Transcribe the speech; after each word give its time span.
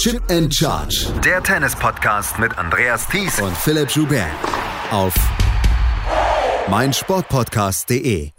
Chip 0.00 0.22
and 0.30 0.50
Charge. 0.50 1.12
Der 1.22 1.42
Tennis-Podcast 1.42 2.38
mit 2.38 2.56
Andreas 2.56 3.06
Thies 3.06 3.38
und 3.38 3.54
Philipp 3.54 3.90
Joubert. 3.90 4.30
Auf 4.90 5.14
meinsportpodcast.de. 6.70 8.30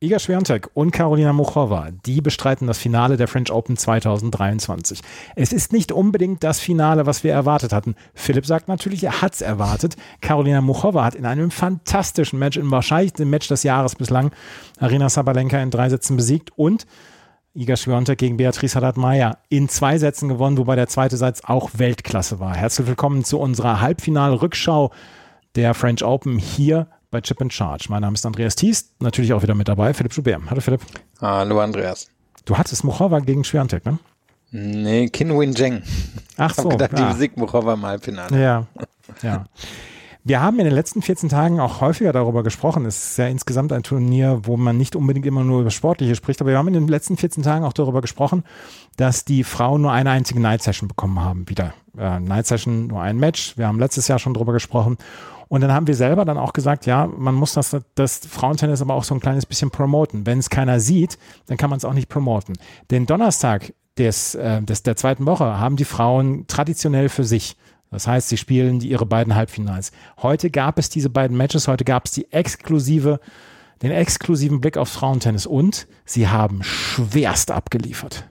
Iga 0.00 0.18
Swiatek 0.18 0.68
und 0.74 0.90
Karolina 0.90 1.32
Muchova, 1.32 1.88
die 2.04 2.20
bestreiten 2.20 2.66
das 2.66 2.76
Finale 2.76 3.16
der 3.16 3.26
French 3.26 3.50
Open 3.50 3.78
2023. 3.78 5.00
Es 5.36 5.54
ist 5.54 5.72
nicht 5.72 5.90
unbedingt 5.90 6.44
das 6.44 6.60
Finale, 6.60 7.06
was 7.06 7.24
wir 7.24 7.32
erwartet 7.32 7.72
hatten. 7.72 7.94
Philipp 8.12 8.44
sagt 8.44 8.68
natürlich, 8.68 9.04
er 9.04 9.22
hat 9.22 9.32
es 9.32 9.40
erwartet. 9.40 9.96
Karolina 10.20 10.60
Muchova 10.60 11.02
hat 11.02 11.14
in 11.14 11.24
einem 11.24 11.50
fantastischen 11.50 12.38
Match, 12.38 12.58
in 12.58 12.70
wahrscheinlich 12.70 13.14
dem 13.14 13.30
Match 13.30 13.48
des 13.48 13.62
Jahres 13.62 13.96
bislang, 13.96 14.32
Arena 14.78 15.08
Sabalenka 15.08 15.62
in 15.62 15.70
drei 15.70 15.88
Sätzen 15.88 16.18
besiegt 16.18 16.50
und 16.56 16.84
Iga 17.56 17.76
Swiatek 17.76 18.18
gegen 18.18 18.36
Beatrice 18.36 18.74
Haddad-Meyer 18.74 19.38
in 19.48 19.68
zwei 19.68 19.96
Sätzen 19.96 20.28
gewonnen, 20.28 20.58
wobei 20.58 20.74
der 20.74 20.88
zweite 20.88 21.16
Satz 21.16 21.40
auch 21.44 21.70
Weltklasse 21.74 22.40
war. 22.40 22.56
Herzlich 22.56 22.88
willkommen 22.88 23.22
zu 23.22 23.38
unserer 23.38 23.80
Halbfinal-Rückschau 23.80 24.90
der 25.54 25.72
French 25.74 26.02
Open 26.02 26.36
hier 26.36 26.88
bei 27.12 27.20
Chip 27.20 27.40
and 27.40 27.52
Charge. 27.52 27.86
Mein 27.90 28.00
Name 28.00 28.14
ist 28.14 28.26
Andreas 28.26 28.56
Thies, 28.56 28.90
natürlich 28.98 29.32
auch 29.32 29.44
wieder 29.44 29.54
mit 29.54 29.68
dabei, 29.68 29.94
Philipp 29.94 30.12
Schubert. 30.12 30.40
Hallo 30.50 30.60
Philipp. 30.60 30.80
Hallo 31.20 31.60
Andreas. 31.60 32.08
Du 32.44 32.58
hattest 32.58 32.82
Muchova 32.82 33.20
gegen 33.20 33.44
Schwerantek, 33.44 33.86
ne? 33.86 34.00
Nee, 34.50 35.08
Kin 35.10 35.38
Win 35.38 35.54
Zheng. 35.54 35.84
Ach 36.36 36.52
so. 36.52 36.64
Ich 36.64 36.70
gedacht, 36.70 36.98
ja. 36.98 37.06
die 37.06 37.12
Musik 37.12 37.36
Muchova 37.36 37.74
im 37.74 37.86
Halbfinale. 37.86 38.36
Ja, 38.36 38.66
ja. 39.22 39.44
Wir 40.26 40.40
haben 40.40 40.58
in 40.58 40.64
den 40.64 40.72
letzten 40.72 41.02
14 41.02 41.28
Tagen 41.28 41.60
auch 41.60 41.82
häufiger 41.82 42.10
darüber 42.10 42.42
gesprochen. 42.42 42.86
Es 42.86 43.10
ist 43.10 43.18
ja 43.18 43.26
insgesamt 43.26 43.74
ein 43.74 43.82
Turnier, 43.82 44.40
wo 44.44 44.56
man 44.56 44.78
nicht 44.78 44.96
unbedingt 44.96 45.26
immer 45.26 45.44
nur 45.44 45.60
über 45.60 45.70
Sportliche 45.70 46.14
spricht, 46.14 46.40
aber 46.40 46.48
wir 46.48 46.56
haben 46.56 46.68
in 46.68 46.72
den 46.72 46.88
letzten 46.88 47.18
14 47.18 47.42
Tagen 47.42 47.62
auch 47.62 47.74
darüber 47.74 48.00
gesprochen, 48.00 48.42
dass 48.96 49.26
die 49.26 49.44
Frauen 49.44 49.82
nur 49.82 49.92
eine 49.92 50.10
einzige 50.10 50.40
Night 50.40 50.62
Session 50.62 50.88
bekommen 50.88 51.20
haben. 51.20 51.46
Wieder 51.50 51.74
äh, 51.98 52.20
Night 52.20 52.46
Session, 52.46 52.86
nur 52.86 53.02
ein 53.02 53.18
Match. 53.18 53.58
Wir 53.58 53.66
haben 53.68 53.78
letztes 53.78 54.08
Jahr 54.08 54.18
schon 54.18 54.32
darüber 54.32 54.54
gesprochen. 54.54 54.96
Und 55.48 55.60
dann 55.60 55.72
haben 55.72 55.86
wir 55.86 55.94
selber 55.94 56.24
dann 56.24 56.38
auch 56.38 56.54
gesagt, 56.54 56.86
ja, 56.86 57.06
man 57.06 57.34
muss 57.34 57.52
das, 57.52 57.76
das 57.94 58.20
Frauentennis 58.26 58.80
aber 58.80 58.94
auch 58.94 59.04
so 59.04 59.14
ein 59.14 59.20
kleines 59.20 59.44
bisschen 59.44 59.70
promoten. 59.70 60.24
Wenn 60.24 60.38
es 60.38 60.48
keiner 60.48 60.80
sieht, 60.80 61.18
dann 61.48 61.58
kann 61.58 61.68
man 61.68 61.76
es 61.76 61.84
auch 61.84 61.92
nicht 61.92 62.08
promoten. 62.08 62.54
Den 62.90 63.04
Donnerstag 63.04 63.74
des, 63.98 64.34
äh, 64.36 64.62
des, 64.62 64.84
der 64.84 64.96
zweiten 64.96 65.26
Woche 65.26 65.60
haben 65.60 65.76
die 65.76 65.84
Frauen 65.84 66.46
traditionell 66.46 67.10
für 67.10 67.24
sich. 67.24 67.58
Das 67.94 68.08
heißt, 68.08 68.28
sie 68.28 68.36
spielen 68.36 68.80
die, 68.80 68.88
ihre 68.88 69.06
beiden 69.06 69.36
Halbfinals. 69.36 69.92
Heute 70.20 70.50
gab 70.50 70.80
es 70.80 70.88
diese 70.88 71.10
beiden 71.10 71.36
Matches, 71.36 71.68
heute 71.68 71.84
gab 71.84 72.06
es 72.06 72.10
die 72.10 72.32
exklusive, 72.32 73.20
den 73.82 73.92
exklusiven 73.92 74.60
Blick 74.60 74.76
aufs 74.76 74.96
Frauentennis 74.96 75.46
und 75.46 75.86
sie 76.04 76.26
haben 76.26 76.64
schwerst 76.64 77.52
abgeliefert. 77.52 78.28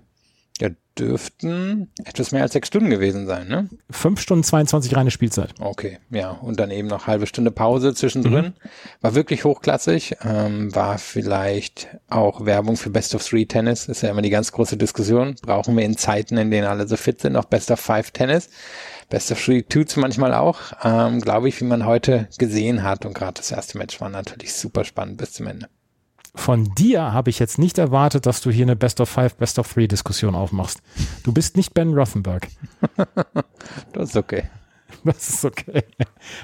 Ja, 0.63 0.69
dürften 0.97 1.91
etwas 2.05 2.31
mehr 2.31 2.43
als 2.43 2.53
sechs 2.53 2.69
Stunden 2.69 2.89
gewesen 2.89 3.27
sein, 3.27 3.49
ne? 3.49 3.67
Fünf 3.89 4.21
Stunden 4.21 4.45
22 4.45 4.95
reine 4.95 5.11
Spielzeit. 5.11 5.53
Okay, 5.59 5.99
ja. 6.09 6.29
Und 6.29 6.57
dann 6.57 6.71
eben 6.71 6.87
noch 6.87 7.05
halbe 7.05 7.27
Stunde 7.27 7.51
Pause 7.51 7.93
zwischendrin. 7.93 8.45
Mhm. 8.45 8.53
War 9.01 9.13
wirklich 9.13 9.43
hochklassig. 9.43 10.15
Ähm, 10.23 10.73
war 10.73 10.99
vielleicht 10.99 11.89
auch 12.07 12.45
Werbung 12.45 12.77
für 12.77 12.91
Best 12.91 13.13
of 13.13 13.27
Three 13.27 13.43
Tennis. 13.43 13.89
Ist 13.89 14.03
ja 14.03 14.09
immer 14.09 14.21
die 14.21 14.29
ganz 14.29 14.53
große 14.53 14.77
Diskussion. 14.77 15.35
Brauchen 15.41 15.75
wir 15.75 15.83
in 15.83 15.97
Zeiten, 15.97 16.37
in 16.37 16.49
denen 16.49 16.67
alle 16.67 16.87
so 16.87 16.95
fit 16.95 17.19
sind, 17.19 17.33
noch 17.33 17.45
Best 17.45 17.69
of 17.69 17.81
Five 17.81 18.11
Tennis? 18.11 18.49
Best 19.09 19.33
of 19.33 19.43
Three 19.43 19.63
tut's 19.63 19.97
manchmal 19.97 20.33
auch, 20.33 20.59
ähm, 20.81 21.19
glaube 21.19 21.49
ich, 21.49 21.59
wie 21.59 21.65
man 21.65 21.85
heute 21.85 22.29
gesehen 22.37 22.83
hat. 22.83 23.05
Und 23.05 23.15
gerade 23.15 23.33
das 23.33 23.51
erste 23.51 23.77
Match 23.77 23.99
war 23.99 24.07
natürlich 24.07 24.53
super 24.53 24.85
spannend 24.85 25.17
bis 25.17 25.33
zum 25.33 25.47
Ende 25.47 25.67
von 26.35 26.73
dir 26.75 27.13
habe 27.13 27.29
ich 27.29 27.39
jetzt 27.39 27.59
nicht 27.59 27.77
erwartet, 27.77 28.25
dass 28.25 28.41
du 28.41 28.49
hier 28.49 28.65
eine 28.65 28.75
Best 28.75 28.99
of 28.99 29.09
Five, 29.09 29.35
Best 29.35 29.59
of 29.59 29.71
Three 29.71 29.87
Diskussion 29.87 30.35
aufmachst. 30.35 30.81
Du 31.23 31.31
bist 31.31 31.57
nicht 31.57 31.73
Ben 31.73 31.93
Rothenberg. 31.93 32.47
das 33.93 34.09
ist 34.09 34.17
okay. 34.17 34.49
Das 35.03 35.29
ist 35.29 35.45
okay. 35.45 35.83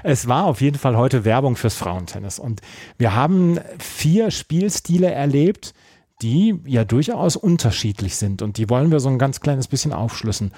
Es 0.04 0.28
war 0.28 0.46
auf 0.46 0.62
jeden 0.62 0.78
Fall 0.78 0.98
heute 0.98 1.24
Werbung 1.24 1.56
fürs 1.56 1.76
Frauentennis. 1.76 2.40
Und 2.40 2.62
wir 2.98 3.16
haben 3.16 3.60
vier 3.80 4.32
Spielstile 4.32 5.12
erlebt, 5.12 5.74
die 6.22 6.60
ja 6.66 6.84
durchaus 6.84 7.36
unterschiedlich 7.36 8.18
sind. 8.18 8.42
Und 8.42 8.58
die 8.58 8.70
wollen 8.70 8.92
wir 8.92 9.00
so 9.00 9.10
ein 9.10 9.20
ganz 9.20 9.40
kleines 9.40 9.68
bisschen 9.68 9.94
aufschlüssen. 9.94 10.52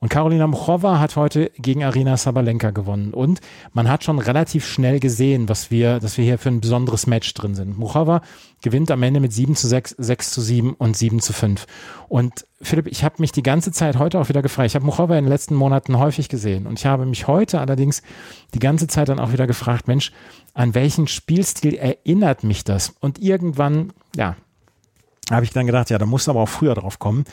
Und 0.00 0.10
Karolina 0.10 0.46
Muchova 0.46 1.00
hat 1.00 1.16
heute 1.16 1.50
gegen 1.58 1.82
Arina 1.82 2.16
Sabalenka 2.16 2.70
gewonnen. 2.70 3.12
Und 3.12 3.40
man 3.72 3.88
hat 3.88 4.04
schon 4.04 4.20
relativ 4.20 4.64
schnell 4.64 5.00
gesehen, 5.00 5.48
was 5.48 5.72
wir, 5.72 5.98
dass 5.98 6.16
wir 6.16 6.24
hier 6.24 6.38
für 6.38 6.50
ein 6.50 6.60
besonderes 6.60 7.08
Match 7.08 7.34
drin 7.34 7.56
sind. 7.56 7.76
Muchova 7.76 8.22
gewinnt 8.62 8.92
am 8.92 9.02
Ende 9.02 9.18
mit 9.18 9.32
7 9.32 9.56
zu 9.56 9.66
6, 9.66 9.96
6 9.98 10.30
zu 10.30 10.40
7 10.40 10.74
und 10.74 10.96
7 10.96 11.18
zu 11.20 11.32
5. 11.32 11.66
Und 12.08 12.46
Philipp, 12.62 12.86
ich 12.86 13.02
habe 13.02 13.16
mich 13.18 13.32
die 13.32 13.42
ganze 13.42 13.72
Zeit 13.72 13.98
heute 13.98 14.20
auch 14.20 14.28
wieder 14.28 14.42
gefragt. 14.42 14.68
Ich 14.68 14.74
habe 14.76 14.86
Muchova 14.86 15.18
in 15.18 15.24
den 15.24 15.32
letzten 15.32 15.56
Monaten 15.56 15.98
häufig 15.98 16.28
gesehen. 16.28 16.68
Und 16.68 16.78
ich 16.78 16.86
habe 16.86 17.04
mich 17.04 17.26
heute 17.26 17.60
allerdings 17.60 18.02
die 18.54 18.60
ganze 18.60 18.86
Zeit 18.86 19.08
dann 19.08 19.18
auch 19.18 19.32
wieder 19.32 19.48
gefragt, 19.48 19.88
Mensch, 19.88 20.12
an 20.54 20.74
welchen 20.74 21.08
Spielstil 21.08 21.74
erinnert 21.74 22.44
mich 22.44 22.62
das? 22.62 22.94
Und 23.00 23.18
irgendwann, 23.18 23.92
ja, 24.14 24.36
habe 25.30 25.44
ich 25.44 25.50
dann 25.50 25.66
gedacht, 25.66 25.90
ja, 25.90 25.98
da 25.98 26.06
muss 26.06 26.28
aber 26.28 26.40
auch 26.40 26.48
früher 26.48 26.74
drauf 26.74 26.98
kommen. 26.98 27.24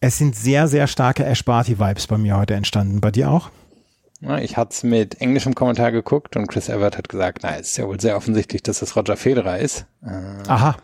Es 0.00 0.18
sind 0.18 0.36
sehr, 0.36 0.68
sehr 0.68 0.86
starke 0.86 1.24
Ash 1.24 1.44
Barty-Vibes 1.44 2.06
bei 2.06 2.18
mir 2.18 2.36
heute 2.36 2.54
entstanden. 2.54 3.00
Bei 3.00 3.10
dir 3.10 3.30
auch? 3.30 3.50
Ich 4.40 4.56
hatte 4.56 4.72
es 4.72 4.82
mit 4.82 5.20
englischem 5.20 5.54
Kommentar 5.54 5.92
geguckt 5.92 6.36
und 6.36 6.46
Chris 6.46 6.68
Evert 6.68 6.96
hat 6.96 7.08
gesagt, 7.08 7.40
na, 7.42 7.56
es 7.56 7.68
ist 7.68 7.76
ja 7.76 7.86
wohl 7.86 8.00
sehr 8.00 8.16
offensichtlich, 8.16 8.62
dass 8.62 8.80
es 8.80 8.96
Roger 8.96 9.16
Federer 9.16 9.58
ist. 9.58 9.86
Äh, 10.02 10.48
Aha. 10.48 10.76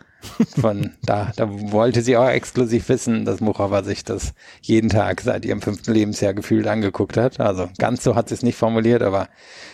Von 0.60 0.92
da, 1.02 1.32
da 1.36 1.48
wollte 1.72 2.02
sie 2.02 2.16
auch 2.16 2.28
exklusiv 2.28 2.88
wissen, 2.88 3.24
dass 3.24 3.40
Muchova 3.40 3.82
sich 3.82 4.04
das 4.04 4.34
jeden 4.60 4.90
Tag 4.90 5.20
seit 5.20 5.44
ihrem 5.44 5.62
fünften 5.62 5.92
Lebensjahr 5.92 6.34
gefühlt 6.34 6.66
angeguckt 6.66 7.16
hat. 7.16 7.40
Also 7.40 7.68
ganz 7.78 8.02
so 8.02 8.14
hat 8.14 8.28
sie 8.28 8.34
es 8.34 8.42
nicht 8.42 8.56
formuliert, 8.56 9.02
aber 9.02 9.28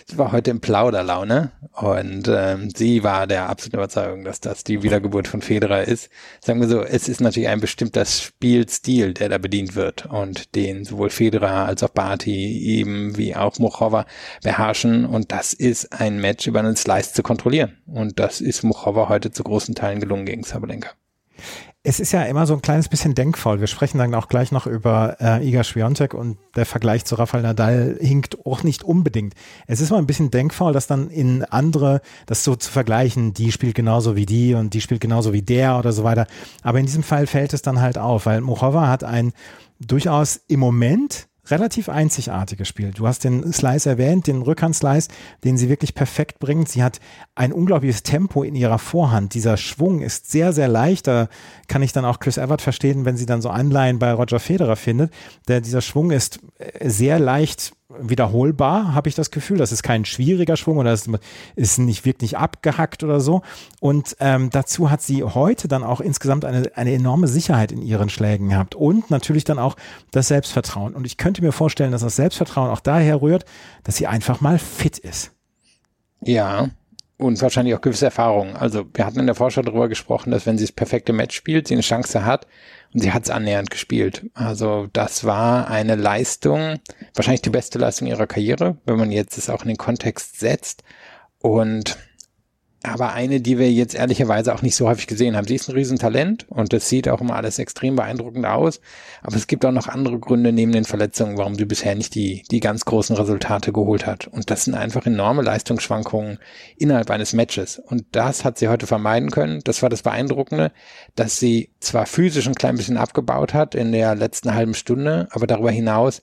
sie 0.07 0.19
war 0.19 0.33
heute 0.33 0.51
in 0.51 0.61
Plauderlaune 0.61 1.51
und 1.73 2.29
ähm, 2.29 2.71
sie 2.75 3.03
war 3.03 3.27
der 3.27 3.49
absoluten 3.49 3.77
Überzeugung, 3.77 4.25
dass 4.25 4.41
das 4.41 4.65
die 4.65 4.83
Wiedergeburt 4.83 5.29
von 5.29 5.43
Federer 5.43 5.85
ist. 5.85 6.11
Sagen 6.41 6.61
wir 6.61 6.69
so, 6.69 6.83
es 6.83 7.09
ist 7.09 7.21
natürlich 7.21 7.49
ein 7.49 7.61
bestimmter 7.61 8.05
Spielstil, 8.05 9.15
der 9.15 9.29
da 9.29 9.39
bedient 9.39 9.75
wird 9.75 10.07
und 10.07 10.55
den 10.55 10.85
sowohl 10.85 11.11
Federer 11.11 11.67
als 11.67 11.83
auch 11.83 11.91
Barty 11.91 12.61
eben 12.61 13.17
wie 13.17 13.35
auch 13.35 13.59
Muchova 13.59 14.07
beherrschen 14.43 15.07
und 15.07 15.33
das 15.33 15.53
ist 15.53 15.93
ein 15.93 16.21
Match 16.21 16.47
über 16.47 16.61
einen 16.61 16.77
Slice 16.77 17.13
zu 17.13 17.23
kontrollieren 17.23 17.77
und 17.87 18.19
das 18.19 18.41
ist 18.41 18.63
Muchova 18.63 19.09
heute 19.09 19.31
zu 19.31 19.43
großen 19.43 19.75
Teilen 19.75 20.01
gelungen 20.01 20.27
gegen 20.37 20.45
Sabalenka. 20.45 20.91
Es 21.83 22.01
ist 22.01 22.13
ja 22.13 22.23
immer 22.25 22.47
so 22.47 22.55
ein 22.55 22.63
kleines 22.63 22.89
bisschen 22.89 23.15
denkfaul. 23.15 23.61
Wir 23.61 23.69
sprechen 23.69 23.99
dann 23.99 24.15
auch 24.15 24.29
gleich 24.29 24.51
noch 24.51 24.67
über 24.67 25.17
äh, 25.21 25.47
Iga 25.47 25.63
Swiatek 25.63 26.15
und 26.15 26.37
der 26.57 26.67
Vergleich 26.67 27.05
zu 27.05 27.15
Rafael 27.15 27.43
Nadal 27.43 27.97
hinkt 28.01 28.45
auch 28.45 28.65
nicht 28.65 28.83
unbedingt. 28.83 29.35
Es 29.67 29.81
ist 29.81 29.91
mal 29.91 29.99
ein 29.99 30.07
bisschen 30.07 30.33
denkfaul, 30.33 30.73
dass 30.73 30.89
dann 30.89 31.11
in 31.11 31.45
andere, 31.45 32.01
das 32.27 32.43
so 32.43 32.57
zu 32.57 32.73
vergleichen, 32.73 33.35
die 33.35 33.53
spielt 33.53 33.77
genauso 33.77 34.17
wie 34.17 34.27
die 34.27 34.55
und 34.55 34.75
die 34.75 34.81
spielt 34.81 35.01
genauso 35.01 35.33
wie 35.33 35.43
der 35.43 35.79
oder 35.79 35.93
so 35.93 36.03
weiter. 36.03 36.27
Aber 36.63 36.81
in 36.81 36.87
diesem 36.87 37.05
Fall 37.05 37.27
fällt 37.27 37.53
es 37.55 37.63
dann 37.63 37.81
halt 37.81 37.99
auf, 37.99 38.27
weil 38.27 38.41
Mochova 38.41 38.89
hat 38.89 39.05
ein 39.05 39.33
durchaus 39.79 40.41
im 40.49 40.59
Moment 40.61 41.29
relativ 41.51 41.89
einzigartiges 41.89 42.69
Spiel. 42.69 42.93
Du 42.93 43.07
hast 43.07 43.25
den 43.25 43.53
Slice 43.53 43.87
erwähnt, 43.87 44.27
den 44.27 44.43
Rückhand-Slice, 44.43 45.09
den 45.45 45.57
sie 45.57 45.69
wirklich 45.69 45.95
perfekt 45.95 46.39
bringt. 46.39 46.69
Sie 46.69 46.83
hat 46.83 47.01
ein 47.35 47.53
unglaubliches 47.53 48.03
Tempo 48.03 48.43
in 48.43 48.55
ihrer 48.55 48.79
Vorhand. 48.79 49.35
Dieser 49.35 49.57
Schwung 49.57 50.01
ist 50.01 50.31
sehr, 50.31 50.53
sehr 50.53 50.69
leicht. 50.69 51.07
Da 51.07 51.29
kann 51.69 51.83
ich 51.83 51.93
dann 51.93 52.05
auch 52.05 52.19
Chris 52.19 52.39
Evert 52.39 52.63
verstehen, 52.63 53.05
wenn 53.05 53.17
sie 53.17 53.27
dann 53.27 53.43
so 53.43 53.51
Anleihen 53.51 53.99
bei 53.99 54.13
Roger 54.13 54.41
Federer 54.41 54.77
findet. 54.77 55.13
Der, 55.49 55.61
dieser 55.61 55.81
Schwung 55.81 56.11
ist 56.11 56.41
sehr 56.83 57.19
leicht 57.19 57.76
wiederholbar, 57.89 58.95
habe 58.95 59.09
ich 59.09 59.15
das 59.15 59.31
Gefühl. 59.31 59.59
Das 59.59 59.73
ist 59.73 59.83
kein 59.83 60.05
schwieriger 60.05 60.57
Schwung 60.57 60.79
oder 60.79 60.93
es 60.93 61.09
ist 61.55 61.79
nicht 61.79 62.05
wirklich 62.05 62.37
abgehackt 62.37 63.05
oder 63.05 63.21
so. 63.21 63.43
Und 63.81 64.17
ähm, 64.21 64.51
dazu 64.51 64.91
hat 64.91 65.03
sie 65.03 65.23
heute 65.23 65.69
dann 65.69 65.85
auch 65.85 66.01
insgesamt 66.01 66.45
eine, 66.45 66.71
eine 66.75 66.93
enorme 66.93 67.29
Sicherheit 67.29 67.73
in 67.73 67.83
ihren 67.83 68.09
Schlägen 68.09 68.49
gehabt 68.49 68.75
und 68.75 69.11
natürlich 69.11 69.45
dann 69.45 69.59
auch 69.59 69.77
das 70.11 70.29
Selbstvertrauen. 70.29 70.95
Und 70.95 71.07
ich 71.07 71.17
könnte 71.17 71.43
mir 71.43 71.53
vorstellen, 71.53 71.93
dass 71.93 72.03
das 72.03 72.17
Selbstvertrauen 72.17 72.71
auch 72.71 72.81
daher 72.81 73.23
rührt, 73.23 73.45
dass 73.85 73.97
sie 73.97 74.07
einfach 74.07 74.41
mal 74.41 74.59
fit 74.59 74.99
ist. 74.99 75.33
Ja, 76.23 76.71
und 77.19 77.41
wahrscheinlich 77.41 77.75
auch 77.75 77.81
gewisse 77.81 78.07
Erfahrungen. 78.07 78.57
Also 78.57 78.85
wir 78.93 79.07
hatten 79.07 79.21
in 79.21 79.27
der 79.27 79.35
Vorschau 79.35 79.63
darüber 79.63 79.89
gesprochen, 79.89 80.31
dass 80.33 80.45
wenn 80.45 80.59
sie 80.59 80.65
das 80.65 80.73
perfekte 80.73 81.13
Match 81.13 81.35
spielt, 81.35 81.69
sie 81.69 81.75
eine 81.75 81.83
Chance 81.83 82.25
hat, 82.25 82.47
sie 83.01 83.13
hat 83.13 83.25
es 83.25 83.31
annähernd 83.31 83.71
gespielt. 83.71 84.27
Also 84.35 84.89
das 84.93 85.25
war 85.25 85.69
eine 85.69 85.97
Leistung, 85.97 86.81
wahrscheinlich 87.15 87.43
die 87.43 87.51
beste 87.51 87.79
Leistung 87.79 88.09
ihrer 88.09 88.27
Karriere, 88.27 88.77
wenn 88.87 88.97
man 88.97 89.13
jetzt 89.13 89.39
es 89.39 89.51
auch 89.51 89.63
in 89.63 89.69
den 89.69 89.77
Kontext 89.77 90.41
setzt. 90.41 90.83
Und 91.41 91.99
aber 92.87 93.13
eine, 93.13 93.41
die 93.41 93.59
wir 93.59 93.71
jetzt 93.71 93.95
ehrlicherweise 93.95 94.55
auch 94.55 94.63
nicht 94.63 94.77
so 94.77 94.89
häufig 94.89 95.07
gesehen 95.07 95.37
haben. 95.37 95.47
Sie 95.47 95.55
ist 95.55 95.69
ein 95.69 95.75
Riesentalent 95.75 96.47
und 96.49 96.73
das 96.73 96.89
sieht 96.89 97.09
auch 97.09 97.21
immer 97.21 97.37
alles 97.37 97.59
extrem 97.59 97.97
beeindruckend 97.97 98.47
aus. 98.47 98.81
Aber 99.23 99.37
es 99.37 99.47
gibt 99.47 99.65
auch 99.65 99.73
noch 99.73 99.89
andere 99.89 100.19
Gründe 100.19 100.53
neben 100.53 100.73
den 100.73 100.85
Verletzungen, 100.85 101.39
warum 101.39 101.55
sie 101.55 101.65
bisher 101.65 101.95
nicht 101.95 102.15
die, 102.15 102.45
die 102.51 102.61
ganz 102.61 102.85
großen 102.85 103.17
Resultate 103.17 103.73
geholt 103.73 104.07
hat. 104.07 104.27
Und 104.29 104.51
das 104.51 104.65
sind 104.65 104.75
einfach 104.75 105.07
enorme 105.07 105.43
Leistungsschwankungen 105.43 106.39
innerhalb 106.77 107.11
eines 107.11 107.33
Matches. 107.33 107.79
Und 107.79 108.05
das 108.13 108.45
hat 108.45 108.59
sie 108.59 108.69
heute 108.69 108.87
vermeiden 108.87 109.31
können. 109.31 109.61
Das 109.65 109.83
war 109.83 109.89
das 109.89 110.03
Beeindruckende, 110.03 110.73
dass 111.15 111.39
sie 111.39 111.71
zwar 111.81 112.07
physisch 112.07 112.47
ein 112.47 112.55
klein 112.55 112.77
bisschen 112.77 112.97
abgebaut 112.97 113.55
hat 113.55 113.75
in 113.75 113.93
der 113.93 114.15
letzten 114.15 114.55
halben 114.55 114.75
Stunde, 114.75 115.29
aber 115.31 115.47
darüber 115.47 115.71
hinaus 115.71 116.23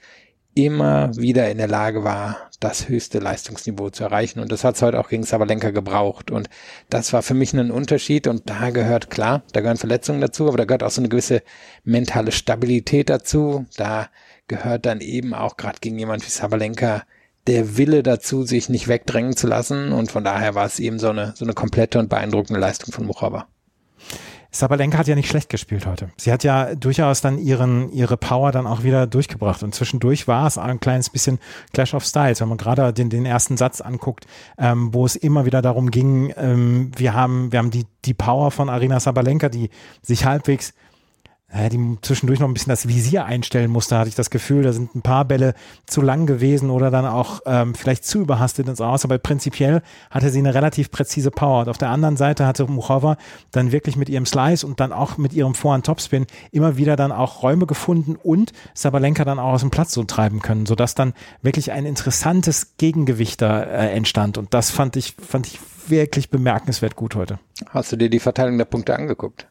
immer 0.55 1.15
wieder 1.15 1.49
in 1.49 1.57
der 1.57 1.67
Lage 1.67 2.03
war, 2.03 2.49
das 2.59 2.87
höchste 2.87 3.19
Leistungsniveau 3.19 3.89
zu 3.89 4.03
erreichen. 4.03 4.39
Und 4.39 4.51
das 4.51 4.63
hat 4.63 4.75
es 4.75 4.81
heute 4.81 4.99
auch 4.99 5.09
gegen 5.09 5.23
Sabalenka 5.23 5.71
gebraucht. 5.71 6.31
Und 6.31 6.49
das 6.89 7.11
war 7.13 7.21
für 7.21 7.33
mich 7.33 7.53
ein 7.53 7.71
Unterschied. 7.71 8.27
Und 8.27 8.49
da 8.49 8.69
gehört, 8.69 9.09
klar, 9.09 9.43
da 9.51 9.61
gehören 9.61 9.77
Verletzungen 9.77 10.21
dazu, 10.21 10.47
aber 10.47 10.57
da 10.57 10.65
gehört 10.65 10.83
auch 10.83 10.91
so 10.91 11.01
eine 11.01 11.09
gewisse 11.09 11.43
mentale 11.83 12.31
Stabilität 12.31 13.09
dazu. 13.09 13.65
Da 13.75 14.09
gehört 14.47 14.85
dann 14.85 15.01
eben 15.01 15.33
auch 15.33 15.57
gerade 15.57 15.79
gegen 15.81 15.99
jemand 15.99 16.25
wie 16.25 16.31
Sabalenka 16.31 17.03
der 17.47 17.77
Wille 17.77 18.03
dazu, 18.03 18.43
sich 18.43 18.69
nicht 18.69 18.87
wegdrängen 18.87 19.35
zu 19.35 19.47
lassen. 19.47 19.91
Und 19.91 20.11
von 20.11 20.23
daher 20.23 20.55
war 20.55 20.65
es 20.65 20.79
eben 20.79 20.99
so 20.99 21.09
eine, 21.09 21.33
so 21.35 21.45
eine 21.45 21.53
komplette 21.53 21.99
und 21.99 22.09
beeindruckende 22.09 22.59
Leistung 22.59 22.93
von 22.93 23.05
Muchova. 23.05 23.47
Sabalenka 24.55 24.99
hat 24.99 25.07
ja 25.07 25.15
nicht 25.15 25.29
schlecht 25.29 25.49
gespielt 25.49 25.87
heute. 25.87 26.11
Sie 26.15 26.31
hat 26.31 26.43
ja 26.43 26.75
durchaus 26.75 27.21
dann 27.21 27.39
ihren, 27.39 27.91
ihre 27.91 28.17
Power 28.17 28.51
dann 28.51 28.67
auch 28.67 28.83
wieder 28.83 29.07
durchgebracht. 29.07 29.63
Und 29.63 29.73
zwischendurch 29.73 30.27
war 30.27 30.45
es 30.45 30.59
ein 30.59 30.79
kleines 30.79 31.09
bisschen 31.09 31.39
Clash 31.73 31.95
of 31.95 32.05
Styles, 32.05 32.39
wenn 32.39 32.49
man 32.49 32.59
gerade 32.59 32.93
den, 32.93 33.09
den 33.09 33.25
ersten 33.25 33.57
Satz 33.57 33.81
anguckt, 33.81 34.27
ähm, 34.59 34.93
wo 34.93 35.05
es 35.05 35.15
immer 35.15 35.45
wieder 35.45 35.63
darum 35.63 35.89
ging, 35.89 36.31
ähm, 36.37 36.91
wir 36.95 37.15
haben, 37.15 37.51
wir 37.51 37.57
haben 37.59 37.71
die, 37.71 37.85
die 38.05 38.13
Power 38.13 38.51
von 38.51 38.69
Arina 38.69 38.99
Sabalenka, 38.99 39.49
die 39.49 39.71
sich 40.03 40.25
halbwegs 40.25 40.73
die 41.53 41.97
zwischendurch 42.01 42.39
noch 42.39 42.47
ein 42.47 42.53
bisschen 42.53 42.71
das 42.71 42.87
Visier 42.87 43.25
einstellen 43.25 43.69
musste, 43.69 43.97
hatte 43.97 44.09
ich 44.09 44.15
das 44.15 44.31
Gefühl, 44.31 44.63
da 44.63 44.73
sind 44.73 44.95
ein 44.95 45.03
paar 45.03 45.25
Bälle 45.25 45.53
zu 45.85 46.01
lang 46.01 46.25
gewesen 46.25 46.71
oder 46.71 46.89
dann 46.89 47.05
auch 47.05 47.41
ähm, 47.45 47.75
vielleicht 47.75 48.05
zu 48.05 48.21
überhastet 48.21 48.67
ins 48.67 48.81
Aus, 48.81 49.05
aber 49.05 49.19
prinzipiell 49.19 49.83
hatte 50.09 50.31
sie 50.31 50.39
eine 50.39 50.55
relativ 50.55 50.89
präzise 50.89 51.29
Power. 51.29 51.61
Und 51.61 51.69
auf 51.69 51.77
der 51.77 51.89
anderen 51.89 52.17
Seite 52.17 52.47
hatte 52.47 52.65
Muchova 52.65 53.17
dann 53.51 53.71
wirklich 53.71 53.95
mit 53.95 54.09
ihrem 54.09 54.25
Slice 54.25 54.65
und 54.65 54.79
dann 54.79 54.91
auch 54.91 55.17
mit 55.17 55.33
ihrem 55.33 55.53
Vorhand-Topspin 55.53 56.25
immer 56.51 56.77
wieder 56.77 56.95
dann 56.95 57.11
auch 57.11 57.43
Räume 57.43 57.67
gefunden 57.67 58.15
und 58.15 58.51
Sabalenka 58.73 59.23
dann 59.23 59.37
auch 59.37 59.53
aus 59.53 59.61
dem 59.61 59.69
Platz 59.69 59.93
so 59.93 60.03
treiben 60.03 60.41
können, 60.41 60.65
sodass 60.65 60.95
dann 60.95 61.13
wirklich 61.43 61.71
ein 61.71 61.85
interessantes 61.85 62.77
Gegengewicht 62.77 63.41
da 63.41 63.61
äh, 63.61 63.91
entstand. 63.91 64.39
Und 64.39 64.53
das 64.55 64.71
fand 64.71 64.95
ich, 64.95 65.15
fand 65.21 65.45
ich 65.47 65.59
wirklich 65.87 66.29
bemerkenswert 66.29 66.95
gut 66.95 67.15
heute. 67.15 67.39
Hast 67.69 67.91
du 67.91 67.95
dir 67.95 68.09
die 68.09 68.19
Verteilung 68.19 68.57
der 68.57 68.65
Punkte 68.65 68.95
angeguckt? 68.95 69.47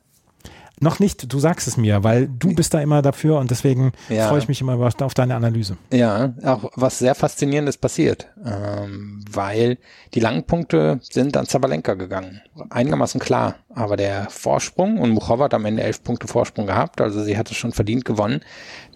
Noch 0.81 0.99
nicht, 0.99 1.33
du 1.33 1.39
sagst 1.39 1.69
es 1.69 1.77
mir, 1.77 2.03
weil 2.03 2.29
du 2.29 2.55
bist 2.55 2.75
da 2.75 2.81
immer 2.81 3.03
dafür 3.03 3.39
und 3.39 3.51
deswegen 3.51 3.93
ja. 4.09 4.29
freue 4.29 4.41
ich 4.41 4.49
mich 4.49 4.61
immer 4.61 4.79
auf 5.01 5.15
deine 5.15 5.37
Analyse. 5.37 5.77
Ja, 5.93 6.35
auch 6.45 6.71
was 6.75 6.99
sehr 6.99 7.15
faszinierendes 7.15 7.77
passiert, 7.77 8.29
ähm, 8.45 9.25
weil 9.31 9.79
die 10.15 10.21
langen 10.21 10.45
Punkte 10.45 10.99
sind 11.03 11.37
an 11.37 11.47
Zabalenka 11.47 11.95
gegangen. 11.95 12.41
Einigermaßen 12.71 13.21
klar, 13.21 13.55
aber 13.75 13.97
der 13.97 14.29
Vorsprung 14.31 14.99
und 14.99 15.11
Muchova 15.11 15.45
hat 15.45 15.55
am 15.55 15.65
Ende 15.65 15.83
elf 15.83 16.03
Punkte 16.03 16.27
Vorsprung 16.27 16.67
gehabt, 16.67 17.01
also 17.01 17.23
sie 17.23 17.39
hatte 17.39 17.55
schon 17.55 17.73
verdient 17.73 18.05
gewonnen. 18.05 18.41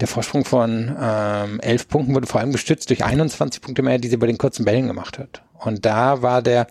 Der 0.01 0.09
Vorsprung 0.09 0.45
von 0.45 0.97
ähm, 1.01 1.61
elf 1.61 1.89
Punkten 1.89 2.15
wurde 2.15 2.27
vor 2.27 2.41
allem 2.41 2.53
gestützt 2.53 2.91
durch 2.91 3.05
21 3.05 3.63
Punkte 3.63 3.83
mehr, 3.83 3.99
die 3.99 4.09
sie 4.09 4.17
bei 4.17 4.27
den 4.27 4.39
kurzen 4.39 4.65
Bällen 4.65 4.89
gemacht 4.89 5.19
hat. 5.19 5.43
Und 5.59 5.87
da 5.87 6.23
war 6.23 6.43
der 6.43 6.67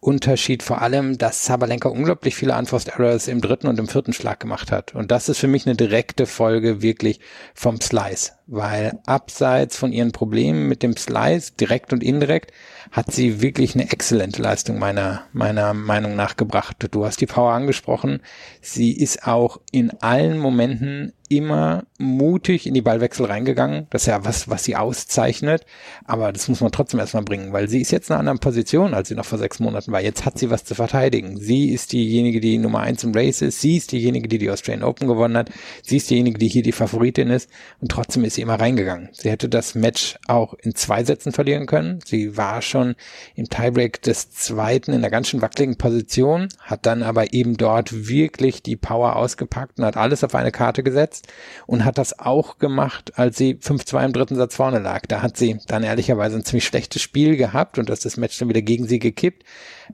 Unterschied 0.00 0.62
vor 0.62 0.80
allem, 0.80 1.18
dass 1.18 1.44
Sabalenka 1.44 1.88
unglaublich 1.88 2.34
viele 2.34 2.56
Unforced 2.56 2.88
Errors 2.88 3.28
im 3.28 3.42
dritten 3.42 3.66
und 3.66 3.78
im 3.78 3.86
vierten 3.86 4.14
Schlag 4.14 4.40
gemacht 4.40 4.72
hat. 4.72 4.94
Und 4.94 5.10
das 5.10 5.28
ist 5.28 5.38
für 5.38 5.46
mich 5.46 5.66
eine 5.66 5.76
direkte 5.76 6.24
Folge 6.24 6.80
wirklich 6.80 7.20
vom 7.54 7.80
Slice, 7.80 8.32
weil 8.46 8.98
abseits 9.04 9.76
von 9.76 9.92
ihren 9.92 10.12
Problemen 10.12 10.68
mit 10.68 10.82
dem 10.82 10.96
Slice, 10.96 11.52
direkt 11.52 11.92
und 11.92 12.02
indirekt, 12.02 12.52
hat 12.90 13.12
sie 13.12 13.42
wirklich 13.42 13.74
eine 13.74 13.92
exzellente 13.92 14.40
Leistung 14.40 14.78
meiner, 14.78 15.24
meiner 15.32 15.74
Meinung 15.74 16.16
nach 16.16 16.36
gebracht. 16.36 16.76
Du 16.90 17.04
hast 17.04 17.20
die 17.20 17.26
Power 17.26 17.52
angesprochen. 17.52 18.20
Sie 18.62 18.96
ist 18.96 19.26
auch 19.26 19.60
in 19.70 19.90
allen 20.00 20.38
Momenten 20.38 21.12
immer 21.30 21.84
mutig 21.98 22.66
in 22.66 22.74
die 22.74 22.82
Ballwechsel 22.82 23.26
reingegangen. 23.26 23.86
Das 23.90 24.02
ist 24.02 24.06
ja 24.06 24.24
was, 24.24 24.48
was 24.48 24.64
sie 24.64 24.74
auszeichnet. 24.74 25.64
Aber 26.04 26.32
das 26.32 26.48
muss 26.48 26.60
man 26.60 26.72
trotzdem 26.72 26.98
erstmal 26.98 27.22
bringen, 27.22 27.52
weil 27.52 27.68
sie 27.68 27.80
ist 27.80 27.92
jetzt 27.92 28.10
in 28.10 28.14
einer 28.14 28.20
anderen 28.20 28.40
Position, 28.40 28.94
als 28.94 29.08
sie 29.08 29.14
noch 29.14 29.24
vor 29.24 29.38
sechs 29.38 29.60
Monaten 29.60 29.89
war. 29.92 30.00
Jetzt 30.00 30.24
hat 30.24 30.38
sie 30.38 30.50
was 30.50 30.64
zu 30.64 30.74
verteidigen. 30.74 31.38
Sie 31.38 31.70
ist 31.70 31.92
diejenige, 31.92 32.40
die 32.40 32.58
Nummer 32.58 32.80
eins 32.80 33.04
im 33.04 33.12
Race 33.14 33.42
ist. 33.42 33.60
Sie 33.60 33.76
ist 33.76 33.92
diejenige, 33.92 34.28
die 34.28 34.38
die 34.38 34.50
Australian 34.50 34.84
Open 34.84 35.08
gewonnen 35.08 35.36
hat. 35.36 35.50
Sie 35.82 35.96
ist 35.96 36.10
diejenige, 36.10 36.38
die 36.38 36.48
hier 36.48 36.62
die 36.62 36.72
Favoritin 36.72 37.30
ist. 37.30 37.50
Und 37.80 37.90
trotzdem 37.90 38.24
ist 38.24 38.34
sie 38.34 38.42
immer 38.42 38.58
reingegangen. 38.58 39.08
Sie 39.12 39.30
hätte 39.30 39.48
das 39.48 39.74
Match 39.74 40.18
auch 40.26 40.54
in 40.54 40.74
zwei 40.74 41.04
Sätzen 41.04 41.32
verlieren 41.32 41.66
können. 41.66 42.00
Sie 42.04 42.36
war 42.36 42.62
schon 42.62 42.94
im 43.34 43.48
Tiebreak 43.48 44.02
des 44.02 44.30
zweiten 44.30 44.92
in 44.92 44.98
einer 44.98 45.10
ganz 45.10 45.28
schön 45.28 45.42
wackeligen 45.42 45.76
Position, 45.76 46.48
hat 46.60 46.86
dann 46.86 47.02
aber 47.02 47.32
eben 47.32 47.56
dort 47.56 48.08
wirklich 48.08 48.62
die 48.62 48.76
Power 48.76 49.16
ausgepackt 49.16 49.78
und 49.78 49.84
hat 49.84 49.96
alles 49.96 50.24
auf 50.24 50.34
eine 50.34 50.52
Karte 50.52 50.82
gesetzt 50.82 51.28
und 51.66 51.84
hat 51.84 51.98
das 51.98 52.18
auch 52.18 52.58
gemacht, 52.58 53.18
als 53.18 53.36
sie 53.36 53.54
5-2 53.54 54.06
im 54.06 54.12
dritten 54.12 54.36
Satz 54.36 54.56
vorne 54.56 54.78
lag. 54.78 55.06
Da 55.06 55.22
hat 55.22 55.36
sie 55.36 55.58
dann 55.66 55.82
ehrlicherweise 55.82 56.36
ein 56.36 56.44
ziemlich 56.44 56.66
schlechtes 56.66 57.02
Spiel 57.02 57.36
gehabt 57.36 57.78
und 57.78 57.88
das 57.88 58.00
das 58.00 58.16
Match 58.16 58.38
dann 58.38 58.48
wieder 58.48 58.62
gegen 58.62 58.86
sie 58.86 58.98
gekippt. 58.98 59.44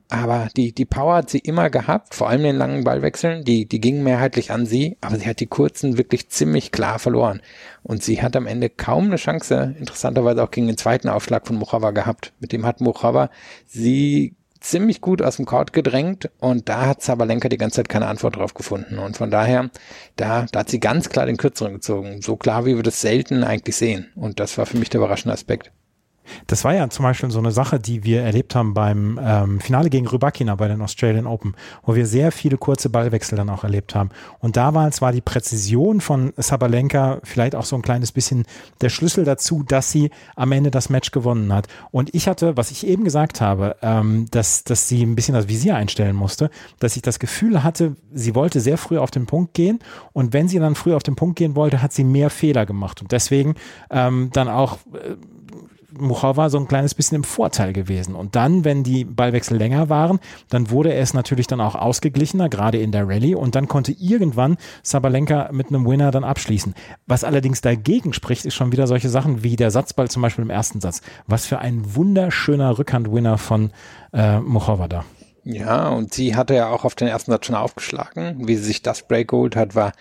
Aber 0.09 0.49
die, 0.57 0.73
die 0.73 0.85
Power 0.85 1.17
hat 1.17 1.31
sie 1.31 1.39
immer 1.39 1.71
gehabt, 1.71 2.15
vor 2.15 2.29
allem 2.29 2.43
den 2.43 2.57
langen 2.57 2.85
Ballwechseln, 2.85 3.45
die, 3.45 3.67
die 3.67 3.81
gingen 3.81 4.03
mehrheitlich 4.03 4.51
an 4.51 4.67
sie, 4.67 4.97
aber 5.01 5.17
sie 5.17 5.27
hat 5.27 5.41
die 5.41 5.47
kurzen 5.47 5.99
wirklich 5.99 6.29
ziemlich 6.29 6.73
klar 6.73 6.99
verloren. 6.99 7.41
Und 7.83 8.03
sie 8.03 8.23
hat 8.23 8.37
am 8.37 8.47
Ende 8.47 8.71
kaum 8.71 9.07
eine 9.07 9.17
Chance, 9.17 9.75
interessanterweise 9.79 10.43
auch 10.43 10.51
gegen 10.51 10.67
den 10.67 10.77
zweiten 10.77 11.09
Aufschlag 11.09 11.47
von 11.47 11.57
Mojava 11.57 11.91
gehabt. 11.91 12.33
Mit 12.41 12.53
dem 12.53 12.67
hat 12.67 12.81
Mojava 12.81 13.31
sie 13.67 14.35
ziemlich 14.61 15.01
gut 15.01 15.23
aus 15.23 15.37
dem 15.37 15.47
Court 15.47 15.73
gedrängt 15.73 16.31
und 16.41 16.69
da 16.69 16.87
hat 16.87 17.03
Sabalenka 17.03 17.49
die 17.49 17.59
ganze 17.59 17.77
Zeit 17.77 17.89
keine 17.89 18.07
Antwort 18.07 18.37
drauf 18.37 18.55
gefunden. 18.55 18.99
Und 18.99 19.17
von 19.17 19.31
daher, 19.31 19.71
da, 20.17 20.47
da 20.51 20.61
hat 20.61 20.71
sie 20.71 20.81
ganz 20.81 21.09
klar 21.09 21.27
den 21.27 21.37
Kürzeren 21.37 21.75
gezogen. 21.75 22.21
So 22.23 22.37
klar, 22.37 22.67
wie 22.67 22.77
wir 22.77 22.83
das 22.83 23.01
selten 23.01 23.45
eigentlich 23.45 23.77
sehen. 23.77 24.11
Und 24.17 24.41
das 24.41 24.59
war 24.59 24.67
für 24.67 24.79
mich 24.79 24.91
der 24.91 25.01
überraschende 25.01 25.35
Aspekt. 25.35 25.71
Das 26.47 26.65
war 26.65 26.75
ja 26.75 26.89
zum 26.91 27.05
Beispiel 27.05 27.31
so 27.31 27.39
eine 27.39 27.53
Sache, 27.53 27.79
die 27.79 28.05
wir 28.05 28.23
erlebt 28.23 28.55
haben 28.55 28.75
beim 28.75 29.19
ähm, 29.23 29.61
Finale 29.61 29.91
gegen 29.91 30.07
Rybakina 30.07 30.55
bei 30.55 30.69
den 30.69 30.83
Australian 30.83 31.27
Open, 31.27 31.55
wo 31.85 31.95
wir 31.95 32.07
sehr 32.07 32.33
viele 32.33 32.57
kurze 32.57 32.91
Ballwechsel 32.91 33.37
dann 33.37 33.51
auch 33.51 33.65
erlebt 33.65 33.95
haben. 33.95 34.11
Und 34.41 34.57
da 34.57 34.75
war 34.75 35.13
die 35.13 35.21
Präzision 35.21 36.01
von 36.01 36.33
Sabalenka 36.37 37.21
vielleicht 37.25 37.55
auch 37.55 37.65
so 37.65 37.77
ein 37.77 37.83
kleines 37.83 38.13
bisschen 38.13 38.45
der 38.81 38.89
Schlüssel 38.89 39.25
dazu, 39.25 39.63
dass 39.63 39.91
sie 39.91 40.11
am 40.35 40.53
Ende 40.53 40.71
das 40.71 40.91
Match 40.91 41.11
gewonnen 41.11 41.53
hat. 41.53 41.69
Und 41.91 42.15
ich 42.15 42.29
hatte, 42.29 42.57
was 42.57 42.71
ich 42.71 42.87
eben 42.87 43.05
gesagt 43.05 43.41
habe, 43.41 43.77
ähm, 43.83 44.27
dass, 44.31 44.65
dass 44.65 44.89
sie 44.89 45.03
ein 45.03 45.15
bisschen 45.15 45.35
das 45.35 45.49
Visier 45.49 45.77
einstellen 45.77 46.17
musste, 46.17 46.51
dass 46.79 46.97
ich 46.97 47.03
das 47.03 47.19
Gefühl 47.19 47.63
hatte, 47.63 47.97
sie 48.13 48.35
wollte 48.35 48.61
sehr 48.61 48.79
früh 48.79 48.99
auf 48.99 49.11
den 49.11 49.27
Punkt 49.27 49.55
gehen. 49.55 49.79
Und 50.13 50.33
wenn 50.33 50.49
sie 50.49 50.59
dann 50.59 50.75
früh 50.75 50.95
auf 50.95 51.03
den 51.03 51.17
Punkt 51.17 51.37
gehen 51.37 51.57
wollte, 51.57 51.83
hat 51.83 51.93
sie 51.93 52.05
mehr 52.05 52.31
Fehler 52.31 52.67
gemacht. 52.67 53.03
Und 53.03 53.13
deswegen 53.13 53.55
ähm, 53.91 54.31
dann 54.33 54.49
auch 54.49 54.79
äh, 54.95 55.17
Muchova 55.99 56.51
so 56.51 56.59
ein 56.59 56.69
kleines 56.69 56.95
bisschen 56.95 57.17
im 57.17 57.25
Vorteil 57.25 57.73
gewesen. 57.73 58.15
Und 58.15 58.37
dann, 58.37 58.65
wenn 58.65 58.83
die 58.83 59.05
Ballwechsel 59.05 59.57
länger 59.57 59.89
waren, 59.89 60.19
dann 60.49 60.71
wurde 60.71 60.93
es 60.95 61.15
natürlich 61.15 61.47
dann 61.47 61.61
auch 61.61 61.75
ausgeglichener, 61.75 62.49
gerade 62.49 62.79
in 62.79 62.93
der 62.93 63.09
Rallye. 63.09 63.35
Und 63.35 63.55
dann 63.55 63.69
konnte 63.69 63.93
irgendwann 63.93 64.57
Sabalenka 64.83 65.51
mit 65.53 65.69
einem 65.69 65.87
Winner 65.87 66.11
dann 66.11 66.25
abschließen. 66.25 66.75
Was 67.07 67.25
allerdings 67.25 67.61
dagegen 67.61 68.13
spricht, 68.13 68.45
ist 68.45 68.55
schon 68.55 68.73
wieder 68.73 68.87
solche 68.87 69.09
Sachen 69.09 69.43
wie 69.43 69.57
der 69.57 69.71
Satzball 69.71 70.09
zum 70.09 70.23
Beispiel 70.23 70.45
im 70.45 70.51
ersten 70.51 70.81
Satz. 70.81 71.03
Was 71.27 71.47
für 71.47 71.59
ein 71.59 71.95
wunderschöner 71.95 72.79
Rückhandwinner 72.79 73.39
von 73.39 73.71
äh, 74.13 74.41
Muchova 74.41 74.89
da. 74.89 75.05
Ja, 75.49 75.91
und 75.91 76.13
sie 76.13 76.35
hatte 76.35 76.57
ja 76.57 76.71
auch 76.71 76.85
auf 76.85 76.97
den 76.97 77.07
ersten 77.07 77.31
Satz 77.31 77.47
schon 77.47 77.55
aufgeschlagen. 77.55 78.49
Wie 78.49 78.57
sie 78.57 78.65
sich 78.65 78.83
das 78.83 79.07
Break 79.07 79.29
geholt 79.29 79.55
hat, 79.55 79.77
war 79.77 79.93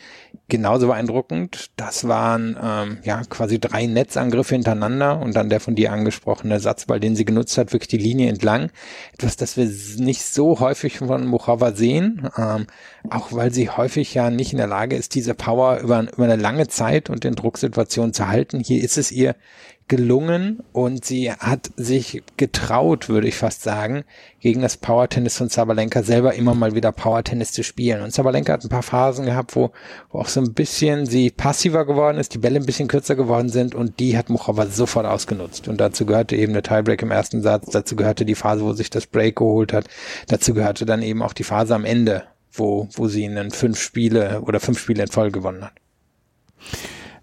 genauso 0.48 0.88
beeindruckend. 0.88 1.70
Das 1.76 2.08
waren 2.08 2.58
ähm, 2.60 2.98
ja 3.04 3.22
quasi 3.30 3.60
drei 3.60 3.86
Netzangriffe 3.86 4.56
hintereinander 4.56 5.20
und 5.20 5.36
dann 5.36 5.50
der 5.50 5.60
von 5.60 5.76
dir 5.76 5.92
angesprochene 5.92 6.60
Satzball, 6.60 7.00
den 7.00 7.16
sie 7.16 7.26
genutzt 7.26 7.60
hat, 7.60 7.74
wirklich 7.74 7.90
die 7.90 8.00
Linie 8.00 8.28
entlang. 8.28 8.72
Etwas, 9.14 9.38
das 9.38 9.56
wir 9.56 9.66
nicht 10.04 10.24
so 10.24 10.60
häufig 10.60 10.98
von 10.98 11.28
Muchava 11.28 11.74
sehen, 11.74 12.28
ähm, 12.38 12.66
auch 13.12 13.32
weil 13.32 13.54
sie 13.54 13.70
häufig 13.70 14.16
ja 14.16 14.32
nicht 14.32 14.52
in 14.52 14.58
der 14.58 14.66
Lage 14.66 14.96
ist, 14.96 15.14
diese 15.14 15.36
Power 15.36 15.78
über, 15.78 16.12
über 16.12 16.24
eine 16.24 16.38
lange 16.38 16.70
Zeit 16.70 17.12
und 17.12 17.24
in 17.24 17.36
Drucksituationen 17.36 18.14
zu 18.14 18.28
halten. 18.28 18.62
Hier 18.62 18.84
ist 18.84 18.98
es 18.98 19.12
ihr 19.12 19.36
gelungen 19.88 20.64
und 20.74 21.06
sie 21.06 21.32
hat 21.32 21.70
sich 21.78 22.24
getraut, 22.38 23.08
würde 23.08 23.28
ich 23.28 23.36
fast 23.36 23.62
sagen, 23.62 24.04
gegen 24.40 24.62
das 24.62 24.78
Power 24.78 25.08
Tennis 25.08 25.38
von 25.38 25.50
Sabalenka 25.50 26.02
selber 26.02 26.34
immer 26.34 26.56
mal 26.56 26.74
wieder 26.74 26.92
Power 26.92 27.24
Tennis 27.24 27.52
zu 27.52 27.64
spielen. 27.64 28.02
Und 28.02 28.12
Sabalenka 28.12 28.54
hat 28.54 28.64
ein 28.64 28.70
paar 28.70 28.82
Phasen 28.82 29.26
gehabt, 29.26 29.56
wo, 29.56 29.72
wo 30.10 30.20
auch 30.20 30.28
so 30.28 30.42
ein 30.42 30.54
bisschen 30.54 31.06
sie 31.06 31.30
passiver 31.30 31.86
geworden 31.86 32.18
ist, 32.18 32.34
die 32.34 32.40
Bälle 32.40 32.60
ein 32.60 32.66
bisschen 32.66 32.88
kürzer 32.88 33.16
geworden 33.16 33.50
sind 33.50 33.76
und 33.76 34.00
die 34.00 34.18
hat 34.18 34.30
Muchova 34.30 34.66
sofort 34.66 35.06
ausgenutzt. 35.06 35.68
Und 35.68 35.80
dazu 35.80 36.08
gehörte 36.08 36.36
eben 36.36 36.54
der 36.54 36.64
Tiebreak 36.64 37.04
im 37.04 37.12
ersten 37.12 37.44
Satz, 37.44 37.70
dazu 37.72 37.96
gehörte 37.96 38.26
die 38.26 38.36
Phase, 38.36 38.64
wo 38.64 38.74
sich 38.74 38.90
das 38.90 39.06
Break 39.06 39.36
geholt 39.36 39.72
hat, 39.72 39.86
dazu 40.28 40.56
gehörte 40.56 40.88
dann 40.88 41.04
eben 41.04 41.22
auch 41.22 41.34
die 41.34 41.44
Phase 41.44 41.76
am 41.76 41.86
Ende, 41.86 42.24
wo, 42.52 42.88
wo 42.94 43.08
sie 43.08 43.26
einen 43.26 43.52
fünf 43.52 43.80
Spiele 43.80 44.42
oder 44.42 44.60
fünf 44.60 44.80
Spiele 44.80 45.04
in 45.04 45.10
Folge 45.10 45.40
gewonnen 45.40 45.64
hat. 45.66 45.74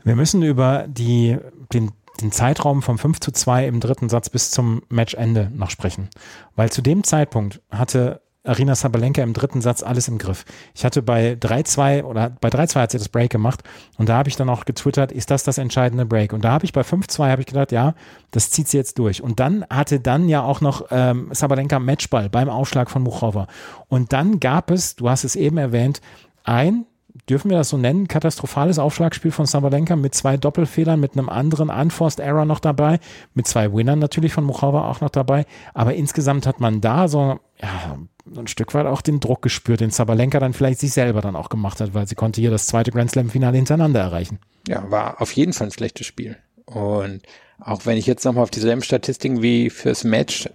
Wir 0.05 0.17
müssen 0.17 0.43
über 0.43 0.87
die, 0.89 1.39
den 1.73 1.91
den 2.23 2.33
Zeitraum 2.33 2.83
vom 2.83 2.99
5 2.99 3.21
zu 3.21 3.33
2 3.33 3.67
im 3.67 3.81
dritten 3.81 4.09
Satz 4.09 4.31
bis 4.31 4.51
zum 4.51 4.83
Matchende 4.89 5.51
noch 5.55 5.71
sprechen. 5.71 6.09
Weil 6.57 6.71
zu 6.71 6.83
dem 6.83 7.05
Zeitpunkt 7.05 7.61
hatte 7.71 8.23
Arina 8.45 8.75
Sabalenka 8.75 9.23
im 9.23 9.35
dritten 9.35 9.61
Satz 9.61 9.85
alles 9.85 10.09
im 10.09 10.19
Griff. 10.19 10.45
Ich 10.75 10.85
hatte 10.85 11.01
bei 11.01 11.35
3-2 11.35 12.03
oder 12.03 12.31
bei 12.31 12.49
3-2 12.49 12.81
hat 12.81 12.91
sie 12.91 12.99
das 12.99 13.09
Break 13.09 13.31
gemacht 13.31 13.63
und 13.99 14.09
da 14.09 14.17
habe 14.17 14.29
ich 14.29 14.37
dann 14.37 14.49
auch 14.49 14.65
getwittert, 14.65 15.13
ist 15.13 15.31
das 15.31 15.45
das 15.45 15.59
entscheidende 15.59 16.07
Break? 16.07 16.33
Und 16.33 16.45
da 16.45 16.51
habe 16.51 16.65
ich 16.65 16.73
bei 16.73 16.81
5-2 16.81 17.31
habe 17.31 17.43
ich 17.43 17.47
gedacht, 17.47 17.71
ja, 17.71 17.95
das 18.33 18.51
zieht 18.51 18.67
sie 18.67 18.79
jetzt 18.79 18.99
durch. 18.99 19.23
Und 19.23 19.39
dann 19.39 19.65
hatte 19.71 20.01
dann 20.01 20.29
ja 20.29 20.43
auch 20.43 20.61
noch 20.61 20.87
ähm, 20.91 21.29
Sabalenka 21.31 21.79
Matchball 21.79 22.29
beim 22.29 22.49
Aufschlag 22.49 22.91
von 22.91 23.03
Muchova. 23.03 23.47
Und 23.89 24.13
dann 24.13 24.41
gab 24.41 24.73
es, 24.73 24.97
du 24.97 25.09
hast 25.09 25.23
es 25.23 25.37
eben 25.37 25.59
erwähnt, 25.59 26.01
ein 26.43 26.87
dürfen 27.29 27.51
wir 27.51 27.59
das 27.59 27.69
so 27.69 27.77
nennen, 27.77 28.09
katastrophales 28.09 28.79
Aufschlagspiel 28.79 29.31
von 29.31 29.47
Sabalenka 29.47 29.97
mit 29.97 30.15
zwei 30.15 30.37
Doppelfehlern, 30.37 30.99
mit 30.99 31.13
einem 31.13 31.29
anderen 31.29 31.71
Unforced 31.71 32.21
Error 32.21 32.45
noch 32.45 32.61
dabei, 32.61 33.01
mit 33.35 33.47
zwei 33.47 33.73
Winnern 33.73 33.99
natürlich 33.99 34.33
von 34.33 34.45
Muchova 34.45 34.89
auch 34.89 35.01
noch 35.01 35.11
dabei. 35.11 35.47
Aber 35.75 35.95
insgesamt 35.95 36.47
hat 36.47 36.61
man 36.61 36.81
da 36.81 37.09
so, 37.09 37.39
ja, 37.61 37.99
ein 38.37 38.47
Stück 38.47 38.75
weit 38.75 38.87
auch 38.87 39.03
den 39.03 39.21
Druck 39.21 39.43
gespürt, 39.43 39.81
den 39.81 39.91
Sabalenka 39.91 40.41
dann 40.41 40.53
vielleicht 40.53 40.81
sich 40.81 40.93
selber 40.93 41.21
dann 41.21 41.37
auch 41.37 41.49
gemacht 41.49 41.81
hat, 41.81 41.95
weil 41.95 42.07
sie 42.07 42.15
konnte 42.15 42.41
hier 42.41 42.51
das 42.51 42.67
zweite 42.67 42.91
Grand 42.91 43.11
Slam 43.11 43.31
Finale 43.31 43.57
hintereinander 43.57 44.01
erreichen. 44.01 44.39
Ja, 44.69 44.91
war 44.91 45.21
auf 45.21 45.33
jeden 45.33 45.53
Fall 45.53 45.69
ein 45.69 45.73
schlechtes 45.73 46.07
Spiel. 46.07 46.39
Und 46.67 47.23
auch 47.59 47.87
wenn 47.87 47.99
ich 47.99 48.07
jetzt 48.07 48.25
nochmal 48.25 48.45
auf 48.45 48.51
dieselben 48.51 48.83
Statistiken 48.83 49.43
wie 49.43 49.71
fürs 49.71 50.05
Match 50.05 50.49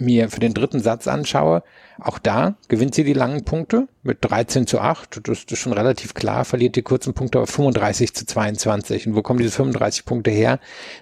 mir 0.00 0.30
für 0.30 0.40
den 0.40 0.54
dritten 0.54 0.80
Satz 0.80 1.06
anschaue, 1.06 1.62
auch 2.00 2.18
da 2.18 2.56
gewinnt 2.68 2.94
sie 2.94 3.04
die 3.04 3.12
langen 3.12 3.44
Punkte 3.44 3.86
mit 4.02 4.18
13 4.20 4.66
zu 4.66 4.80
8. 4.80 5.28
Das 5.28 5.44
ist 5.44 5.58
schon 5.58 5.72
relativ 5.72 6.14
klar, 6.14 6.44
verliert 6.44 6.76
die 6.76 6.82
kurzen 6.82 7.14
Punkte 7.14 7.38
aber 7.38 7.46
35 7.46 8.14
zu 8.14 8.26
22. 8.26 9.06
Und 9.06 9.14
wo 9.14 9.22
kommen 9.22 9.38
diese 9.38 9.52
35 9.52 10.04
Punkte 10.04 10.30
her? 10.30 10.58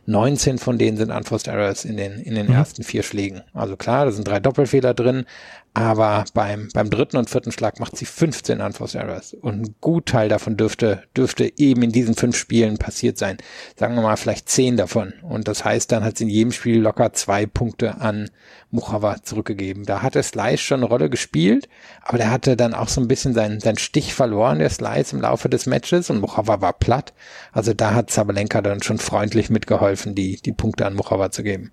19 0.06 0.58
von 0.58 0.78
denen 0.78 0.96
sind 0.96 1.10
Unforced 1.10 1.48
Errors 1.48 1.84
in 1.84 1.96
den, 1.96 2.18
in 2.20 2.34
den 2.34 2.46
mhm. 2.46 2.52
ersten 2.52 2.82
vier 2.82 3.02
Schlägen. 3.02 3.42
Also 3.54 3.76
klar, 3.76 4.04
da 4.04 4.12
sind 4.12 4.28
drei 4.28 4.40
Doppelfehler 4.40 4.92
drin, 4.92 5.24
aber 5.74 6.26
beim, 6.34 6.68
beim 6.74 6.90
dritten 6.90 7.16
und 7.16 7.30
vierten 7.30 7.50
Schlag 7.50 7.80
macht 7.80 7.96
sie 7.96 8.04
15 8.04 8.60
Unforced 8.60 8.94
Errors. 8.94 9.32
Und 9.32 9.62
ein 9.62 9.74
Gutteil 9.80 10.28
davon 10.28 10.58
dürfte, 10.58 11.04
dürfte 11.16 11.50
eben 11.56 11.82
in 11.82 11.92
diesen 11.92 12.14
fünf 12.14 12.36
Spielen 12.36 12.76
passiert 12.76 13.16
sein. 13.16 13.38
Sagen 13.76 13.94
wir 13.94 14.02
mal 14.02 14.16
vielleicht 14.16 14.50
zehn 14.50 14.76
davon. 14.76 15.14
Und 15.22 15.48
das 15.48 15.64
heißt, 15.64 15.90
dann 15.90 16.04
hat 16.04 16.18
sie 16.18 16.24
in 16.24 16.30
jedem 16.30 16.52
Spiel 16.52 16.78
locker 16.78 17.14
zwei 17.14 17.46
Punkte 17.46 18.02
an 18.02 18.30
Muchava 18.70 19.22
zurückgegeben. 19.22 19.84
Da 19.84 20.02
hat 20.02 20.14
der 20.14 20.22
Slice 20.22 20.62
schon 20.62 20.80
eine 20.80 20.88
Rolle 20.88 21.08
gespielt, 21.08 21.70
aber 22.02 22.18
der 22.18 22.30
hatte 22.30 22.54
dann 22.54 22.74
auch 22.74 22.88
so 22.88 23.00
ein 23.00 23.08
bisschen 23.08 23.32
seinen, 23.32 23.58
seinen 23.60 23.78
Stich 23.78 24.12
verloren, 24.12 24.58
der 24.58 24.70
Slice 24.70 25.14
im 25.16 25.22
Laufe 25.22 25.48
des 25.48 25.64
Matches 25.64 26.10
und 26.10 26.20
Muchava 26.20 26.60
war 26.60 26.74
platt. 26.74 27.14
Also 27.50 27.72
da 27.72 27.94
hat 27.94 28.10
Sabalenka 28.10 28.60
dann 28.60 28.82
schon 28.82 28.98
freundlich 28.98 29.48
mitgeholfen, 29.48 30.14
die, 30.14 30.36
die 30.36 30.52
Punkte 30.52 30.84
an 30.84 30.94
Muchava 30.94 31.30
zu 31.30 31.42
geben. 31.42 31.72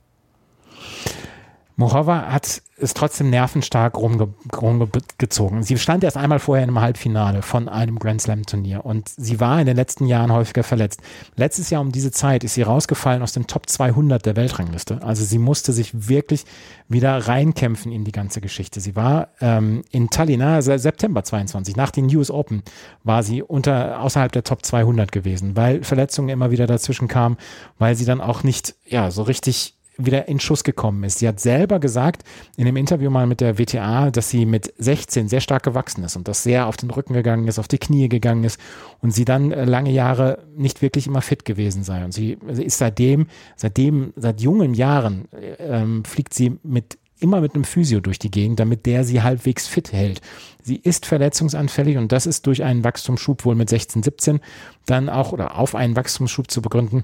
Morova 1.80 2.30
hat 2.30 2.62
es 2.76 2.94
trotzdem 2.94 3.30
nervenstark 3.30 3.96
rumgezogen. 3.98 5.64
Sie 5.64 5.78
stand 5.78 6.04
erst 6.04 6.18
einmal 6.18 6.40
vorher 6.40 6.66
in 6.66 6.72
einem 6.72 6.82
Halbfinale 6.82 7.42
von 7.42 7.70
einem 7.70 8.00
Grand 8.00 8.22
Slam 8.22 8.46
Turnier 8.46 8.86
und 8.86 9.08
sie 9.08 9.40
war 9.40 9.62
in 9.62 9.66
den 9.66 9.78
letzten 9.78 10.06
Jahren 10.06 10.34
häufiger 10.34 10.64
verletzt. 10.64 11.00
Letztes 11.38 11.70
Jahr 11.70 11.80
um 11.80 11.94
diese 11.94 12.12
Zeit 12.12 12.44
ist 12.44 12.56
sie 12.56 12.64
rausgefallen 12.64 13.24
aus 13.24 13.32
den 13.32 13.48
Top 13.48 13.70
200 13.70 14.26
der 14.26 14.36
Weltrangliste. 14.36 15.02
Also 15.04 15.24
sie 15.24 15.40
musste 15.40 15.72
sich 15.72 16.10
wirklich 16.10 16.44
wieder 16.90 17.18
reinkämpfen 17.30 17.94
in 17.94 18.04
die 18.04 18.12
ganze 18.12 18.42
Geschichte. 18.42 18.82
Sie 18.82 18.98
war 18.98 19.30
ähm, 19.40 19.84
in 19.90 20.10
Tallinn, 20.10 20.42
also 20.42 20.76
September 20.76 21.24
22, 21.24 21.78
nach 21.78 21.92
den 21.92 22.14
US 22.14 22.30
Open, 22.30 22.62
war 23.06 23.24
sie 23.24 23.42
unter, 23.42 24.02
außerhalb 24.02 24.34
der 24.34 24.44
Top 24.44 24.66
200 24.66 25.14
gewesen, 25.14 25.56
weil 25.56 25.82
Verletzungen 25.86 26.28
immer 26.28 26.52
wieder 26.52 26.68
dazwischen 26.68 27.08
kamen, 27.08 27.38
weil 27.78 27.96
sie 27.96 28.04
dann 28.04 28.20
auch 28.20 28.44
nicht, 28.44 28.76
ja, 28.86 29.12
so 29.12 29.24
richtig 29.24 29.79
wieder 30.00 30.28
in 30.28 30.40
Schuss 30.40 30.64
gekommen 30.64 31.04
ist. 31.04 31.20
Sie 31.20 31.28
hat 31.28 31.40
selber 31.40 31.80
gesagt 31.80 32.24
in 32.58 32.66
dem 32.66 32.78
Interview 32.78 33.10
mal 33.10 33.28
mit 33.28 33.42
der 33.42 33.60
WTA, 33.60 34.10
dass 34.12 34.30
sie 34.30 34.46
mit 34.46 34.74
16 34.78 35.28
sehr 35.28 35.42
stark 35.42 35.64
gewachsen 35.64 36.04
ist 36.04 36.16
und 36.16 36.28
dass 36.28 36.44
sehr 36.44 36.68
auf 36.68 36.78
den 36.78 36.90
Rücken 36.90 37.14
gegangen 37.14 37.48
ist, 37.48 37.60
auf 37.60 37.68
die 37.68 37.78
Knie 37.78 38.10
gegangen 38.10 38.44
ist 38.44 38.60
und 39.02 39.12
sie 39.12 39.26
dann 39.26 39.52
äh, 39.52 39.66
lange 39.66 39.92
Jahre 39.92 40.44
nicht 40.56 40.82
wirklich 40.82 41.08
immer 41.08 41.22
fit 41.22 41.46
gewesen 41.46 41.84
sei. 41.84 42.04
Und 42.04 42.14
sie 42.14 42.38
ist 42.48 42.78
seitdem, 42.78 43.28
seitdem, 43.56 44.14
seit 44.16 44.42
jungen 44.42 44.74
Jahren 44.74 45.28
ähm, 45.60 46.04
fliegt 46.06 46.34
sie 46.34 46.58
mit 46.64 46.98
immer 47.20 47.42
mit 47.42 47.54
einem 47.54 47.66
Physio 47.66 48.00
durch 48.00 48.20
die 48.20 48.32
Gegend, 48.32 48.60
damit 48.60 48.86
der 48.86 49.04
sie 49.04 49.22
halbwegs 49.22 49.68
fit 49.68 49.92
hält. 49.92 50.22
Sie 50.64 50.78
ist 50.78 51.06
verletzungsanfällig 51.06 51.98
und 51.98 52.12
das 52.12 52.26
ist 52.26 52.48
durch 52.48 52.64
einen 52.64 52.84
Wachstumsschub 52.84 53.46
wohl 53.46 53.56
mit 53.56 53.70
16, 53.70 54.04
17 54.04 54.40
dann 54.86 55.10
auch 55.10 55.32
oder 55.32 55.58
auf 55.58 55.76
einen 55.76 55.96
Wachstumsschub 55.96 56.50
zu 56.50 56.62
begründen. 56.62 57.04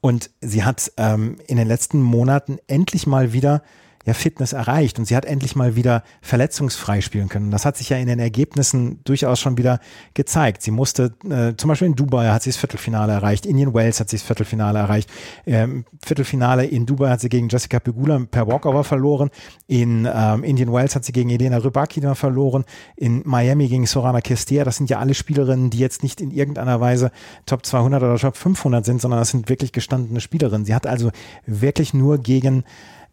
Und 0.00 0.30
sie 0.40 0.64
hat 0.64 0.92
ähm, 0.96 1.38
in 1.46 1.56
den 1.56 1.68
letzten 1.68 2.02
Monaten 2.02 2.58
endlich 2.66 3.06
mal 3.06 3.32
wieder 3.32 3.62
ja, 4.04 4.14
Fitness 4.14 4.52
erreicht 4.52 4.98
und 4.98 5.06
sie 5.06 5.16
hat 5.16 5.24
endlich 5.24 5.56
mal 5.56 5.76
wieder 5.76 6.02
verletzungsfrei 6.20 7.00
spielen 7.00 7.28
können. 7.28 7.50
Das 7.50 7.64
hat 7.64 7.76
sich 7.76 7.88
ja 7.88 7.96
in 7.96 8.06
den 8.06 8.18
Ergebnissen 8.18 9.00
durchaus 9.04 9.40
schon 9.40 9.56
wieder 9.56 9.80
gezeigt. 10.14 10.62
Sie 10.62 10.70
musste, 10.70 11.14
äh, 11.28 11.54
zum 11.56 11.68
Beispiel 11.68 11.88
in 11.88 11.94
Dubai 11.94 12.28
hat 12.28 12.42
sie 12.42 12.50
das 12.50 12.56
Viertelfinale 12.56 13.12
erreicht, 13.12 13.46
Indian 13.46 13.72
Wales 13.72 14.00
hat 14.00 14.10
sie 14.10 14.16
das 14.16 14.24
Viertelfinale 14.24 14.78
erreicht, 14.78 15.10
ähm, 15.46 15.84
Viertelfinale 16.04 16.66
in 16.66 16.86
Dubai 16.86 17.10
hat 17.10 17.20
sie 17.20 17.28
gegen 17.28 17.48
Jessica 17.48 17.80
Pegula 17.80 18.20
per 18.30 18.46
Walkover 18.46 18.84
verloren, 18.84 19.30
in 19.66 20.08
ähm, 20.12 20.44
Indian 20.44 20.72
Wales 20.72 20.94
hat 20.94 21.04
sie 21.04 21.12
gegen 21.12 21.30
Elena 21.30 21.58
Rybakina 21.58 22.14
verloren, 22.14 22.64
in 22.96 23.22
Miami 23.24 23.68
gegen 23.68 23.86
Sorana 23.86 24.20
Kestea. 24.20 24.64
Das 24.64 24.76
sind 24.76 24.90
ja 24.90 24.98
alle 24.98 25.14
Spielerinnen, 25.14 25.70
die 25.70 25.78
jetzt 25.78 26.02
nicht 26.02 26.20
in 26.20 26.30
irgendeiner 26.30 26.80
Weise 26.80 27.10
Top 27.46 27.64
200 27.64 28.02
oder 28.02 28.18
Top 28.18 28.36
500 28.36 28.84
sind, 28.84 29.00
sondern 29.00 29.20
das 29.20 29.30
sind 29.30 29.48
wirklich 29.48 29.72
gestandene 29.72 30.20
Spielerinnen. 30.20 30.64
Sie 30.64 30.74
hat 30.74 30.86
also 30.86 31.10
wirklich 31.46 31.94
nur 31.94 32.18
gegen 32.18 32.64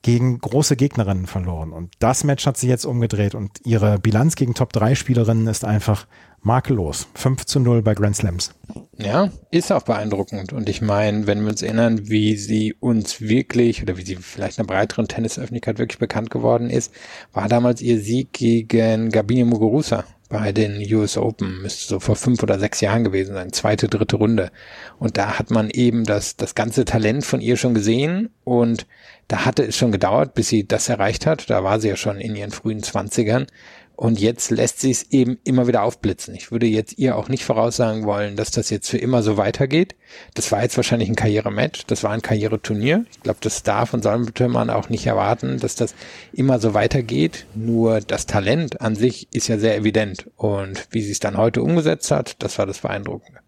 gegen 0.01 0.39
große 0.39 0.75
Gegnerinnen 0.75 1.27
verloren. 1.27 1.71
Und 1.71 1.93
das 1.99 2.23
Match 2.23 2.45
hat 2.45 2.57
sie 2.57 2.67
jetzt 2.67 2.85
umgedreht 2.85 3.35
und 3.35 3.51
ihre 3.63 3.99
Bilanz 3.99 4.35
gegen 4.35 4.53
Top 4.53 4.73
3 4.73 4.95
Spielerinnen 4.95 5.47
ist 5.47 5.63
einfach 5.63 6.07
makellos. 6.41 7.07
5 7.13 7.45
zu 7.45 7.59
0 7.59 7.83
bei 7.83 7.93
Grand 7.93 8.15
Slams. 8.15 8.53
Ja, 8.97 9.29
ist 9.51 9.71
auch 9.71 9.83
beeindruckend. 9.83 10.53
Und 10.53 10.69
ich 10.69 10.81
meine, 10.81 11.27
wenn 11.27 11.41
wir 11.41 11.49
uns 11.49 11.61
erinnern, 11.61 12.09
wie 12.09 12.35
sie 12.35 12.73
uns 12.79 13.21
wirklich 13.21 13.83
oder 13.83 13.97
wie 13.97 14.03
sie 14.03 14.15
vielleicht 14.15 14.57
einer 14.59 14.67
breiteren 14.67 15.07
Tennisöffentlichkeit 15.07 15.77
wirklich 15.77 15.99
bekannt 15.99 16.31
geworden 16.31 16.69
ist, 16.69 16.91
war 17.31 17.47
damals 17.47 17.81
ihr 17.81 17.99
Sieg 17.99 18.33
gegen 18.33 19.09
Gabine 19.11 19.45
Muguruza 19.45 20.03
bei 20.31 20.53
den 20.53 20.81
US 20.93 21.17
Open, 21.17 21.61
müsste 21.61 21.85
so 21.87 21.99
vor 21.99 22.15
fünf 22.15 22.41
oder 22.41 22.57
sechs 22.57 22.79
Jahren 22.79 23.03
gewesen 23.03 23.33
sein, 23.33 23.51
zweite, 23.51 23.87
dritte 23.87 24.15
Runde. 24.15 24.51
Und 24.97 25.17
da 25.17 25.37
hat 25.37 25.51
man 25.51 25.69
eben 25.69 26.05
das, 26.05 26.37
das 26.37 26.55
ganze 26.55 26.85
Talent 26.85 27.25
von 27.25 27.41
ihr 27.41 27.57
schon 27.57 27.73
gesehen 27.73 28.29
und 28.45 28.87
da 29.27 29.45
hatte 29.45 29.63
es 29.63 29.77
schon 29.77 29.91
gedauert, 29.91 30.33
bis 30.33 30.47
sie 30.47 30.67
das 30.67 30.89
erreicht 30.89 31.25
hat. 31.25 31.49
Da 31.49 31.63
war 31.63 31.79
sie 31.79 31.89
ja 31.89 31.95
schon 31.95 32.19
in 32.19 32.35
ihren 32.35 32.51
frühen 32.51 32.81
Zwanzigern. 32.81 33.47
Und 33.95 34.19
jetzt 34.19 34.49
lässt 34.49 34.79
sie 34.79 34.89
es 34.89 35.11
eben 35.11 35.37
immer 35.43 35.67
wieder 35.67 35.83
aufblitzen. 35.83 36.33
Ich 36.33 36.51
würde 36.51 36.65
jetzt 36.65 36.97
ihr 36.97 37.15
auch 37.15 37.29
nicht 37.29 37.45
voraussagen 37.45 38.05
wollen, 38.05 38.35
dass 38.35 38.49
das 38.49 38.69
jetzt 38.69 38.89
für 38.89 38.97
immer 38.97 39.21
so 39.21 39.37
weitergeht. 39.37 39.95
Das 40.33 40.51
war 40.51 40.63
jetzt 40.63 40.75
wahrscheinlich 40.75 41.09
ein 41.09 41.15
Karrierematch, 41.15 41.85
das 41.85 42.03
war 42.03 42.11
ein 42.11 42.23
Karriereturnier. 42.23 43.05
Ich 43.11 43.21
glaube, 43.21 43.39
das 43.41 43.63
darf 43.63 43.93
und 43.93 44.03
sollte 44.03 44.47
man 44.47 44.69
auch 44.69 44.89
nicht 44.89 45.05
erwarten, 45.05 45.59
dass 45.59 45.75
das 45.75 45.93
immer 46.33 46.59
so 46.59 46.73
weitergeht. 46.73 47.45
Nur 47.53 48.01
das 48.01 48.25
Talent 48.25 48.81
an 48.81 48.95
sich 48.95 49.27
ist 49.33 49.47
ja 49.47 49.59
sehr 49.59 49.77
evident. 49.77 50.29
Und 50.35 50.87
wie 50.89 51.01
sie 51.01 51.11
es 51.11 51.19
dann 51.19 51.37
heute 51.37 51.61
umgesetzt 51.61 52.09
hat, 52.09 52.41
das 52.41 52.57
war 52.57 52.65
das 52.65 52.79
Beeindruckende. 52.79 53.41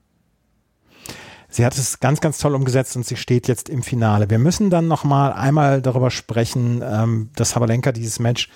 Sie 1.54 1.66
hat 1.66 1.78
es 1.78 2.00
ganz, 2.00 2.20
ganz 2.20 2.40
toll 2.40 2.56
umgesetzt 2.56 2.96
und 2.96 3.06
sie 3.06 3.16
steht 3.16 3.48
jetzt 3.48 3.70
im 3.70 3.84
Finale. 3.84 4.28
Wir 4.30 4.40
müssen 4.40 4.72
dann 4.72 4.88
noch 4.88 5.04
mal 5.04 5.34
einmal 5.34 5.84
darüber 5.84 6.10
sprechen, 6.10 6.84
ähm, 6.84 7.30
dass 7.36 7.52
Sabalenka 7.52 7.92
dieses 7.92 8.18
Match 8.18 8.50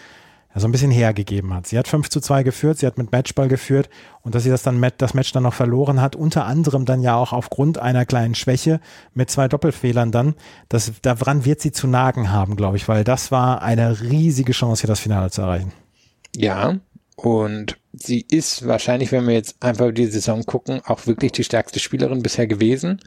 so 0.60 0.68
ein 0.68 0.72
bisschen 0.72 0.92
hergegeben 0.92 1.54
hat. 1.54 1.68
Sie 1.68 1.78
hat 1.78 1.88
5 1.88 2.10
zu 2.10 2.22
2 2.22 2.44
geführt, 2.44 2.80
sie 2.80 2.88
hat 2.88 2.98
mit 2.98 3.12
Matchball 3.12 3.48
geführt 3.48 3.90
und 4.22 4.36
dass 4.36 4.44
sie 4.44 4.50
das 4.50 4.64
dann 4.64 4.86
das 4.98 5.14
Match 5.14 5.32
dann 5.32 5.44
noch 5.44 5.54
verloren 5.54 6.02
hat, 6.02 6.16
unter 6.16 6.46
anderem 6.46 6.86
dann 6.86 7.02
ja 7.02 7.16
auch 7.16 7.34
aufgrund 7.34 7.78
einer 7.78 8.06
kleinen 8.06 8.36
Schwäche 8.36 8.80
mit 9.14 9.30
zwei 9.30 9.48
Doppelfehlern 9.48 10.12
dann, 10.12 10.36
das, 10.70 10.92
daran 11.02 11.46
wird 11.46 11.62
sie 11.62 11.72
zu 11.72 11.88
nagen 11.88 12.32
haben, 12.32 12.56
glaube 12.56 12.78
ich, 12.78 12.88
weil 12.88 13.04
das 13.04 13.32
war 13.32 13.62
eine 13.62 14.02
riesige 14.02 14.52
Chance, 14.52 14.82
hier 14.82 14.88
das 14.88 15.00
Finale 15.00 15.32
zu 15.32 15.42
erreichen. 15.42 15.74
Ja, 16.36 16.78
und 17.16 17.78
sie 17.94 18.26
ist 18.30 18.68
wahrscheinlich, 18.68 19.12
wenn 19.12 19.26
wir 19.26 19.34
jetzt 19.34 19.62
einfach 19.64 19.92
die 19.92 20.06
Saison 20.06 20.44
gucken, 20.44 20.82
auch 20.86 21.08
wirklich 21.08 21.32
die 21.32 21.44
stärkste 21.44 21.80
Spielerin 21.80 22.22
bisher 22.22 22.46
gewesen. 22.46 23.00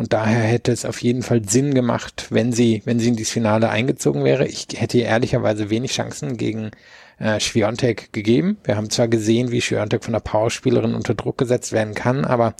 Und 0.00 0.14
daher 0.14 0.40
hätte 0.40 0.72
es 0.72 0.86
auf 0.86 1.02
jeden 1.02 1.22
Fall 1.22 1.46
Sinn 1.46 1.74
gemacht, 1.74 2.28
wenn 2.30 2.54
sie, 2.54 2.80
wenn 2.86 2.98
sie 2.98 3.08
in 3.08 3.16
dieses 3.16 3.34
Finale 3.34 3.68
eingezogen 3.68 4.24
wäre. 4.24 4.46
Ich 4.46 4.66
hätte 4.74 4.98
ehrlicherweise 4.98 5.68
wenig 5.68 5.92
Chancen 5.92 6.38
gegen 6.38 6.70
äh, 7.20 7.38
Schwiontek 7.38 8.12
gegeben. 8.12 8.56
Wir 8.64 8.76
haben 8.76 8.88
zwar 8.88 9.06
gesehen, 9.06 9.50
wie 9.50 9.60
Schwiontek 9.60 10.02
von 10.04 10.12
der 10.12 10.20
Powerspielerin 10.20 10.94
unter 10.94 11.14
Druck 11.14 11.36
gesetzt 11.38 11.72
werden 11.72 11.94
kann, 11.94 12.24
aber 12.24 12.54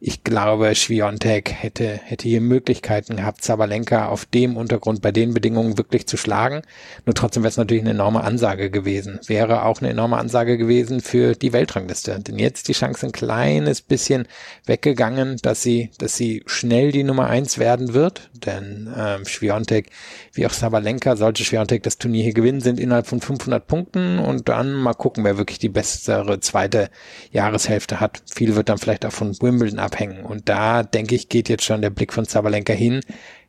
ich 0.00 0.22
glaube, 0.22 0.74
Schwiontek 0.74 1.50
hätte, 1.50 1.98
hätte 2.04 2.28
hier 2.28 2.40
Möglichkeiten 2.40 3.16
gehabt, 3.16 3.42
Zabalenka 3.42 4.06
auf 4.06 4.24
dem 4.26 4.56
Untergrund 4.56 5.02
bei 5.02 5.10
den 5.10 5.34
Bedingungen 5.34 5.78
wirklich 5.78 6.06
zu 6.06 6.16
schlagen. 6.16 6.62
Nur 7.06 7.14
trotzdem 7.14 7.42
wäre 7.42 7.48
es 7.48 7.56
natürlich 7.56 7.82
eine 7.82 7.90
enorme 7.90 8.22
Ansage 8.22 8.70
gewesen. 8.70 9.18
Wäre 9.26 9.64
auch 9.64 9.80
eine 9.80 9.90
enorme 9.90 10.18
Ansage 10.18 10.58
gewesen 10.58 11.00
für 11.00 11.34
die 11.34 11.52
Weltrangliste. 11.52 12.20
Denn 12.20 12.38
jetzt 12.38 12.68
die 12.68 12.74
Chance 12.74 13.06
ein 13.06 13.12
kleines 13.12 13.80
bisschen 13.80 14.28
weggegangen, 14.66 15.38
dass 15.42 15.62
sie, 15.62 15.90
dass 15.98 16.16
sie 16.16 16.42
schnell 16.46 16.92
die 16.92 17.02
Nummer 17.04 17.28
eins 17.28 17.58
werden 17.58 17.94
wird. 17.94 18.30
Denn 18.34 18.92
ähm, 18.96 19.24
Schwiontek, 19.24 19.90
wie 20.34 20.46
auch 20.46 20.52
Sabalenka, 20.52 21.16
sollte 21.16 21.44
Schwiontek 21.44 21.82
das 21.82 21.98
Turnier 21.98 22.24
hier 22.24 22.34
gewinnen, 22.34 22.60
sind 22.60 22.78
innerhalb 22.78 23.06
von 23.06 23.20
500 23.20 23.66
Punkten 23.66 24.03
und 24.18 24.48
dann 24.50 24.74
mal 24.74 24.92
gucken, 24.92 25.24
wer 25.24 25.38
wirklich 25.38 25.58
die 25.58 25.70
bessere 25.70 26.40
zweite 26.40 26.90
Jahreshälfte 27.32 28.00
hat. 28.00 28.22
Viel 28.32 28.54
wird 28.54 28.68
dann 28.68 28.78
vielleicht 28.78 29.06
auch 29.06 29.12
von 29.12 29.34
Wimbledon 29.40 29.78
ab 29.78 29.94
abhängen. 29.94 30.24
Und 30.24 30.48
da, 30.48 30.82
denke 30.82 31.14
ich, 31.14 31.28
geht 31.28 31.48
jetzt 31.48 31.64
schon 31.64 31.82
der 31.82 31.90
Blick 31.90 32.12
von 32.12 32.26
Zabalenka 32.26 32.72
hin. 32.72 33.00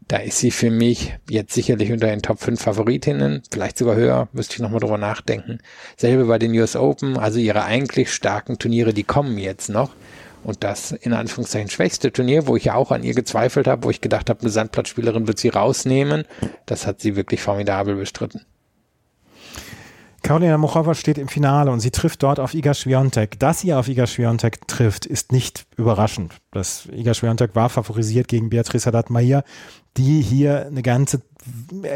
Da 0.08 0.18
ist 0.18 0.38
sie 0.38 0.52
für 0.52 0.70
mich 0.70 1.16
jetzt 1.28 1.54
sicherlich 1.54 1.92
unter 1.92 2.08
den 2.08 2.22
Top 2.22 2.40
5 2.40 2.62
Favoritinnen, 2.62 3.42
vielleicht 3.52 3.80
sogar 3.80 3.96
höher, 3.96 4.28
müsste 4.34 4.56
ich 4.56 4.60
nochmal 4.60 4.80
drüber 4.80 5.00
nachdenken. 5.00 5.58
Selbe 5.98 6.26
bei 6.26 6.38
den 6.38 6.52
US 6.60 6.76
Open, 6.76 7.18
also 7.18 7.40
ihre 7.40 7.64
eigentlich 7.64 8.14
starken 8.14 8.60
Turniere, 8.60 8.94
die 8.94 9.04
kommen 9.04 9.40
jetzt 9.40 9.70
noch. 9.70 9.92
Und 10.44 10.64
das 10.64 10.92
in 10.92 11.14
Anführungszeichen 11.14 11.72
schwächste 11.72 12.14
Turnier, 12.14 12.46
wo 12.46 12.56
ich 12.56 12.66
ja 12.66 12.76
auch 12.76 12.92
an 12.92 13.02
ihr 13.02 13.16
gezweifelt 13.16 13.66
habe, 13.66 13.84
wo 13.84 13.90
ich 13.90 14.00
gedacht 14.00 14.30
habe, 14.30 14.42
eine 14.42 14.52
Sandplatzspielerin 14.52 15.28
wird 15.28 15.40
sie 15.40 15.50
rausnehmen, 15.50 16.26
das 16.68 16.86
hat 16.86 17.02
sie 17.02 17.16
wirklich 17.16 17.42
formidabel 17.42 17.96
bestritten. 17.96 18.42
Karolina 20.26 20.58
Muchova 20.58 20.96
steht 20.96 21.20
im 21.20 21.28
Finale 21.28 21.70
und 21.70 21.82
sie 21.82 21.92
trifft 21.92 22.24
dort 22.24 22.40
auf 22.40 22.56
Iga 22.56 22.74
Swiatek. 22.74 23.40
Dass 23.40 23.60
sie 23.60 23.76
auf 23.76 23.88
Iga 23.88 24.08
Swiatek 24.08 24.68
trifft, 24.68 25.06
ist 25.06 25.32
nicht 25.32 25.68
überraschend. 25.78 26.34
Das 26.52 26.88
Iga 26.92 27.14
Swiatek 27.14 27.54
war 27.54 27.70
favorisiert 27.70 28.28
gegen 28.28 28.50
Beatrice 28.50 28.88
Haddad-Mahir, 28.88 29.44
die 29.98 30.24
hier 30.24 30.66
eine 30.66 30.82
ganze 30.82 31.22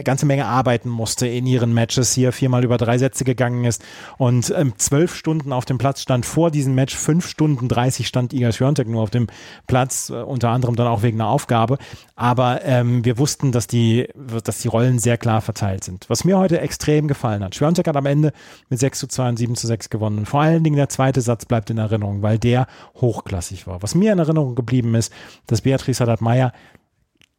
ganze 0.03 0.25
Menge 0.25 0.45
arbeiten 0.45 0.89
musste 0.89 1.27
in 1.27 1.45
ihren 1.45 1.73
Matches, 1.73 2.13
hier 2.13 2.31
viermal 2.31 2.63
über 2.63 2.77
drei 2.77 2.97
Sätze 2.97 3.23
gegangen 3.23 3.65
ist 3.65 3.83
und 4.17 4.53
ähm, 4.55 4.73
zwölf 4.77 5.15
Stunden 5.15 5.53
auf 5.53 5.65
dem 5.65 5.77
Platz 5.77 6.01
stand 6.01 6.25
vor 6.25 6.51
diesem 6.51 6.75
Match, 6.75 6.95
fünf 6.95 7.27
Stunden 7.27 7.67
dreißig 7.67 8.07
stand 8.07 8.33
Iga 8.33 8.51
Swiatek 8.51 8.87
nur 8.87 9.01
auf 9.01 9.09
dem 9.09 9.27
Platz, 9.67 10.09
äh, 10.09 10.13
unter 10.13 10.49
anderem 10.49 10.75
dann 10.75 10.87
auch 10.87 11.03
wegen 11.03 11.19
einer 11.19 11.29
Aufgabe. 11.29 11.77
Aber 12.15 12.63
ähm, 12.65 13.05
wir 13.05 13.17
wussten, 13.17 13.51
dass 13.51 13.67
die, 13.67 14.09
dass 14.43 14.59
die 14.59 14.67
Rollen 14.67 14.99
sehr 14.99 15.17
klar 15.17 15.41
verteilt 15.41 15.83
sind. 15.83 16.09
Was 16.09 16.25
mir 16.25 16.37
heute 16.37 16.59
extrem 16.59 17.07
gefallen 17.07 17.43
hat. 17.43 17.53
Swiatek 17.53 17.87
hat 17.87 17.95
am 17.95 18.05
Ende 18.05 18.33
mit 18.69 18.79
6 18.79 18.99
zu 18.99 19.07
2 19.07 19.29
und 19.29 19.37
7 19.37 19.55
zu 19.55 19.67
6 19.67 19.89
gewonnen. 19.89 20.19
Und 20.19 20.25
vor 20.25 20.41
allen 20.41 20.63
Dingen 20.63 20.75
der 20.75 20.89
zweite 20.89 21.21
Satz 21.21 21.45
bleibt 21.45 21.69
in 21.69 21.77
Erinnerung, 21.77 22.21
weil 22.21 22.37
der 22.37 22.67
hochklassig 22.95 23.67
war. 23.67 23.81
Was 23.81 23.95
mir 23.95 24.13
in 24.13 24.19
Erinnerung 24.19 24.55
geblieben 24.55 24.95
ist, 24.95 25.13
dass 25.47 25.61
Beatrice 25.61 26.01
Haddad-Meyer 26.01 26.51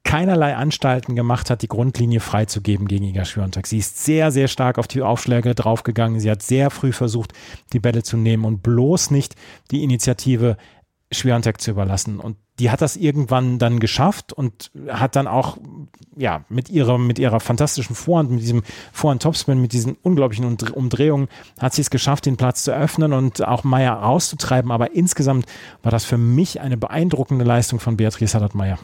keinerlei 0.05 0.57
Anstalten 0.57 1.15
gemacht 1.15 1.51
hat, 1.51 1.63
die 1.63 1.69
Grundlinie 1.69 2.21
freizugeben 2.21 2.89
gegen 2.89 3.05
Iga 3.05 3.25
Swiatek. 3.25 3.67
Sie 3.67 3.79
ist 3.79 4.05
sehr, 4.05 4.31
sehr 4.31 4.49
stark 4.49 4.79
auf 4.79 4.89
die 4.89 5.03
Aufschläge 5.03 5.55
draufgegangen. 5.55 6.21
Sie 6.21 6.31
hat 6.31 6.43
sehr 6.43 6.71
früh 6.71 6.93
versucht, 6.93 7.33
die 7.73 7.81
Bälle 7.81 8.03
zu 8.03 8.17
nehmen 8.17 8.45
und 8.45 8.63
bloß 8.63 9.11
nicht 9.11 9.37
die 9.71 9.83
Initiative 9.83 10.57
Swiatek 11.13 11.61
zu 11.61 11.73
überlassen. 11.73 12.21
Und 12.21 12.37
die 12.61 12.71
hat 12.71 12.83
das 12.83 12.97
irgendwann 12.97 13.59
dann 13.59 13.81
geschafft 13.81 14.33
und 14.33 14.71
hat 14.89 15.17
dann 15.17 15.27
auch, 15.27 15.59
ja, 16.17 16.45
mit 16.49 16.71
ihrer, 16.71 16.99
mit 16.99 17.19
ihrer 17.19 17.41
fantastischen 17.41 17.97
Vorhand, 17.97 18.31
mit 18.31 18.43
diesem 18.43 18.63
Vorhand-Topspin, 18.93 19.61
mit 19.61 19.73
diesen 19.73 19.97
unglaublichen 20.03 20.57
Umdrehungen, 20.73 21.29
hat 21.59 21.75
sie 21.75 21.83
es 21.83 21.91
geschafft, 21.91 22.27
den 22.27 22.37
Platz 22.37 22.65
zu 22.65 22.73
öffnen 22.73 23.13
und 23.13 23.47
auch 23.47 23.65
Meier 23.65 23.95
rauszutreiben. 23.95 24.71
Aber 24.71 24.95
insgesamt 24.95 25.47
war 25.83 25.91
das 25.91 26.05
für 26.05 26.19
mich 26.19 26.61
eine 26.61 26.77
beeindruckende 26.77 27.45
Leistung 27.45 27.81
von 27.81 27.97
Beatrice 27.97 28.35
Haddad-Meyer. 28.35 28.79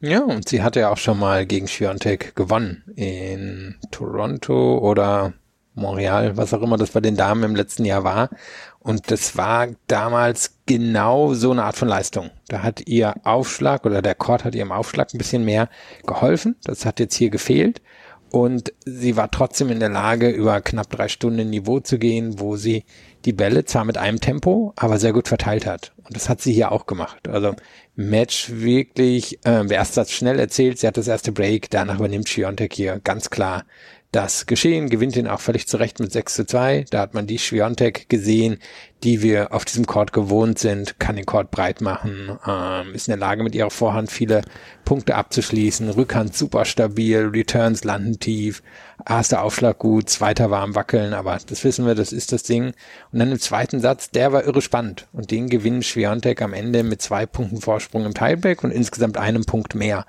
Ja, 0.00 0.20
und 0.22 0.48
sie 0.48 0.62
hatte 0.62 0.80
ja 0.80 0.90
auch 0.90 0.96
schon 0.96 1.18
mal 1.18 1.44
gegen 1.44 1.66
Schwiontek 1.66 2.36
gewonnen 2.36 2.84
in 2.94 3.76
Toronto 3.90 4.78
oder 4.78 5.32
Montreal, 5.74 6.36
was 6.36 6.54
auch 6.54 6.62
immer 6.62 6.76
das 6.76 6.90
bei 6.90 7.00
den 7.00 7.16
Damen 7.16 7.42
im 7.42 7.56
letzten 7.56 7.84
Jahr 7.84 8.04
war. 8.04 8.30
Und 8.78 9.10
das 9.10 9.36
war 9.36 9.68
damals 9.86 10.58
genau 10.66 11.34
so 11.34 11.50
eine 11.50 11.64
Art 11.64 11.76
von 11.76 11.88
Leistung. 11.88 12.30
Da 12.48 12.62
hat 12.62 12.86
ihr 12.86 13.14
Aufschlag 13.24 13.84
oder 13.86 14.00
der 14.00 14.14
Court 14.14 14.44
hat 14.44 14.54
ihrem 14.54 14.72
Aufschlag 14.72 15.12
ein 15.12 15.18
bisschen 15.18 15.44
mehr 15.44 15.68
geholfen. 16.06 16.56
Das 16.64 16.86
hat 16.86 17.00
jetzt 17.00 17.14
hier 17.14 17.30
gefehlt. 17.30 17.82
Und 18.30 18.74
sie 18.84 19.16
war 19.16 19.30
trotzdem 19.30 19.70
in 19.70 19.80
der 19.80 19.88
Lage, 19.88 20.28
über 20.28 20.60
knapp 20.60 20.90
drei 20.90 21.08
Stunden 21.08 21.48
Niveau 21.48 21.80
zu 21.80 21.98
gehen, 21.98 22.38
wo 22.38 22.56
sie 22.56 22.84
die 23.24 23.32
Bälle 23.32 23.64
zwar 23.64 23.84
mit 23.84 23.96
einem 23.96 24.20
Tempo, 24.20 24.74
aber 24.76 24.98
sehr 24.98 25.14
gut 25.14 25.28
verteilt 25.28 25.66
hat. 25.66 25.92
Und 26.04 26.14
das 26.14 26.28
hat 26.28 26.42
sie 26.42 26.52
hier 26.52 26.70
auch 26.70 26.86
gemacht. 26.86 27.26
Also 27.26 27.54
Match 28.00 28.50
wirklich, 28.50 29.44
äh, 29.44 29.66
der 29.66 29.78
erste 29.78 29.94
Satz 29.96 30.12
schnell 30.12 30.38
erzählt, 30.38 30.78
sie 30.78 30.86
hat 30.86 30.96
das 30.96 31.08
erste 31.08 31.32
Break, 31.32 31.68
danach 31.70 31.98
übernimmt 31.98 32.28
Schiontek 32.28 32.72
hier 32.72 33.00
ganz 33.02 33.28
klar 33.28 33.64
das 34.10 34.46
Geschehen, 34.46 34.88
gewinnt 34.88 35.16
ihn 35.16 35.28
auch 35.28 35.40
völlig 35.40 35.68
zurecht 35.68 36.00
mit 36.00 36.12
6 36.12 36.34
zu 36.34 36.46
2. 36.46 36.86
Da 36.90 37.00
hat 37.00 37.12
man 37.12 37.26
die 37.26 37.38
Schwiontek 37.38 38.08
gesehen, 38.08 38.58
die 39.04 39.20
wir 39.22 39.52
auf 39.52 39.66
diesem 39.66 39.86
Court 39.86 40.14
gewohnt 40.14 40.58
sind, 40.58 40.98
kann 40.98 41.16
den 41.16 41.26
Court 41.26 41.50
breit 41.50 41.82
machen, 41.82 42.38
ähm, 42.46 42.94
ist 42.94 43.06
in 43.06 43.12
der 43.12 43.18
Lage 43.18 43.42
mit 43.42 43.54
ihrer 43.54 43.70
Vorhand 43.70 44.10
viele 44.10 44.42
Punkte 44.86 45.14
abzuschließen, 45.14 45.90
Rückhand 45.90 46.34
super 46.34 46.64
stabil, 46.64 47.30
Returns 47.32 47.84
landen 47.84 48.18
tief, 48.18 48.62
erster 49.06 49.42
Aufschlag 49.42 49.78
gut, 49.78 50.08
zweiter 50.08 50.50
war 50.50 50.62
am 50.62 50.74
Wackeln, 50.74 51.12
aber 51.12 51.38
das 51.46 51.62
wissen 51.62 51.86
wir, 51.86 51.94
das 51.94 52.12
ist 52.12 52.32
das 52.32 52.42
Ding. 52.44 52.72
Und 53.12 53.18
dann 53.18 53.30
im 53.30 53.38
zweiten 53.38 53.78
Satz, 53.78 54.10
der 54.10 54.32
war 54.32 54.44
irre 54.44 54.62
spannend 54.62 55.06
und 55.12 55.30
den 55.30 55.50
gewinnen 55.50 55.82
Schwiontek 55.82 56.40
am 56.40 56.54
Ende 56.54 56.82
mit 56.82 57.02
zwei 57.02 57.26
Punkten 57.26 57.60
Vorsprung 57.60 58.06
im 58.06 58.14
Tiebreak 58.14 58.64
und 58.64 58.70
insgesamt 58.70 59.18
einem 59.18 59.44
Punkt 59.44 59.74
mehr. 59.74 60.06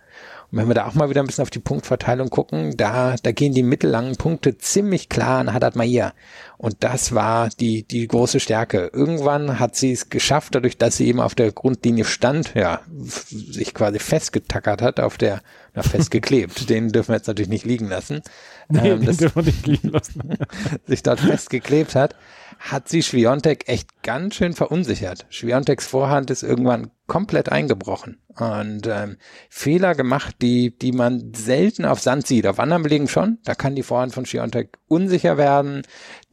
Und 0.51 0.57
wenn 0.57 0.67
wir 0.67 0.73
da 0.73 0.87
auch 0.87 0.95
mal 0.95 1.09
wieder 1.09 1.21
ein 1.21 1.27
bisschen 1.27 1.43
auf 1.43 1.51
die 1.51 1.59
Punktverteilung 1.59 2.29
gucken, 2.29 2.75
da, 2.75 3.15
da 3.21 3.31
gehen 3.31 3.53
die 3.53 3.61
mittellangen 3.61 4.15
Punkte 4.15 4.57
ziemlich 4.57 5.07
klar 5.07 5.39
an 5.39 5.53
Haddad 5.53 5.75
Mahir. 5.75 6.13
Und 6.57 6.77
das 6.79 7.13
war 7.13 7.49
die, 7.59 7.83
die 7.83 8.07
große 8.07 8.39
Stärke. 8.39 8.89
Irgendwann 8.91 9.59
hat 9.59 9.75
sie 9.75 9.91
es 9.91 10.09
geschafft, 10.09 10.55
dadurch, 10.55 10.77
dass 10.77 10.97
sie 10.97 11.07
eben 11.07 11.19
auf 11.19 11.35
der 11.35 11.51
Grundlinie 11.51 12.03
stand, 12.03 12.55
ja, 12.55 12.81
sich 12.99 13.75
quasi 13.75 13.99
festgetackert 13.99 14.81
hat, 14.81 14.99
auf 14.99 15.17
der, 15.17 15.41
na, 15.75 15.83
festgeklebt. 15.83 16.69
Den 16.69 16.89
dürfen 16.89 17.09
wir 17.09 17.17
jetzt 17.17 17.27
natürlich 17.27 17.49
nicht 17.49 17.65
liegen 17.65 17.87
lassen. 17.87 18.21
Nee, 18.69 18.89
ähm, 18.89 19.05
den 19.05 19.17
dürfen 19.17 19.35
wir 19.35 19.51
nicht 19.51 19.67
liegen 19.67 19.89
lassen. 19.89 20.37
sich 20.85 21.03
dort 21.03 21.19
festgeklebt 21.19 21.95
hat 21.95 22.15
hat 22.59 22.89
sie 22.89 23.01
Schwiontek 23.01 23.69
echt 23.69 24.03
ganz 24.03 24.35
schön 24.35 24.53
verunsichert. 24.53 25.25
Schwionteks 25.29 25.87
Vorhand 25.87 26.29
ist 26.29 26.43
irgendwann 26.43 26.91
komplett 27.07 27.49
eingebrochen 27.49 28.21
und 28.37 28.85
ähm, 28.85 29.17
Fehler 29.49 29.95
gemacht, 29.95 30.35
die 30.41 30.77
die 30.77 30.91
man 30.91 31.33
selten 31.33 31.85
auf 31.85 32.01
Sand 32.01 32.27
sieht. 32.27 32.45
Auf 32.45 32.59
anderen 32.59 32.83
Belegen 32.83 33.07
schon. 33.07 33.39
Da 33.45 33.55
kann 33.55 33.75
die 33.75 33.83
Vorhand 33.83 34.13
von 34.13 34.25
Schwiontek 34.25 34.77
unsicher 34.87 35.37
werden. 35.37 35.83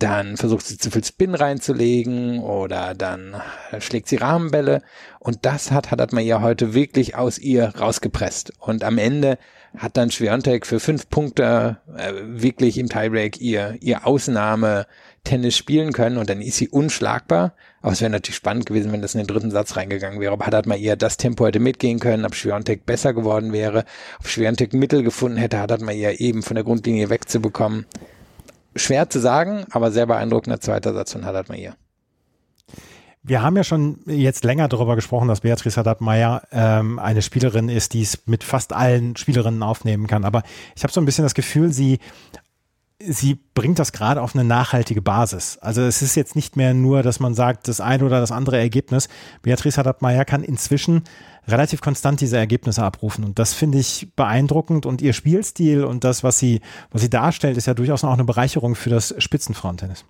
Dann 0.00 0.36
versucht 0.36 0.66
sie 0.66 0.78
zu 0.78 0.90
viel 0.90 1.04
Spin 1.04 1.34
reinzulegen 1.34 2.40
oder 2.40 2.94
dann 2.94 3.40
schlägt 3.78 4.08
sie 4.08 4.16
Rahmenbälle. 4.16 4.82
Und 5.20 5.46
das 5.46 5.70
hat 5.70 5.92
hat 5.92 6.12
man 6.12 6.24
ihr 6.24 6.42
heute 6.42 6.74
wirklich 6.74 7.14
aus 7.14 7.38
ihr 7.38 7.68
rausgepresst. 7.68 8.52
Und 8.58 8.82
am 8.82 8.98
Ende 8.98 9.38
hat 9.76 9.96
dann 9.96 10.10
Schwiontek 10.10 10.66
für 10.66 10.80
fünf 10.80 11.08
Punkte 11.08 11.78
äh, 11.96 12.12
wirklich 12.24 12.78
im 12.78 12.88
Tiebreak 12.88 13.40
ihr 13.40 13.76
ihr 13.80 14.06
Ausnahme 14.06 14.86
Tennis 15.26 15.56
spielen 15.56 15.92
können 15.92 16.16
und 16.16 16.30
dann 16.30 16.40
ist 16.40 16.56
sie 16.56 16.68
unschlagbar. 16.68 17.52
Aber 17.82 17.92
es 17.92 18.00
wäre 18.00 18.10
natürlich 18.10 18.36
spannend 18.36 18.66
gewesen, 18.66 18.92
wenn 18.92 19.02
das 19.02 19.14
in 19.14 19.20
den 19.20 19.26
dritten 19.26 19.50
Satz 19.50 19.76
reingegangen 19.76 20.20
wäre. 20.20 20.32
Ob 20.32 20.46
hat 20.46 20.66
man 20.66 20.78
eher 20.78 20.96
das 20.96 21.16
Tempo 21.16 21.46
hätte 21.46 21.60
mitgehen 21.60 21.98
können, 21.98 22.24
ob 22.24 22.34
Schwiontek 22.34 22.86
besser 22.86 23.12
geworden 23.12 23.52
wäre, 23.52 23.84
ob 24.18 24.28
Schwiontek 24.28 24.72
Mittel 24.72 25.02
gefunden 25.02 25.36
hätte, 25.36 25.58
hat 25.58 25.80
man 25.80 25.94
eher 25.94 26.20
eben 26.20 26.42
von 26.42 26.54
der 26.54 26.64
Grundlinie 26.64 27.10
wegzubekommen. 27.10 27.86
Schwer 28.76 29.10
zu 29.10 29.20
sagen, 29.20 29.66
aber 29.70 29.90
sehr 29.90 30.06
beeindruckender 30.06 30.60
zweiter 30.60 30.94
Satz 30.94 31.12
von 31.12 31.24
Haddad 31.24 31.48
Meyer. 31.48 31.76
Wir 33.28 33.42
haben 33.42 33.56
ja 33.56 33.64
schon 33.64 33.98
jetzt 34.06 34.44
länger 34.44 34.68
darüber 34.68 34.94
gesprochen, 34.94 35.26
dass 35.26 35.40
Beatrice 35.40 35.76
Haddad-Meyer 35.80 36.42
ähm, 36.52 37.00
eine 37.00 37.22
Spielerin 37.22 37.68
ist, 37.68 37.92
die 37.92 38.02
es 38.02 38.24
mit 38.26 38.44
fast 38.44 38.72
allen 38.72 39.16
Spielerinnen 39.16 39.64
aufnehmen 39.64 40.06
kann. 40.06 40.24
Aber 40.24 40.44
ich 40.76 40.84
habe 40.84 40.92
so 40.92 41.00
ein 41.00 41.06
bisschen 41.06 41.24
das 41.24 41.34
Gefühl, 41.34 41.72
sie 41.72 41.98
sie 42.98 43.38
bringt 43.54 43.78
das 43.78 43.92
gerade 43.92 44.22
auf 44.22 44.34
eine 44.34 44.44
nachhaltige 44.44 45.02
Basis. 45.02 45.58
Also 45.58 45.82
es 45.82 46.02
ist 46.02 46.14
jetzt 46.14 46.34
nicht 46.34 46.56
mehr 46.56 46.72
nur, 46.74 47.02
dass 47.02 47.20
man 47.20 47.34
sagt, 47.34 47.68
das 47.68 47.80
eine 47.80 48.04
oder 48.04 48.20
das 48.20 48.32
andere 48.32 48.58
Ergebnis. 48.58 49.08
Beatrice 49.42 49.78
Haddad-Meyer 49.78 50.24
kann 50.24 50.42
inzwischen 50.42 51.04
relativ 51.46 51.80
konstant 51.80 52.20
diese 52.20 52.38
Ergebnisse 52.38 52.82
abrufen. 52.82 53.24
Und 53.24 53.38
das 53.38 53.52
finde 53.52 53.78
ich 53.78 54.08
beeindruckend. 54.16 54.86
Und 54.86 55.02
ihr 55.02 55.12
Spielstil 55.12 55.84
und 55.84 56.04
das, 56.04 56.24
was 56.24 56.38
sie, 56.38 56.60
was 56.90 57.02
sie 57.02 57.10
darstellt, 57.10 57.56
ist 57.56 57.66
ja 57.66 57.74
durchaus 57.74 58.02
auch 58.02 58.12
eine 58.12 58.24
Bereicherung 58.24 58.74
für 58.74 58.90
das 58.90 59.14
Spitzenfrauentennis. 59.18 60.04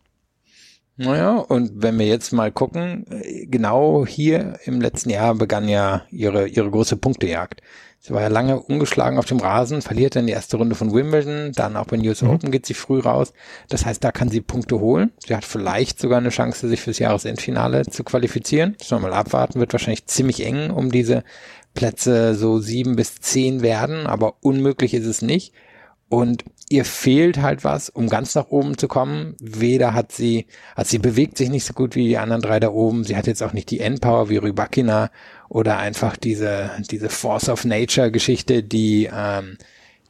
Naja, 0.99 1.37
und 1.37 1.83
wenn 1.83 1.99
wir 1.99 2.07
jetzt 2.07 2.33
mal 2.33 2.51
gucken, 2.51 3.05
genau 3.51 4.07
hier 4.07 4.59
im 4.65 4.81
letzten 4.81 5.11
Jahr 5.11 5.35
begann 5.35 5.69
ja 5.69 6.07
ihre, 6.11 6.49
ihre 6.49 6.71
große 6.71 6.97
Punktejagd. 6.97 7.61
Sie 8.07 8.15
war 8.15 8.23
ja 8.23 8.29
lange 8.29 8.61
ungeschlagen 8.61 9.19
auf 9.19 9.27
dem 9.27 9.41
Rasen, 9.41 9.83
verliert 9.83 10.15
dann 10.15 10.29
die 10.29 10.33
erste 10.33 10.59
Runde 10.59 10.77
von 10.77 10.95
Wimbledon, 10.95 11.51
dann 11.57 11.77
auch 11.77 11.87
bei 11.87 11.97
News 11.97 12.23
mhm. 12.23 12.31
Open 12.31 12.51
geht 12.53 12.65
sie 12.65 12.75
früh 12.75 13.01
raus. 13.01 13.33
Das 13.69 13.85
heißt, 13.85 14.05
da 14.05 14.13
kann 14.13 14.29
sie 14.29 14.41
Punkte 14.41 14.79
holen. 14.79 15.11
Sie 15.27 15.35
hat 15.35 15.45
vielleicht 15.45 15.99
sogar 15.99 16.19
eine 16.19 16.29
Chance, 16.29 16.69
sich 16.69 16.81
fürs 16.81 17.01
Jahresendfinale 17.01 17.85
zu 17.87 18.05
qualifizieren. 18.05 18.77
Das 18.79 18.93
mal 18.93 19.13
abwarten, 19.13 19.59
wird 19.59 19.73
wahrscheinlich 19.73 20.07
ziemlich 20.07 20.47
eng 20.47 20.71
um 20.71 20.93
diese 20.93 21.25
Plätze 21.75 22.37
so 22.37 22.61
sieben 22.61 22.95
bis 22.95 23.17
zehn 23.17 23.63
werden, 23.63 24.07
aber 24.07 24.37
unmöglich 24.41 24.95
ist 24.95 25.07
es 25.07 25.21
nicht. 25.21 25.53
Und 26.09 26.45
ihr 26.69 26.85
fehlt 26.85 27.39
halt 27.39 27.65
was, 27.65 27.89
um 27.89 28.09
ganz 28.09 28.35
nach 28.35 28.49
oben 28.49 28.79
zu 28.79 28.89
kommen. 28.89 29.35
Weder 29.41 29.95
hat 29.95 30.13
sie, 30.13 30.47
also 30.75 30.91
sie 30.91 30.99
bewegt 30.99 31.37
sich 31.37 31.49
nicht 31.49 31.65
so 31.65 31.73
gut 31.73 31.95
wie 31.95 32.09
die 32.09 32.19
anderen 32.19 32.43
drei 32.43 32.61
da 32.61 32.71
oben. 32.71 33.05
Sie 33.05 33.17
hat 33.17 33.27
jetzt 33.27 33.43
auch 33.43 33.53
nicht 33.53 33.71
die 33.71 33.81
Endpower 33.81 34.29
wie 34.29 34.37
Rybakina 34.37 35.11
oder 35.49 35.79
einfach 35.79 36.17
diese, 36.17 36.71
diese 36.91 37.09
Force 37.09 37.49
of 37.49 37.65
Nature 37.65 38.11
Geschichte, 38.11 38.63
die, 38.63 39.09
ähm, 39.13 39.59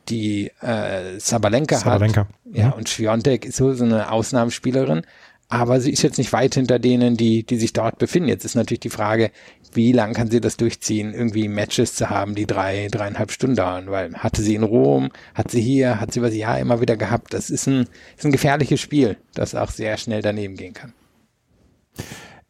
die 0.09 0.51
äh, 0.61 1.19
Sabalenka, 1.19 1.77
Sabalenka. 1.77 2.23
hat. 2.23 2.29
Ja, 2.53 2.69
mhm. 2.69 2.73
und 2.75 2.89
Schwiontek 2.89 3.45
ist 3.45 3.57
so, 3.57 3.73
so 3.75 3.85
eine 3.85 4.11
Ausnahmespielerin. 4.13 5.03
Aber 5.49 5.81
sie 5.81 5.93
ist 5.93 6.03
jetzt 6.03 6.19
nicht 6.19 6.33
weit 6.33 6.55
hinter 6.55 6.79
denen, 6.79 7.17
die, 7.17 7.45
die 7.45 7.57
sich 7.57 7.73
dort 7.73 7.99
befinden. 7.99 8.29
Jetzt 8.29 8.45
ist 8.45 8.57
natürlich 8.57 8.81
die 8.81 8.91
Frage, 8.91 9.31
wie 9.73 9.93
lang 9.93 10.13
kann 10.13 10.31
sie 10.31 10.41
das 10.41 10.57
durchziehen, 10.57 11.15
irgendwie 11.15 11.47
Matches 11.47 11.95
zu 11.95 12.11
haben, 12.11 12.35
die 12.35 12.47
drei, 12.47 12.89
dreieinhalb 12.91 13.31
Stunden 13.31 13.57
dauern, 13.57 13.89
weil 13.89 14.13
hatte 14.15 14.43
sie 14.43 14.57
in 14.57 14.65
Rom, 14.65 15.11
hat 15.35 15.51
sie 15.53 15.61
hier, 15.61 16.01
hat 16.01 16.13
sie 16.13 16.19
über 16.19 16.29
das 16.29 16.37
Jahr 16.37 16.59
immer 16.59 16.81
wieder 16.81 16.97
gehabt. 16.97 17.33
Das 17.33 17.51
ist 17.51 17.69
ein, 17.69 17.87
ist 18.17 18.25
ein 18.25 18.33
gefährliches 18.33 18.81
Spiel, 18.81 19.17
das 19.35 19.55
auch 19.55 19.71
sehr 19.71 19.97
schnell 19.99 20.23
daneben 20.23 20.57
gehen 20.57 20.75
kann. 20.75 20.93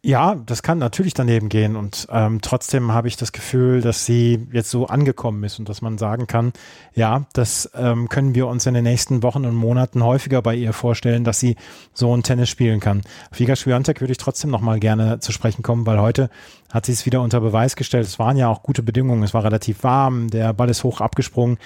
Ja, 0.02 0.36
das 0.36 0.62
kann 0.62 0.78
natürlich 0.78 1.14
daneben 1.14 1.48
gehen 1.48 1.74
und 1.74 2.06
ähm, 2.12 2.40
trotzdem 2.40 2.92
habe 2.92 3.08
ich 3.08 3.16
das 3.16 3.32
Gefühl, 3.32 3.80
dass 3.80 4.06
sie 4.06 4.46
jetzt 4.52 4.70
so 4.70 4.86
angekommen 4.86 5.42
ist 5.42 5.58
und 5.58 5.68
dass 5.68 5.82
man 5.82 5.98
sagen 5.98 6.28
kann, 6.28 6.52
ja, 6.94 7.26
das 7.32 7.68
ähm, 7.74 8.08
können 8.08 8.36
wir 8.36 8.46
uns 8.46 8.66
in 8.66 8.74
den 8.74 8.84
nächsten 8.84 9.24
Wochen 9.24 9.44
und 9.44 9.56
Monaten 9.56 10.04
häufiger 10.04 10.42
bei 10.42 10.54
ihr 10.54 10.72
vorstellen, 10.72 11.24
dass 11.24 11.40
sie 11.40 11.56
so 11.92 12.16
ein 12.16 12.22
Tennis 12.22 12.48
spielen 12.50 12.78
kann. 12.78 13.02
Auf 13.32 13.40
Iga 13.40 13.54
würde 13.66 14.12
ich 14.12 14.18
trotzdem 14.18 14.50
noch 14.50 14.60
mal 14.60 14.78
gerne 14.78 15.18
zu 15.18 15.32
sprechen 15.32 15.64
kommen, 15.64 15.86
weil 15.86 15.98
heute 15.98 16.30
hat 16.70 16.86
sie 16.86 16.92
es 16.92 17.04
wieder 17.04 17.20
unter 17.20 17.40
Beweis 17.40 17.74
gestellt. 17.74 18.06
Es 18.06 18.20
waren 18.20 18.36
ja 18.36 18.48
auch 18.48 18.62
gute 18.62 18.84
Bedingungen, 18.84 19.24
es 19.24 19.34
war 19.34 19.42
relativ 19.42 19.82
warm, 19.82 20.30
der 20.30 20.52
Ball 20.52 20.70
ist 20.70 20.84
hoch 20.84 21.00
abgesprungen 21.00 21.58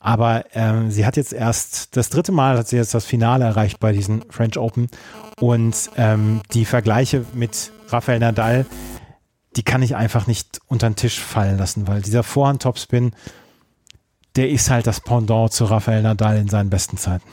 aber 0.00 0.44
ähm, 0.54 0.92
sie 0.92 1.04
hat 1.04 1.16
jetzt 1.16 1.32
erst 1.32 1.96
das 1.96 2.08
dritte 2.08 2.30
Mal 2.30 2.56
hat 2.56 2.68
sie 2.68 2.76
jetzt 2.76 2.94
das 2.94 3.04
Finale 3.04 3.44
erreicht 3.44 3.80
bei 3.80 3.90
diesen 3.92 4.22
French 4.30 4.56
Open 4.56 4.88
und 5.40 5.90
ähm, 5.96 6.40
die 6.54 6.64
Vergleiche 6.64 7.24
mit 7.34 7.72
Rafael 7.88 8.18
Nadal, 8.18 8.66
die 9.56 9.62
kann 9.62 9.82
ich 9.82 9.96
einfach 9.96 10.26
nicht 10.26 10.60
unter 10.66 10.88
den 10.88 10.96
Tisch 10.96 11.20
fallen 11.20 11.58
lassen, 11.58 11.88
weil 11.88 12.02
dieser 12.02 12.22
Vorhand-Topspin, 12.22 13.12
der 14.36 14.50
ist 14.50 14.70
halt 14.70 14.86
das 14.86 15.00
Pendant 15.00 15.52
zu 15.52 15.64
Rafael 15.64 16.02
Nadal 16.02 16.36
in 16.36 16.48
seinen 16.48 16.70
besten 16.70 16.96
Zeiten. 16.96 17.24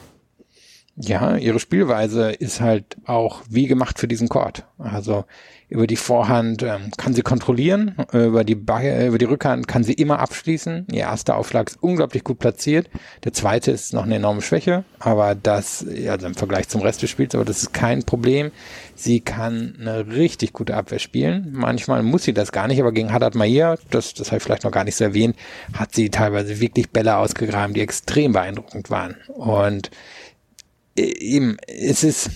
Ja, 0.98 1.36
ihre 1.36 1.60
Spielweise 1.60 2.32
ist 2.32 2.62
halt 2.62 2.96
auch 3.06 3.42
wie 3.50 3.68
gemacht 3.68 4.00
für 4.00 4.08
diesen 4.08 4.30
Court. 4.30 4.64
Also 4.78 5.26
über 5.68 5.88
die 5.88 5.98
Vorhand 5.98 6.64
ähm, 6.64 6.92
kann 6.96 7.14
sie 7.14 7.22
kontrollieren, 7.22 7.96
über 8.14 8.46
die, 8.46 8.54
über 8.54 9.18
die 9.18 9.26
Rückhand 9.26 9.68
kann 9.68 9.84
sie 9.84 9.92
immer 9.92 10.20
abschließen. 10.20 10.88
Ihr 10.90 11.02
erster 11.02 11.36
Aufschlag 11.36 11.68
ist 11.68 11.84
unglaublich 11.84 12.24
gut 12.24 12.40
platziert. 12.40 12.90
Der 13.26 13.34
zweite 13.34 13.72
ist 13.72 13.94
noch 13.94 14.04
eine 14.04 14.16
enorme 14.16 14.42
Schwäche, 14.42 14.86
aber 15.00 15.36
das, 15.36 15.86
also 16.08 16.28
im 16.28 16.36
Vergleich 16.36 16.70
zum 16.70 16.82
Rest 16.82 17.02
des 17.02 17.10
Spiels, 17.10 17.36
aber 17.36 17.44
das 17.44 17.64
ist 17.64 17.74
kein 17.74 18.04
Problem. 18.04 18.52
Sie 18.96 19.20
kann 19.20 19.76
eine 19.80 20.08
richtig 20.08 20.54
gute 20.54 20.76
Abwehr 20.76 21.00
spielen. 21.00 21.50
Manchmal 21.52 22.02
muss 22.02 22.24
sie 22.24 22.34
das 22.34 22.54
gar 22.54 22.68
nicht, 22.68 22.80
aber 22.80 22.94
gegen 22.94 23.12
Haddad 23.12 23.36
Maia, 23.36 23.78
das, 23.90 24.14
das 24.14 24.28
habe 24.28 24.38
ich 24.38 24.44
vielleicht 24.44 24.64
noch 24.64 24.72
gar 24.72 24.86
nicht 24.86 24.96
so 24.96 25.04
erwähnt, 25.04 25.36
hat 25.74 25.94
sie 25.94 26.10
teilweise 26.10 26.62
wirklich 26.62 26.90
Bälle 26.90 27.18
ausgegraben, 27.18 27.74
die 27.74 27.82
extrem 27.82 28.32
beeindruckend 28.32 28.90
waren. 28.90 29.18
Und 29.28 29.92
äh, 30.98 31.02
eben, 31.02 31.58
es 31.68 32.04
ist, 32.04 32.30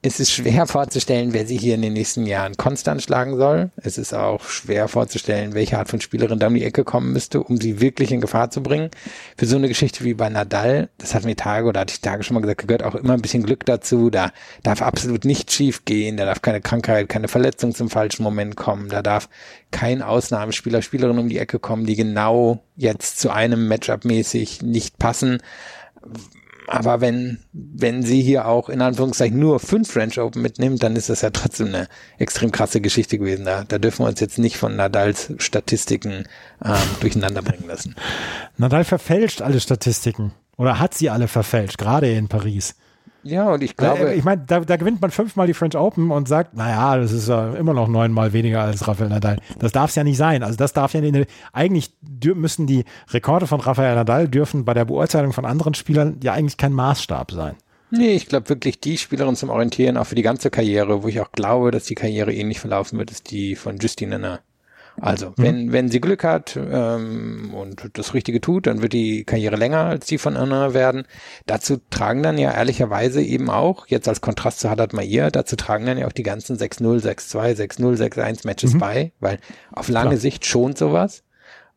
es 0.00 0.20
ist 0.20 0.30
schwer 0.30 0.66
vorzustellen, 0.68 1.32
wer 1.32 1.44
sie 1.44 1.56
hier 1.56 1.74
in 1.74 1.82
den 1.82 1.92
nächsten 1.92 2.24
Jahren 2.24 2.56
konstant 2.56 3.02
schlagen 3.02 3.36
soll. 3.36 3.70
Es 3.76 3.98
ist 3.98 4.14
auch 4.14 4.44
schwer 4.44 4.86
vorzustellen, 4.86 5.54
welche 5.54 5.76
Art 5.76 5.88
von 5.88 6.00
Spielerin 6.00 6.38
da 6.38 6.46
um 6.46 6.54
die 6.54 6.62
Ecke 6.62 6.84
kommen 6.84 7.12
müsste, 7.12 7.42
um 7.42 7.60
sie 7.60 7.80
wirklich 7.80 8.12
in 8.12 8.20
Gefahr 8.20 8.50
zu 8.50 8.62
bringen. 8.62 8.90
Für 9.36 9.46
so 9.46 9.56
eine 9.56 9.66
Geschichte 9.66 10.04
wie 10.04 10.14
bei 10.14 10.28
Nadal, 10.28 10.88
das 10.98 11.16
hat 11.16 11.24
mir 11.24 11.34
Tage 11.34 11.66
oder 11.66 11.80
hatte 11.80 11.94
ich 11.94 12.00
Tage 12.00 12.22
schon 12.22 12.34
mal 12.34 12.40
gesagt, 12.40 12.68
gehört 12.68 12.84
auch 12.84 12.94
immer 12.94 13.14
ein 13.14 13.22
bisschen 13.22 13.42
Glück 13.42 13.66
dazu. 13.66 14.08
Da 14.08 14.30
darf 14.62 14.82
absolut 14.82 15.24
nichts 15.24 15.54
schief 15.54 15.84
gehen, 15.84 16.16
da 16.16 16.26
darf 16.26 16.42
keine 16.42 16.60
Krankheit, 16.60 17.08
keine 17.08 17.26
Verletzung 17.26 17.74
zum 17.74 17.90
falschen 17.90 18.22
Moment 18.22 18.54
kommen, 18.54 18.90
da 18.90 19.02
darf 19.02 19.28
kein 19.72 20.00
Ausnahmespieler, 20.02 20.80
Spielerin 20.80 21.18
um 21.18 21.28
die 21.28 21.38
Ecke 21.38 21.58
kommen, 21.58 21.86
die 21.86 21.96
genau 21.96 22.62
jetzt 22.76 23.18
zu 23.18 23.30
einem 23.30 23.66
Matchup 23.66 24.04
mäßig 24.04 24.62
nicht 24.62 24.98
passen 24.98 25.42
aber 26.68 27.00
wenn, 27.00 27.38
wenn 27.52 28.02
sie 28.02 28.20
hier 28.20 28.46
auch 28.46 28.68
in 28.68 28.82
Anführungszeichen 28.82 29.38
nur 29.38 29.58
fünf 29.58 29.90
French 29.90 30.20
Open 30.20 30.42
mitnimmt, 30.42 30.82
dann 30.82 30.96
ist 30.96 31.08
das 31.08 31.22
ja 31.22 31.30
trotzdem 31.30 31.68
eine 31.68 31.88
extrem 32.18 32.52
krasse 32.52 32.82
Geschichte 32.82 33.18
gewesen. 33.18 33.46
Da, 33.46 33.64
da 33.64 33.78
dürfen 33.78 34.04
wir 34.04 34.08
uns 34.08 34.20
jetzt 34.20 34.38
nicht 34.38 34.58
von 34.58 34.76
Nadals 34.76 35.32
Statistiken 35.38 36.24
ähm, 36.62 36.76
durcheinander 37.00 37.40
bringen 37.40 37.66
lassen. 37.66 37.94
Nadal 38.58 38.84
verfälscht 38.84 39.40
alle 39.40 39.60
Statistiken. 39.60 40.32
Oder 40.58 40.78
hat 40.78 40.92
sie 40.92 41.08
alle 41.08 41.28
verfälscht, 41.28 41.78
gerade 41.78 42.12
in 42.12 42.28
Paris. 42.28 42.74
Ja, 43.22 43.52
und 43.52 43.62
ich 43.62 43.76
glaube. 43.76 44.14
Ich 44.14 44.24
meine, 44.24 44.44
da, 44.46 44.60
da, 44.60 44.76
gewinnt 44.76 45.00
man 45.00 45.10
fünfmal 45.10 45.46
die 45.46 45.54
French 45.54 45.76
Open 45.76 46.10
und 46.10 46.28
sagt, 46.28 46.54
naja, 46.54 46.96
das 46.96 47.12
ist 47.12 47.28
ja 47.28 47.54
immer 47.54 47.74
noch 47.74 47.88
neunmal 47.88 48.32
weniger 48.32 48.62
als 48.62 48.86
Rafael 48.86 49.10
Nadal. 49.10 49.38
Das 49.58 49.72
darf 49.72 49.90
es 49.90 49.96
ja 49.96 50.04
nicht 50.04 50.16
sein. 50.16 50.42
Also 50.42 50.56
das 50.56 50.72
darf 50.72 50.94
ja 50.94 51.00
nicht, 51.00 51.28
eigentlich 51.52 51.90
müssen 52.34 52.66
die 52.66 52.84
Rekorde 53.10 53.46
von 53.46 53.60
Rafael 53.60 53.94
Nadal 53.94 54.28
dürfen 54.28 54.64
bei 54.64 54.74
der 54.74 54.84
Beurteilung 54.84 55.32
von 55.32 55.44
anderen 55.44 55.74
Spielern 55.74 56.20
ja 56.22 56.32
eigentlich 56.32 56.56
kein 56.56 56.72
Maßstab 56.72 57.32
sein. 57.32 57.56
Nee, 57.90 58.14
ich 58.14 58.26
glaube 58.26 58.50
wirklich 58.50 58.80
die 58.80 58.98
Spielerin 58.98 59.34
zum 59.34 59.48
Orientieren, 59.48 59.96
auch 59.96 60.06
für 60.06 60.14
die 60.14 60.22
ganze 60.22 60.50
Karriere, 60.50 61.02
wo 61.02 61.08
ich 61.08 61.20
auch 61.20 61.32
glaube, 61.32 61.70
dass 61.70 61.84
die 61.84 61.94
Karriere 61.94 62.34
ähnlich 62.34 62.60
verlaufen 62.60 62.98
wird, 62.98 63.10
ist 63.10 63.30
die 63.30 63.56
von 63.56 63.78
Justine 63.78 64.18
Nenner. 64.18 64.40
Also, 65.00 65.30
mhm. 65.30 65.32
wenn, 65.36 65.72
wenn 65.72 65.88
sie 65.88 66.00
Glück 66.00 66.24
hat 66.24 66.56
ähm, 66.56 67.52
und 67.54 67.90
das 67.94 68.14
Richtige 68.14 68.40
tut, 68.40 68.66
dann 68.66 68.82
wird 68.82 68.92
die 68.92 69.24
Karriere 69.24 69.56
länger 69.56 69.84
als 69.84 70.06
die 70.06 70.18
von 70.18 70.36
Anna 70.36 70.74
werden. 70.74 71.04
Dazu 71.46 71.78
tragen 71.90 72.22
dann 72.22 72.38
ja 72.38 72.52
ehrlicherweise 72.52 73.22
eben 73.22 73.50
auch, 73.50 73.86
jetzt 73.86 74.08
als 74.08 74.20
Kontrast 74.20 74.60
zu 74.60 74.70
Haddad 74.70 74.92
Mair, 74.92 75.30
dazu 75.30 75.56
tragen 75.56 75.86
dann 75.86 75.98
ja 75.98 76.06
auch 76.06 76.12
die 76.12 76.22
ganzen 76.22 76.56
6-0, 76.56 77.02
6-2, 77.02 77.54
6-0, 77.54 77.96
6-1 77.96 78.46
Matches 78.46 78.74
mhm. 78.74 78.78
bei, 78.78 79.12
weil 79.20 79.38
auf 79.72 79.88
lange 79.88 80.10
Klar. 80.10 80.20
Sicht 80.20 80.46
schont 80.46 80.78
sowas. 80.78 81.22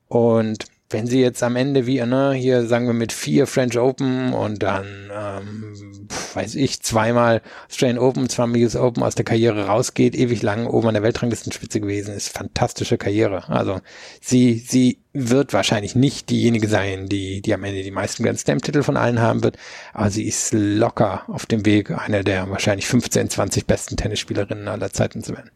Und 0.07 0.65
wenn 0.91 1.07
sie 1.07 1.21
jetzt 1.21 1.43
am 1.43 1.55
Ende 1.55 1.85
wie, 1.85 2.01
ne, 2.01 2.33
hier 2.33 2.65
sagen 2.65 2.87
wir 2.87 2.93
mit 2.93 3.11
vier 3.11 3.47
French 3.47 3.77
Open 3.77 4.33
und 4.33 4.61
dann, 4.63 5.11
ähm, 5.13 6.07
weiß 6.33 6.55
ich, 6.55 6.81
zweimal 6.81 7.41
Australian 7.69 7.99
Open, 7.99 8.29
zweimal 8.29 8.61
US 8.61 8.75
Open 8.75 9.03
aus 9.03 9.15
der 9.15 9.25
Karriere 9.25 9.67
rausgeht, 9.67 10.15
ewig 10.15 10.41
lang 10.41 10.67
oben 10.67 10.89
an 10.89 10.93
der 10.93 11.03
Weltranglistenspitze 11.03 11.81
gewesen 11.81 12.13
ist, 12.13 12.29
fantastische 12.29 12.97
Karriere. 12.97 13.49
Also 13.49 13.81
sie, 14.21 14.57
sie 14.57 14.99
wird 15.13 15.53
wahrscheinlich 15.53 15.95
nicht 15.95 16.29
diejenige 16.29 16.67
sein, 16.67 17.07
die, 17.07 17.41
die 17.41 17.53
am 17.53 17.63
Ende 17.63 17.83
die 17.83 17.91
meisten 17.91 18.23
Grand 18.23 18.39
Slam 18.39 18.61
Titel 18.61 18.83
von 18.83 18.97
allen 18.97 19.19
haben 19.19 19.43
wird, 19.43 19.57
aber 19.93 20.09
sie 20.09 20.25
ist 20.25 20.53
locker 20.53 21.23
auf 21.27 21.45
dem 21.45 21.65
Weg, 21.65 21.91
eine 21.91 22.23
der 22.23 22.49
wahrscheinlich 22.49 22.87
15, 22.87 23.29
20 23.29 23.67
besten 23.67 23.97
Tennisspielerinnen 23.97 24.67
aller 24.67 24.91
Zeiten 24.91 25.23
zu 25.23 25.33
werden 25.33 25.51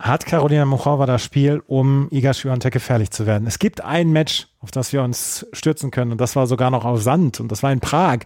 hat 0.00 0.24
Carolina 0.24 0.64
Muchova 0.64 1.06
das 1.06 1.22
Spiel, 1.22 1.62
um 1.66 2.08
Iga 2.10 2.32
Swiatek 2.32 2.72
gefährlich 2.72 3.10
zu 3.10 3.26
werden. 3.26 3.46
Es 3.46 3.58
gibt 3.58 3.84
ein 3.84 4.10
Match, 4.10 4.48
auf 4.60 4.70
das 4.70 4.92
wir 4.92 5.02
uns 5.02 5.46
stürzen 5.52 5.90
können 5.90 6.12
und 6.12 6.20
das 6.20 6.34
war 6.36 6.46
sogar 6.46 6.70
noch 6.70 6.84
auf 6.84 7.02
Sand 7.02 7.38
und 7.38 7.52
das 7.52 7.62
war 7.62 7.70
in 7.70 7.80
Prag 7.80 8.20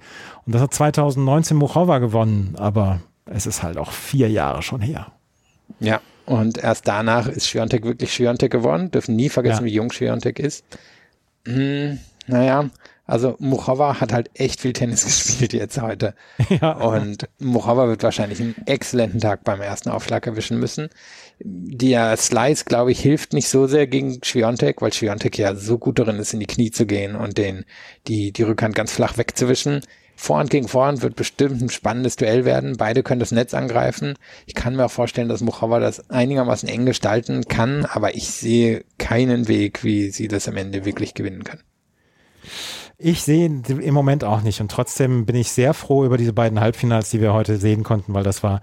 und 0.47 0.55
das 0.55 0.63
hat 0.63 0.73
2019 0.73 1.57
Muchova 1.57 1.99
gewonnen, 1.99 2.55
aber 2.57 3.01
es 3.27 3.47
ist 3.47 3.63
halt 3.63 3.77
auch 3.77 3.91
vier 3.91 4.31
Jahre 4.31 4.63
schon 4.63 4.81
her. 4.81 5.09
Ja, 5.81 6.01
und 6.27 6.59
erst 6.59 6.87
danach 6.87 7.27
ist 7.27 7.47
Swiatek 7.47 7.85
wirklich 7.85 8.13
Swiatek 8.13 8.53
geworden. 8.53 8.91
Dürfen 8.91 9.17
nie 9.17 9.29
vergessen, 9.29 9.67
ja. 9.67 9.67
wie 9.67 9.75
jung 9.75 9.93
Swiatek 9.93 10.39
ist. 10.39 10.65
Hm, 11.47 11.99
naja, 12.27 12.71
also 13.07 13.37
Muchova 13.39 14.01
hat 14.01 14.13
halt 14.13 14.31
echt 14.35 14.61
viel 14.61 14.73
Tennis 14.73 15.05
gespielt 15.27 15.53
jetzt 15.53 15.81
heute. 15.81 16.15
Ja. 16.49 16.73
Und 16.73 17.29
Muchova 17.39 17.89
wird 17.89 18.03
wahrscheinlich 18.03 18.41
einen 18.41 18.55
exzellenten 18.67 19.21
Tag 19.21 19.45
beim 19.45 19.61
ersten 19.61 19.91
Aufschlag 19.91 20.27
erwischen 20.27 20.59
müssen. 20.59 20.89
Der 21.41 22.17
Slice, 22.17 22.65
glaube 22.65 22.93
ich, 22.93 23.01
hilft 23.01 23.33
nicht 23.33 23.49
so 23.49 23.67
sehr 23.67 23.87
gegen 23.87 24.23
Schwiontek, 24.23 24.81
weil 24.81 24.93
Schwiontek 24.93 25.37
ja 25.37 25.55
so 25.55 25.79
gut 25.79 25.99
darin 25.99 26.17
ist, 26.17 26.33
in 26.33 26.41
die 26.41 26.47
Knie 26.47 26.71
zu 26.71 26.87
gehen 26.87 27.17
und 27.17 27.39
den, 27.39 27.65
die, 28.07 28.33
die 28.33 28.43
Rückhand 28.43 28.75
ganz 28.75 28.93
flach 28.93 29.19
wegzuwischen. 29.19 29.83
Vorhand 30.17 30.51
gegen 30.51 30.69
Vorhand 30.69 31.03
wird 31.03 31.17
bestimmt 31.17 31.61
ein 31.61 31.71
spannendes 31.71 32.17
Duell 32.17 32.45
werden. 32.45 32.77
Beide 32.77 33.03
können 33.03 33.21
das 33.21 33.33
Netz 33.33 33.53
angreifen. 33.53 34.15
Ich 34.47 34.55
kann 34.55 34.77
mir 34.77 34.87
auch 34.87 34.91
vorstellen, 34.91 35.29
dass 35.29 35.41
Muchova 35.41 35.81
das 35.81 36.09
einigermaßen 36.09 36.69
eng 36.69 36.87
gestalten 36.87 37.45
kann, 37.49 37.85
aber 37.85 38.15
ich 38.15 38.29
sehe 38.31 38.85
keinen 38.99 39.49
Weg, 39.49 39.83
wie 39.83 40.11
sie 40.11 40.29
das 40.29 40.49
am 40.49 40.57
Ende 40.57 40.85
wirklich 40.85 41.15
gewinnen 41.15 41.43
kann. 41.43 41.61
Ich 42.97 43.23
sehe 43.23 43.47
im 43.47 43.95
Moment 43.95 44.23
auch 44.23 44.43
nicht 44.43 44.61
und 44.61 44.71
trotzdem 44.71 45.27
bin 45.27 45.35
ich 45.35 45.51
sehr 45.51 45.75
froh 45.75 46.05
über 46.05 46.17
diese 46.17 46.33
beiden 46.33 46.61
Halbfinals, 46.61 47.11
die 47.11 47.21
wir 47.21 47.35
heute 47.35 47.57
sehen 47.57 47.83
konnten, 47.83 48.15
weil 48.15 48.23
das 48.23 48.45
war 48.45 48.63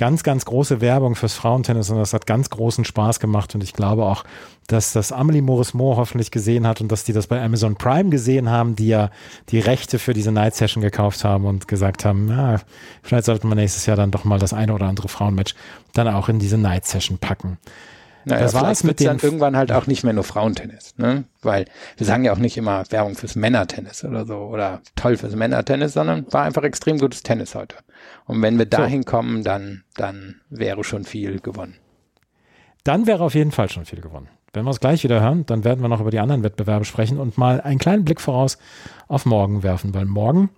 ganz, 0.00 0.22
ganz 0.22 0.46
große 0.46 0.80
Werbung 0.80 1.14
fürs 1.14 1.34
Frauentennis 1.34 1.90
und 1.90 1.98
das 1.98 2.14
hat 2.14 2.26
ganz 2.26 2.48
großen 2.48 2.86
Spaß 2.86 3.20
gemacht 3.20 3.54
und 3.54 3.62
ich 3.62 3.74
glaube 3.74 4.06
auch, 4.06 4.24
dass 4.66 4.94
das 4.94 5.12
Amelie 5.12 5.42
Morris 5.42 5.74
Moore 5.74 5.98
hoffentlich 5.98 6.30
gesehen 6.30 6.66
hat 6.66 6.80
und 6.80 6.90
dass 6.90 7.04
die 7.04 7.12
das 7.12 7.26
bei 7.26 7.38
Amazon 7.38 7.76
Prime 7.76 8.08
gesehen 8.08 8.48
haben, 8.48 8.76
die 8.76 8.88
ja 8.88 9.10
die 9.50 9.58
Rechte 9.58 9.98
für 9.98 10.14
diese 10.14 10.32
Night 10.32 10.54
Session 10.54 10.82
gekauft 10.82 11.22
haben 11.22 11.44
und 11.44 11.68
gesagt 11.68 12.06
haben, 12.06 12.24
na, 12.24 12.62
vielleicht 13.02 13.26
sollten 13.26 13.46
wir 13.50 13.56
nächstes 13.56 13.84
Jahr 13.84 13.98
dann 13.98 14.10
doch 14.10 14.24
mal 14.24 14.38
das 14.38 14.54
eine 14.54 14.72
oder 14.72 14.86
andere 14.86 15.08
Frauenmatch 15.08 15.54
dann 15.92 16.08
auch 16.08 16.30
in 16.30 16.38
diese 16.38 16.56
Night 16.56 16.86
Session 16.86 17.18
packen. 17.18 17.58
Naja, 18.24 18.40
das 18.40 18.54
war 18.54 18.70
es 18.70 18.82
mit 18.84 19.02
dann 19.02 19.18
irgendwann 19.18 19.54
halt 19.54 19.70
auch 19.70 19.86
nicht 19.86 20.02
mehr 20.02 20.14
nur 20.14 20.24
Frauentennis, 20.24 20.94
ne? 20.96 21.24
Weil 21.42 21.66
wir 21.98 22.06
sagen 22.06 22.24
ja 22.24 22.32
auch 22.32 22.38
nicht 22.38 22.56
immer 22.56 22.84
Werbung 22.90 23.16
fürs 23.16 23.34
Männertennis 23.34 24.02
oder 24.02 24.24
so 24.24 24.36
oder 24.36 24.80
toll 24.96 25.18
fürs 25.18 25.36
Männertennis, 25.36 25.92
sondern 25.92 26.24
war 26.32 26.44
einfach 26.44 26.62
extrem 26.62 26.98
gutes 26.98 27.22
Tennis 27.22 27.54
heute. 27.54 27.76
Und 28.30 28.42
wenn 28.42 28.58
wir 28.58 28.66
dahin 28.66 29.02
so. 29.02 29.10
kommen, 29.10 29.42
dann, 29.42 29.82
dann 29.96 30.40
wäre 30.50 30.84
schon 30.84 31.04
viel 31.04 31.40
gewonnen. 31.40 31.76
Dann 32.84 33.06
wäre 33.06 33.24
auf 33.24 33.34
jeden 33.34 33.50
Fall 33.50 33.68
schon 33.68 33.84
viel 33.84 34.00
gewonnen. 34.00 34.28
Wenn 34.52 34.64
wir 34.64 34.70
es 34.70 34.80
gleich 34.80 35.04
wieder 35.04 35.20
hören, 35.20 35.46
dann 35.46 35.64
werden 35.64 35.80
wir 35.80 35.88
noch 35.88 36.00
über 36.00 36.10
die 36.10 36.18
anderen 36.18 36.42
Wettbewerbe 36.42 36.84
sprechen 36.84 37.18
und 37.18 37.38
mal 37.38 37.60
einen 37.60 37.78
kleinen 37.78 38.04
Blick 38.04 38.20
voraus 38.20 38.58
auf 39.08 39.26
morgen 39.26 39.62
werfen, 39.62 39.94
weil 39.94 40.06
morgen, 40.06 40.50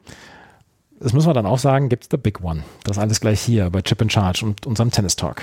das 1.01 1.13
müssen 1.13 1.29
wir 1.29 1.35
dann 1.35 1.47
auch 1.47 1.59
sagen, 1.59 1.89
gibt 1.89 2.05
es 2.05 2.09
The 2.11 2.17
Big 2.17 2.43
One. 2.43 2.63
Das 2.85 2.99
alles 2.99 3.21
gleich 3.21 3.41
hier 3.41 3.69
bei 3.71 3.83
Chip 3.83 4.01
and 4.01 4.13
Charge 4.13 4.45
und 4.45 4.67
unserem 4.67 4.91
Tennis 4.91 5.17
Talk. 5.17 5.43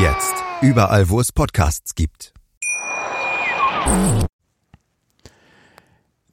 Jetzt. 0.00 0.34
Überall, 0.62 1.08
wo 1.08 1.18
es 1.18 1.32
Podcasts 1.32 1.96
gibt. 1.96 2.32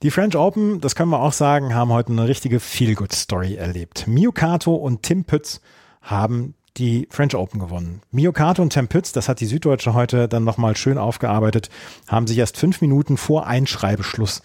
Die 0.04 0.12
French 0.12 0.36
Open, 0.36 0.82
das 0.82 0.93
können 0.93 1.10
wir 1.10 1.19
auch 1.19 1.34
sagen, 1.34 1.73
haben 1.73 1.91
heute 1.91 2.12
eine 2.12 2.28
richtige 2.28 2.60
Feel-Good-Story 2.60 3.56
erlebt. 3.56 4.06
Mio 4.06 4.32
Kato 4.32 4.75
und 4.75 5.01
Tim 5.01 5.25
Pütz 5.25 5.62
haben 6.04 6.54
die 6.77 7.07
French 7.09 7.35
Open 7.35 7.59
gewonnen. 7.59 8.01
Mio 8.11 8.33
und 8.57 8.73
Tim 8.73 8.89
das 8.89 9.29
hat 9.29 9.39
die 9.39 9.45
Süddeutsche 9.45 9.93
heute 9.93 10.27
dann 10.27 10.43
nochmal 10.43 10.75
schön 10.75 10.97
aufgearbeitet, 10.97 11.69
haben 12.07 12.27
sich 12.27 12.38
erst 12.38 12.57
fünf 12.57 12.81
Minuten 12.81 13.17
vor 13.17 13.47
Einschreibeschluss 13.47 14.41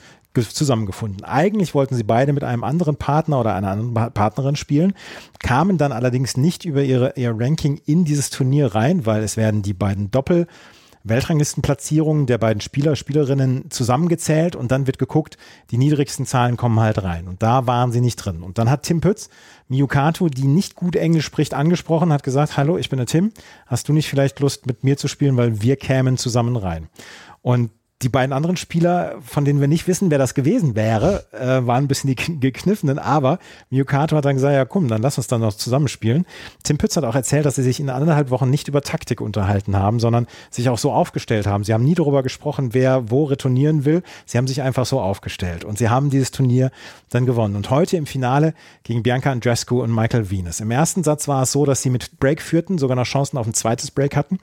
zusammengefunden. 0.54 1.24
Eigentlich 1.24 1.74
wollten 1.74 1.96
sie 1.96 2.04
beide 2.04 2.32
mit 2.32 2.44
einem 2.44 2.62
anderen 2.62 2.96
Partner 2.96 3.40
oder 3.40 3.54
einer 3.54 3.70
anderen 3.70 4.12
Partnerin 4.12 4.56
spielen, 4.56 4.94
kamen 5.40 5.76
dann 5.76 5.92
allerdings 5.92 6.36
nicht 6.36 6.64
über 6.64 6.82
ihre, 6.82 7.14
ihr 7.16 7.34
Ranking 7.36 7.80
in 7.84 8.04
dieses 8.04 8.30
Turnier 8.30 8.74
rein, 8.74 9.06
weil 9.06 9.22
es 9.22 9.36
werden 9.36 9.62
die 9.62 9.74
beiden 9.74 10.10
Doppel 10.10 10.46
Weltranglistenplatzierungen 11.04 12.26
der 12.26 12.38
beiden 12.38 12.60
Spieler, 12.60 12.94
Spielerinnen 12.94 13.70
zusammengezählt 13.70 14.54
und 14.54 14.70
dann 14.70 14.86
wird 14.86 14.98
geguckt, 14.98 15.38
die 15.70 15.78
niedrigsten 15.78 16.26
Zahlen 16.26 16.56
kommen 16.56 16.78
halt 16.80 17.02
rein. 17.02 17.26
Und 17.26 17.42
da 17.42 17.66
waren 17.66 17.92
sie 17.92 18.00
nicht 18.00 18.16
drin. 18.16 18.42
Und 18.42 18.58
dann 18.58 18.70
hat 18.70 18.82
Tim 18.82 19.00
Pütz 19.00 19.30
Miyukato, 19.68 20.28
die 20.28 20.46
nicht 20.46 20.74
gut 20.74 20.96
Englisch 20.96 21.24
spricht, 21.24 21.54
angesprochen, 21.54 22.12
hat 22.12 22.22
gesagt, 22.22 22.56
hallo, 22.56 22.76
ich 22.76 22.90
bin 22.90 22.98
der 22.98 23.06
Tim, 23.06 23.32
hast 23.66 23.88
du 23.88 23.92
nicht 23.92 24.08
vielleicht 24.08 24.40
Lust 24.40 24.66
mit 24.66 24.84
mir 24.84 24.96
zu 24.96 25.08
spielen, 25.08 25.36
weil 25.36 25.62
wir 25.62 25.76
kämen 25.76 26.18
zusammen 26.18 26.56
rein. 26.56 26.88
Und 27.40 27.70
die 28.02 28.08
beiden 28.08 28.32
anderen 28.32 28.56
Spieler, 28.56 29.16
von 29.20 29.44
denen 29.44 29.60
wir 29.60 29.68
nicht 29.68 29.86
wissen, 29.86 30.10
wer 30.10 30.16
das 30.16 30.34
gewesen 30.34 30.74
wäre, 30.74 31.26
äh, 31.32 31.66
waren 31.66 31.84
ein 31.84 31.88
bisschen 31.88 32.14
die 32.14 32.40
gekniffenen, 32.40 32.98
aber 32.98 33.38
Miyukato 33.68 34.16
hat 34.16 34.24
dann 34.24 34.36
gesagt, 34.36 34.54
ja 34.54 34.64
komm, 34.64 34.88
dann 34.88 35.02
lass 35.02 35.18
uns 35.18 35.26
dann 35.26 35.42
noch 35.42 35.52
zusammenspielen. 35.52 36.24
Tim 36.62 36.78
Pütz 36.78 36.96
hat 36.96 37.04
auch 37.04 37.14
erzählt, 37.14 37.44
dass 37.44 37.56
sie 37.56 37.62
sich 37.62 37.78
in 37.78 37.90
anderthalb 37.90 38.30
Wochen 38.30 38.48
nicht 38.48 38.68
über 38.68 38.80
Taktik 38.80 39.20
unterhalten 39.20 39.76
haben, 39.76 40.00
sondern 40.00 40.26
sich 40.50 40.70
auch 40.70 40.78
so 40.78 40.92
aufgestellt 40.92 41.46
haben. 41.46 41.62
Sie 41.62 41.74
haben 41.74 41.84
nie 41.84 41.94
darüber 41.94 42.22
gesprochen, 42.22 42.72
wer 42.72 43.10
wo 43.10 43.24
retournieren 43.24 43.84
will. 43.84 44.02
Sie 44.24 44.38
haben 44.38 44.46
sich 44.46 44.62
einfach 44.62 44.86
so 44.86 45.00
aufgestellt 45.00 45.64
und 45.64 45.76
sie 45.76 45.90
haben 45.90 46.08
dieses 46.08 46.30
Turnier 46.30 46.70
dann 47.10 47.26
gewonnen. 47.26 47.54
Und 47.54 47.68
heute 47.68 47.98
im 47.98 48.06
Finale 48.06 48.54
gegen 48.82 49.02
Bianca 49.02 49.30
Andrescu 49.30 49.82
und 49.82 49.94
Michael 49.94 50.30
Venus. 50.30 50.60
Im 50.60 50.70
ersten 50.70 51.04
Satz 51.04 51.28
war 51.28 51.42
es 51.42 51.52
so, 51.52 51.66
dass 51.66 51.82
sie 51.82 51.90
mit 51.90 52.18
Break 52.18 52.40
führten, 52.40 52.78
sogar 52.78 52.96
noch 52.96 53.04
Chancen 53.04 53.36
auf 53.36 53.46
ein 53.46 53.54
zweites 53.54 53.90
Break 53.90 54.16
hatten. 54.16 54.38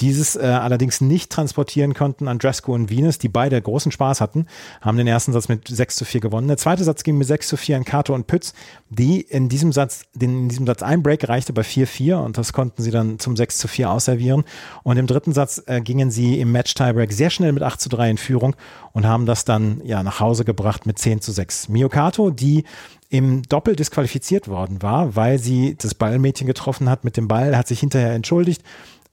Dieses 0.00 0.34
äh, 0.34 0.40
allerdings 0.40 1.00
nicht 1.00 1.30
transportieren 1.30 1.94
konnten 1.94 2.26
Andrescu 2.26 2.74
und 2.74 2.90
Venus, 2.90 3.18
die 3.18 3.28
beide 3.28 3.60
großen 3.60 3.92
Spaß 3.92 4.20
hatten, 4.20 4.46
haben 4.80 4.96
den 4.96 5.06
ersten 5.06 5.32
Satz 5.32 5.48
mit 5.48 5.68
6 5.68 5.96
zu 5.96 6.04
4 6.04 6.20
gewonnen. 6.20 6.48
Der 6.48 6.56
zweite 6.56 6.82
Satz 6.82 7.04
ging 7.04 7.16
mit 7.16 7.28
6 7.28 7.46
zu 7.46 7.56
4 7.56 7.76
an 7.76 7.84
Kato 7.84 8.12
und 8.12 8.26
Pütz, 8.26 8.54
die 8.90 9.20
in 9.20 9.48
diesem 9.48 9.72
Satz, 9.72 10.06
den, 10.12 10.44
in 10.44 10.48
diesem 10.48 10.66
Satz 10.66 10.82
ein 10.82 11.04
Break 11.04 11.28
reichte 11.28 11.52
bei 11.52 11.62
4-4 11.62 12.16
und 12.16 12.38
das 12.38 12.52
konnten 12.52 12.82
sie 12.82 12.90
dann 12.90 13.20
zum 13.20 13.36
6 13.36 13.58
zu 13.58 13.68
4 13.68 13.90
ausservieren. 13.90 14.42
Und 14.82 14.96
im 14.96 15.06
dritten 15.06 15.32
Satz 15.32 15.62
äh, 15.66 15.80
gingen 15.80 16.10
sie 16.10 16.40
im 16.40 16.50
Match-Tiebreak 16.50 17.12
sehr 17.12 17.30
schnell 17.30 17.52
mit 17.52 17.62
8 17.62 17.80
zu 17.80 17.88
3 17.88 18.10
in 18.10 18.18
Führung 18.18 18.56
und 18.92 19.06
haben 19.06 19.26
das 19.26 19.44
dann 19.44 19.80
ja 19.84 20.02
nach 20.02 20.18
Hause 20.18 20.44
gebracht 20.44 20.86
mit 20.86 20.98
10 20.98 21.20
zu 21.20 21.30
6. 21.30 21.68
Miyokato, 21.68 22.30
die 22.30 22.64
im 23.10 23.42
Doppel 23.42 23.76
disqualifiziert 23.76 24.48
worden 24.48 24.82
war, 24.82 25.14
weil 25.14 25.38
sie 25.38 25.76
das 25.76 25.94
Ballmädchen 25.94 26.48
getroffen 26.48 26.90
hat 26.90 27.04
mit 27.04 27.16
dem 27.16 27.28
Ball, 27.28 27.56
hat 27.56 27.68
sich 27.68 27.78
hinterher 27.78 28.12
entschuldigt 28.12 28.62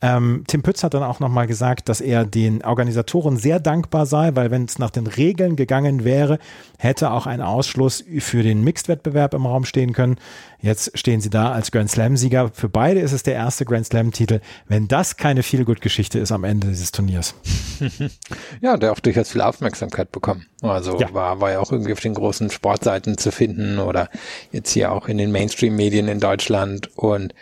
ähm, 0.02 0.44
Tim 0.48 0.64
Pütz 0.64 0.84
hat 0.84 0.96
dann 0.96 1.04
auch 1.04 1.20
nochmal 1.20 1.46
gesagt, 1.46 1.88
dass 1.88 2.02
er 2.02 2.26
den 2.26 2.64
Organisatoren 2.64 3.38
sehr 3.38 3.60
dankbar 3.60 4.08
sei, 4.08 4.32
weil 4.34 4.50
wenn 4.50 4.66
es 4.66 4.80
nach 4.80 4.90
den 4.90 5.06
Regeln 5.06 5.56
gegangen 5.56 6.04
wäre, 6.04 6.40
hätte 6.80 7.12
auch 7.12 7.28
ein 7.28 7.40
Ausschluss 7.40 8.04
für 8.20 8.42
den 8.42 8.64
Mixed-Wettbewerb 8.64 9.36
im 9.36 9.46
Raum 9.46 9.64
stehen 9.64 9.94
können. 9.94 10.18
Jetzt 10.60 10.98
stehen 10.98 11.22
sie 11.22 11.30
da 11.30 11.52
als 11.52 11.72
Grand 11.72 11.92
Slam-Sieger. 11.92 12.50
Für 12.54 12.70
beide 12.70 13.00
ist 13.00 13.12
es 13.12 13.22
der 13.22 13.36
erste 13.36 13.66
Grand 13.66 13.86
Slam-Titel. 13.86 14.42
Wenn 14.68 14.88
das 14.88 15.18
keine 15.18 15.44
Feel-Good-Geschichte 15.44 16.18
ist 16.18 16.32
am 16.32 16.44
Ende 16.44 16.68
dieses 16.68 16.92
Turniers. 16.92 17.36
ja, 18.62 18.78
der 18.78 18.94
auch 18.94 19.00
durchaus 19.00 19.30
viel 19.30 19.42
Aufmerksamkeit 19.42 20.12
bekommen. 20.12 20.48
Also 20.64 21.00
ja. 21.00 21.14
war, 21.14 21.42
war 21.42 21.52
ja 21.52 21.60
auch 21.60 21.72
irgendwie 21.72 21.94
auf 21.94 22.00
den 22.00 22.16
großen 22.16 22.50
Sportseiten 22.50 23.18
zu 23.18 23.32
finden 23.32 23.78
oder 23.78 24.10
jetzt 24.52 24.72
hier 24.72 24.92
auch 24.92 25.08
in 25.08 25.20
den 25.20 25.32
Mainstream-Medien 25.32 26.08
in 26.08 26.20
Deutschland 26.20 26.96
und 26.98 27.34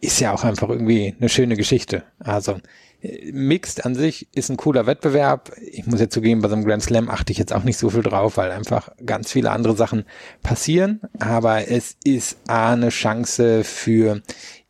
ist 0.00 0.20
ja 0.20 0.32
auch 0.32 0.44
einfach 0.44 0.68
irgendwie 0.68 1.14
eine 1.18 1.28
schöne 1.28 1.56
Geschichte. 1.56 2.04
Also 2.18 2.58
Mixed 3.30 3.84
an 3.84 3.94
sich 3.94 4.28
ist 4.34 4.50
ein 4.50 4.56
cooler 4.56 4.86
Wettbewerb. 4.86 5.52
Ich 5.60 5.86
muss 5.86 6.00
jetzt 6.00 6.14
zugeben, 6.14 6.40
bei 6.40 6.48
so 6.48 6.54
einem 6.54 6.64
Grand 6.64 6.82
Slam 6.82 7.10
achte 7.10 7.32
ich 7.32 7.38
jetzt 7.38 7.52
auch 7.52 7.62
nicht 7.62 7.76
so 7.76 7.90
viel 7.90 8.02
drauf, 8.02 8.36
weil 8.36 8.50
einfach 8.50 8.90
ganz 9.04 9.30
viele 9.30 9.50
andere 9.50 9.76
Sachen 9.76 10.04
passieren. 10.42 11.00
Aber 11.18 11.68
es 11.68 11.96
ist 12.04 12.38
A, 12.48 12.72
eine 12.72 12.88
Chance 12.88 13.64
für 13.64 14.22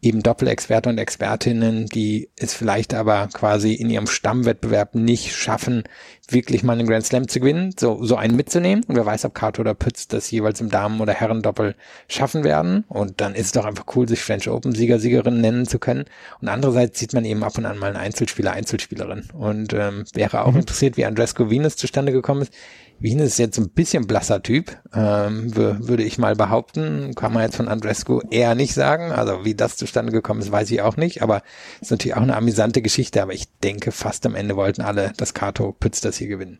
eben 0.06 0.22
Doppelexperte 0.22 0.88
und 0.88 0.98
Expertinnen, 0.98 1.86
die 1.86 2.30
es 2.36 2.54
vielleicht 2.54 2.94
aber 2.94 3.28
quasi 3.32 3.74
in 3.74 3.90
ihrem 3.90 4.06
Stammwettbewerb 4.06 4.94
nicht 4.94 5.34
schaffen, 5.34 5.84
wirklich 6.28 6.62
mal 6.62 6.72
einen 6.72 6.88
Grand 6.88 7.04
Slam 7.04 7.28
zu 7.28 7.40
gewinnen, 7.40 7.74
so, 7.78 8.02
so 8.02 8.16
einen 8.16 8.36
mitzunehmen. 8.36 8.84
Und 8.84 8.96
wer 8.96 9.06
weiß, 9.06 9.24
ob 9.24 9.34
Kato 9.34 9.60
oder 9.62 9.74
Pütz 9.74 10.08
das 10.08 10.30
jeweils 10.30 10.60
im 10.60 10.70
Damen- 10.70 11.00
oder 11.00 11.12
Herrendoppel 11.12 11.74
schaffen 12.08 12.44
werden. 12.44 12.84
Und 12.88 13.20
dann 13.20 13.34
ist 13.34 13.46
es 13.46 13.52
doch 13.52 13.64
einfach 13.64 13.84
cool, 13.94 14.08
sich 14.08 14.22
French 14.22 14.48
Open 14.48 14.74
Sieger, 14.74 14.98
Siegerin 14.98 15.40
nennen 15.40 15.66
zu 15.66 15.78
können. 15.78 16.04
Und 16.40 16.48
andererseits 16.48 16.98
sieht 16.98 17.12
man 17.12 17.24
eben 17.24 17.42
ab 17.42 17.58
und 17.58 17.66
an 17.66 17.78
mal 17.78 17.88
einen 17.88 17.96
Einzelspieler, 17.96 18.52
Einzelspielerin. 18.52 19.28
Und 19.34 19.72
ähm, 19.72 20.04
wäre 20.14 20.44
auch 20.44 20.52
mhm. 20.52 20.60
interessiert, 20.60 20.96
wie 20.96 21.04
Andresco 21.04 21.50
Venus 21.50 21.76
zustande 21.76 22.12
gekommen 22.12 22.42
ist. 22.42 22.52
Wien 22.98 23.18
ist 23.18 23.38
jetzt 23.38 23.58
ein 23.58 23.70
bisschen 23.70 24.06
blasser 24.06 24.42
Typ, 24.42 24.76
ähm, 24.94 25.54
würde 25.54 26.02
ich 26.02 26.18
mal 26.18 26.34
behaupten. 26.34 27.14
Kann 27.14 27.32
man 27.32 27.42
jetzt 27.42 27.56
von 27.56 27.68
Andrescu 27.68 28.20
eher 28.30 28.54
nicht 28.54 28.74
sagen. 28.74 29.12
Also 29.12 29.44
wie 29.44 29.54
das 29.54 29.76
zustande 29.76 30.12
gekommen 30.12 30.40
ist, 30.40 30.50
weiß 30.50 30.70
ich 30.70 30.80
auch 30.80 30.96
nicht. 30.96 31.22
Aber 31.22 31.42
ist 31.80 31.90
natürlich 31.90 32.16
auch 32.16 32.22
eine 32.22 32.36
amüsante 32.36 32.80
Geschichte. 32.80 33.22
Aber 33.22 33.34
ich 33.34 33.48
denke, 33.58 33.92
fast 33.92 34.24
am 34.24 34.34
Ende 34.34 34.56
wollten 34.56 34.80
alle, 34.80 35.12
dass 35.16 35.34
Kato 35.34 35.72
Pütz 35.72 36.00
das 36.00 36.16
hier 36.16 36.28
gewinnen. 36.28 36.58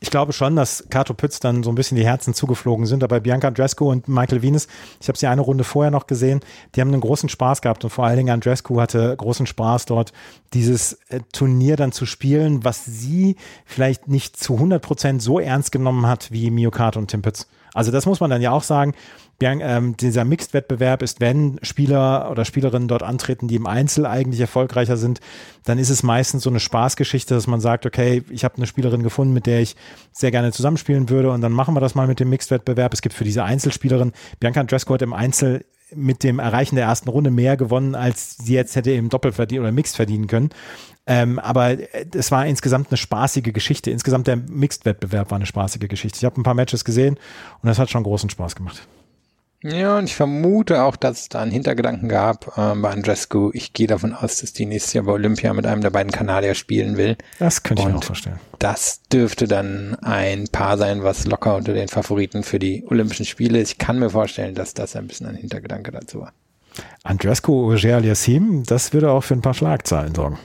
Ich 0.00 0.10
glaube 0.10 0.32
schon, 0.32 0.56
dass 0.56 0.84
Kato 0.90 1.14
Pütz 1.14 1.40
dann 1.40 1.62
so 1.62 1.70
ein 1.70 1.74
bisschen 1.74 1.96
die 1.96 2.04
Herzen 2.04 2.34
zugeflogen 2.34 2.86
sind. 2.86 3.02
Aber 3.04 3.20
Bianca 3.20 3.48
Andrescu 3.48 3.90
und 3.90 4.08
Michael 4.08 4.42
Venus, 4.42 4.68
ich 5.00 5.08
habe 5.08 5.18
sie 5.18 5.26
eine 5.26 5.40
Runde 5.40 5.64
vorher 5.64 5.90
noch 5.90 6.06
gesehen, 6.06 6.40
die 6.74 6.80
haben 6.80 6.88
einen 6.88 7.00
großen 7.00 7.28
Spaß 7.28 7.62
gehabt. 7.62 7.84
Und 7.84 7.90
vor 7.90 8.04
allen 8.04 8.16
Dingen 8.16 8.30
Andrescu 8.30 8.80
hatte 8.80 9.14
großen 9.16 9.46
Spaß 9.46 9.86
dort, 9.86 10.12
dieses 10.52 10.94
äh, 11.08 11.20
Turnier 11.32 11.76
dann 11.76 11.92
zu 11.92 12.06
spielen, 12.06 12.64
was 12.64 12.84
sie 12.84 13.36
vielleicht 13.64 14.08
nicht 14.08 14.36
zu 14.36 14.54
100 14.54 14.82
Prozent 14.82 15.22
so 15.22 15.38
ernst 15.38 15.72
genommen 15.72 16.06
hat 16.06 16.30
wie 16.32 16.50
Mio 16.50 16.70
Kato 16.70 16.98
und 16.98 17.08
Tim 17.10 17.22
Pütz. 17.22 17.46
Also 17.74 17.90
das 17.90 18.06
muss 18.06 18.20
man 18.20 18.30
dann 18.30 18.40
ja 18.40 18.52
auch 18.52 18.62
sagen. 18.62 18.94
Ähm, 19.40 19.96
dieser 19.96 20.24
Mixed-Wettbewerb 20.24 21.02
ist, 21.02 21.20
wenn 21.20 21.58
Spieler 21.60 22.30
oder 22.30 22.46
Spielerinnen 22.46 22.88
dort 22.88 23.02
antreten, 23.02 23.48
die 23.48 23.56
im 23.56 23.66
Einzel 23.66 24.06
eigentlich 24.06 24.40
erfolgreicher 24.40 24.96
sind, 24.96 25.20
dann 25.64 25.78
ist 25.78 25.90
es 25.90 26.02
meistens 26.02 26.44
so 26.44 26.50
eine 26.50 26.60
Spaßgeschichte, 26.60 27.34
dass 27.34 27.46
man 27.46 27.60
sagt, 27.60 27.84
okay, 27.84 28.22
ich 28.30 28.44
habe 28.44 28.56
eine 28.56 28.66
Spielerin 28.66 29.02
gefunden, 29.02 29.34
mit 29.34 29.46
der 29.46 29.60
ich 29.60 29.76
sehr 30.12 30.30
gerne 30.30 30.52
zusammenspielen 30.52 31.10
würde 31.10 31.30
und 31.30 31.42
dann 31.42 31.52
machen 31.52 31.74
wir 31.74 31.80
das 31.80 31.94
mal 31.94 32.06
mit 32.06 32.20
dem 32.20 32.30
Mixed-Wettbewerb. 32.30 32.94
Es 32.94 33.02
gibt 33.02 33.14
für 33.14 33.24
diese 33.24 33.44
Einzelspielerin, 33.44 34.12
Bianca 34.40 34.60
Andrescu 34.60 34.94
hat 34.94 35.02
im 35.02 35.12
Einzel 35.12 35.64
mit 35.94 36.22
dem 36.22 36.38
Erreichen 36.38 36.76
der 36.76 36.86
ersten 36.86 37.08
Runde 37.08 37.30
mehr 37.30 37.56
gewonnen, 37.56 37.94
als 37.94 38.36
sie 38.38 38.54
jetzt 38.54 38.76
hätte 38.76 38.92
im 38.92 39.08
Doppel 39.08 39.32
verdienen 39.32 39.62
oder 39.62 39.72
Mixed 39.72 39.96
verdienen 39.96 40.26
können. 40.26 40.50
Ähm, 41.06 41.38
aber 41.38 41.76
es 42.14 42.30
war 42.30 42.46
insgesamt 42.46 42.88
eine 42.90 42.96
spaßige 42.96 43.52
Geschichte. 43.52 43.90
Insgesamt 43.90 44.26
der 44.26 44.36
Mixed-Wettbewerb 44.36 45.30
war 45.30 45.36
eine 45.36 45.46
spaßige 45.46 45.88
Geschichte. 45.88 46.18
Ich 46.18 46.24
habe 46.24 46.40
ein 46.40 46.44
paar 46.44 46.54
Matches 46.54 46.84
gesehen 46.84 47.18
und 47.62 47.66
das 47.66 47.78
hat 47.78 47.90
schon 47.90 48.02
großen 48.02 48.30
Spaß 48.30 48.56
gemacht. 48.56 48.86
Ja, 49.66 49.96
und 49.96 50.04
ich 50.04 50.14
vermute 50.14 50.82
auch, 50.82 50.94
dass 50.94 51.22
es 51.22 51.28
da 51.30 51.40
einen 51.40 51.50
Hintergedanken 51.50 52.06
gab 52.06 52.58
äh, 52.58 52.74
bei 52.74 52.90
Andrescu. 52.90 53.50
Ich 53.54 53.72
gehe 53.72 53.86
davon 53.86 54.12
aus, 54.12 54.42
dass 54.42 54.52
die 54.52 54.66
nächstes 54.66 54.92
Jahr 54.92 55.04
bei 55.04 55.12
Olympia 55.12 55.54
mit 55.54 55.64
einem 55.64 55.80
der 55.80 55.88
beiden 55.88 56.12
Kanadier 56.12 56.54
spielen 56.54 56.98
will. 56.98 57.16
Das 57.38 57.62
könnte 57.62 57.82
ich 57.82 57.88
mir 57.88 57.96
auch 57.96 58.04
vorstellen. 58.04 58.38
Das 58.58 59.00
dürfte 59.10 59.48
dann 59.48 59.96
ein 60.02 60.48
Paar 60.48 60.76
sein, 60.76 61.02
was 61.02 61.24
locker 61.24 61.56
unter 61.56 61.72
den 61.72 61.88
Favoriten 61.88 62.42
für 62.42 62.58
die 62.58 62.84
Olympischen 62.88 63.24
Spiele 63.24 63.58
ist. 63.58 63.72
Ich 63.72 63.78
kann 63.78 63.98
mir 63.98 64.10
vorstellen, 64.10 64.54
dass 64.54 64.74
das 64.74 64.96
ein 64.96 65.06
bisschen 65.06 65.28
ein 65.28 65.36
Hintergedanke 65.36 65.92
dazu 65.92 66.20
war. 66.20 66.34
Andrescu 67.02 67.72
Ogier 67.72 67.96
Aliassim, 67.96 68.64
das 68.66 68.92
würde 68.92 69.12
auch 69.12 69.24
für 69.24 69.32
ein 69.32 69.40
paar 69.40 69.54
Schlagzeilen 69.54 70.14
sorgen. 70.14 70.38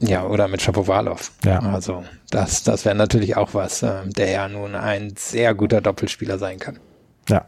Ja, 0.00 0.24
oder 0.26 0.48
mit 0.48 0.62
Shapovalov. 0.62 1.30
Ja. 1.44 1.58
Also 1.58 2.04
das, 2.30 2.62
das 2.62 2.86
wäre 2.86 2.94
natürlich 2.94 3.36
auch 3.36 3.52
was, 3.52 3.82
äh, 3.82 4.06
der 4.06 4.30
ja 4.30 4.48
nun 4.48 4.74
ein 4.74 5.12
sehr 5.18 5.54
guter 5.54 5.82
Doppelspieler 5.82 6.38
sein 6.38 6.58
kann. 6.58 6.78
Ja. 7.28 7.44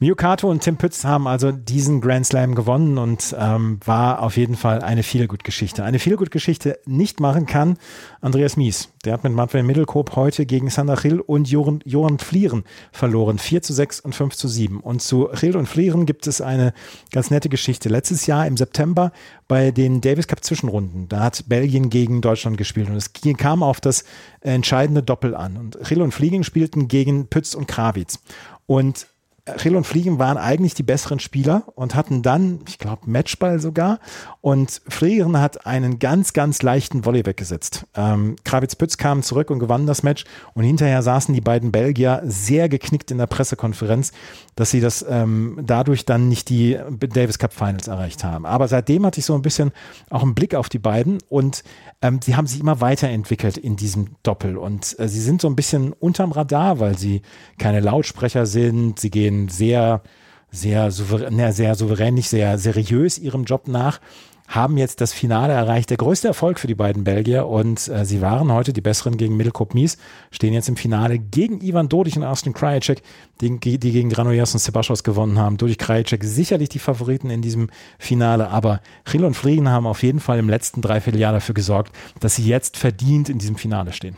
Mio 0.00 0.16
Kato 0.16 0.50
und 0.50 0.60
Tim 0.60 0.76
Pütz 0.76 1.04
haben 1.04 1.26
also 1.26 1.50
diesen 1.50 2.00
Grand 2.00 2.26
Slam 2.26 2.54
gewonnen 2.54 2.98
und 2.98 3.34
ähm, 3.38 3.78
war 3.84 4.22
auf 4.22 4.36
jeden 4.36 4.56
Fall 4.56 4.82
eine 4.82 5.02
Feelgood-Geschichte. 5.02 5.82
Eine 5.82 5.98
Feelgood-Geschichte 5.98 6.78
nicht 6.84 7.20
machen 7.20 7.46
kann 7.46 7.78
Andreas 8.20 8.56
Mies. 8.56 8.90
Der 9.04 9.12
hat 9.12 9.22
mit 9.24 9.32
Matvey 9.32 9.62
Mittelkoop 9.62 10.16
heute 10.16 10.46
gegen 10.46 10.68
Sander 10.68 11.00
Hill 11.00 11.20
und 11.20 11.48
Joran, 11.48 11.80
Joran 11.84 12.18
Flieren 12.18 12.64
verloren. 12.90 13.38
4 13.38 13.62
zu 13.62 13.72
6 13.72 14.00
und 14.00 14.14
5 14.14 14.34
zu 14.34 14.48
7. 14.48 14.80
Und 14.80 15.00
zu 15.00 15.30
Hill 15.32 15.56
und 15.56 15.66
Flieren 15.66 16.06
gibt 16.06 16.26
es 16.26 16.40
eine 16.40 16.74
ganz 17.12 17.30
nette 17.30 17.48
Geschichte. 17.48 17.88
Letztes 17.88 18.26
Jahr 18.26 18.46
im 18.46 18.56
September 18.56 19.12
bei 19.46 19.70
den 19.70 20.00
Davis 20.00 20.26
Cup 20.26 20.42
Zwischenrunden, 20.42 21.08
da 21.08 21.20
hat 21.20 21.44
Belgien 21.48 21.88
gegen 21.88 22.20
Deutschland 22.20 22.56
gespielt 22.56 22.88
und 22.88 22.96
es 22.96 23.12
kam 23.36 23.62
auf 23.62 23.80
das 23.80 24.04
entscheidende 24.40 25.02
Doppel 25.02 25.34
an. 25.34 25.56
Und 25.56 25.78
Hill 25.86 26.02
und 26.02 26.12
Fliegen 26.12 26.44
spielten 26.44 26.88
gegen 26.88 27.28
Pütz 27.28 27.54
und 27.54 27.68
Krawitz. 27.68 28.20
Und 28.66 29.06
Rill 29.46 29.76
und 29.76 29.86
Fliegen 29.86 30.18
waren 30.18 30.38
eigentlich 30.38 30.72
die 30.72 30.82
besseren 30.82 31.20
Spieler 31.20 31.64
und 31.74 31.94
hatten 31.94 32.22
dann, 32.22 32.60
ich 32.66 32.78
glaube, 32.78 33.02
Matchball 33.04 33.60
sogar. 33.60 33.98
Und 34.40 34.80
Fliegen 34.88 35.38
hat 35.38 35.66
einen 35.66 35.98
ganz, 35.98 36.32
ganz 36.32 36.62
leichten 36.62 37.04
Volley 37.04 37.26
weggesetzt. 37.26 37.86
Ähm, 37.94 38.36
Kravitz-Pütz 38.44 38.96
kam 38.96 39.22
zurück 39.22 39.50
und 39.50 39.58
gewann 39.58 39.86
das 39.86 40.02
Match. 40.02 40.24
Und 40.54 40.64
hinterher 40.64 41.02
saßen 41.02 41.34
die 41.34 41.42
beiden 41.42 41.72
Belgier 41.72 42.22
sehr 42.24 42.70
geknickt 42.70 43.10
in 43.10 43.18
der 43.18 43.26
Pressekonferenz, 43.26 44.12
dass 44.56 44.70
sie 44.70 44.80
das 44.80 45.04
ähm, 45.06 45.60
dadurch 45.62 46.06
dann 46.06 46.30
nicht 46.30 46.48
die 46.48 46.78
Davis 47.00 47.38
Cup 47.38 47.52
Finals 47.52 47.86
erreicht 47.86 48.24
haben. 48.24 48.46
Aber 48.46 48.66
seitdem 48.66 49.04
hatte 49.04 49.20
ich 49.20 49.26
so 49.26 49.34
ein 49.34 49.42
bisschen 49.42 49.72
auch 50.08 50.22
einen 50.22 50.34
Blick 50.34 50.54
auf 50.54 50.70
die 50.70 50.78
beiden 50.78 51.18
und 51.28 51.64
ähm, 52.00 52.20
sie 52.22 52.34
haben 52.34 52.46
sich 52.46 52.60
immer 52.60 52.80
weiterentwickelt 52.80 53.58
in 53.58 53.76
diesem 53.76 54.16
Doppel. 54.22 54.56
Und 54.56 54.98
äh, 54.98 55.06
sie 55.06 55.20
sind 55.20 55.42
so 55.42 55.48
ein 55.48 55.56
bisschen 55.56 55.92
unterm 55.92 56.32
Radar, 56.32 56.80
weil 56.80 56.96
sie 56.96 57.20
keine 57.58 57.80
Lautsprecher 57.80 58.46
sind. 58.46 58.98
Sie 58.98 59.10
gehen 59.10 59.33
gehen 59.34 59.48
sehr, 59.48 60.02
sehr 60.50 60.90
souverän, 60.90 61.52
sehr 61.52 61.74
souverän, 61.74 62.14
nicht 62.14 62.28
sehr 62.28 62.58
seriös 62.58 63.18
ihrem 63.18 63.44
Job 63.44 63.66
nach, 63.68 64.00
haben 64.46 64.76
jetzt 64.76 65.00
das 65.00 65.14
Finale 65.14 65.54
erreicht. 65.54 65.88
Der 65.88 65.96
größte 65.96 66.28
Erfolg 66.28 66.60
für 66.60 66.66
die 66.66 66.74
beiden 66.74 67.02
Belgier 67.02 67.46
und 67.46 67.88
äh, 67.88 68.04
sie 68.04 68.20
waren 68.20 68.52
heute 68.52 68.74
die 68.74 68.82
besseren 68.82 69.16
gegen 69.16 69.36
Mittelkop 69.38 69.72
Mies, 69.72 69.96
stehen 70.30 70.52
jetzt 70.52 70.68
im 70.68 70.76
Finale 70.76 71.18
gegen 71.18 71.62
Ivan 71.62 71.88
Dodig 71.88 72.16
und 72.18 72.24
Austin 72.24 72.52
Krajicek, 72.52 73.02
die, 73.40 73.58
die 73.58 73.92
gegen 73.92 74.10
Granollers 74.10 74.52
und 74.52 74.60
Sebastos 74.60 75.02
gewonnen 75.02 75.38
haben. 75.38 75.56
Dodig 75.56 75.78
Krajicek 75.78 76.22
sicherlich 76.22 76.68
die 76.68 76.78
Favoriten 76.78 77.30
in 77.30 77.40
diesem 77.40 77.70
Finale, 77.98 78.50
aber 78.50 78.80
Chil 79.10 79.24
und 79.24 79.34
Frieden 79.34 79.70
haben 79.70 79.86
auf 79.86 80.02
jeden 80.02 80.20
Fall 80.20 80.38
im 80.38 80.50
letzten 80.50 80.82
Dreivierteljahr 80.82 81.32
dafür 81.32 81.54
gesorgt, 81.54 81.96
dass 82.20 82.36
sie 82.36 82.46
jetzt 82.46 82.76
verdient 82.76 83.30
in 83.30 83.38
diesem 83.38 83.56
Finale 83.56 83.94
stehen. 83.94 84.16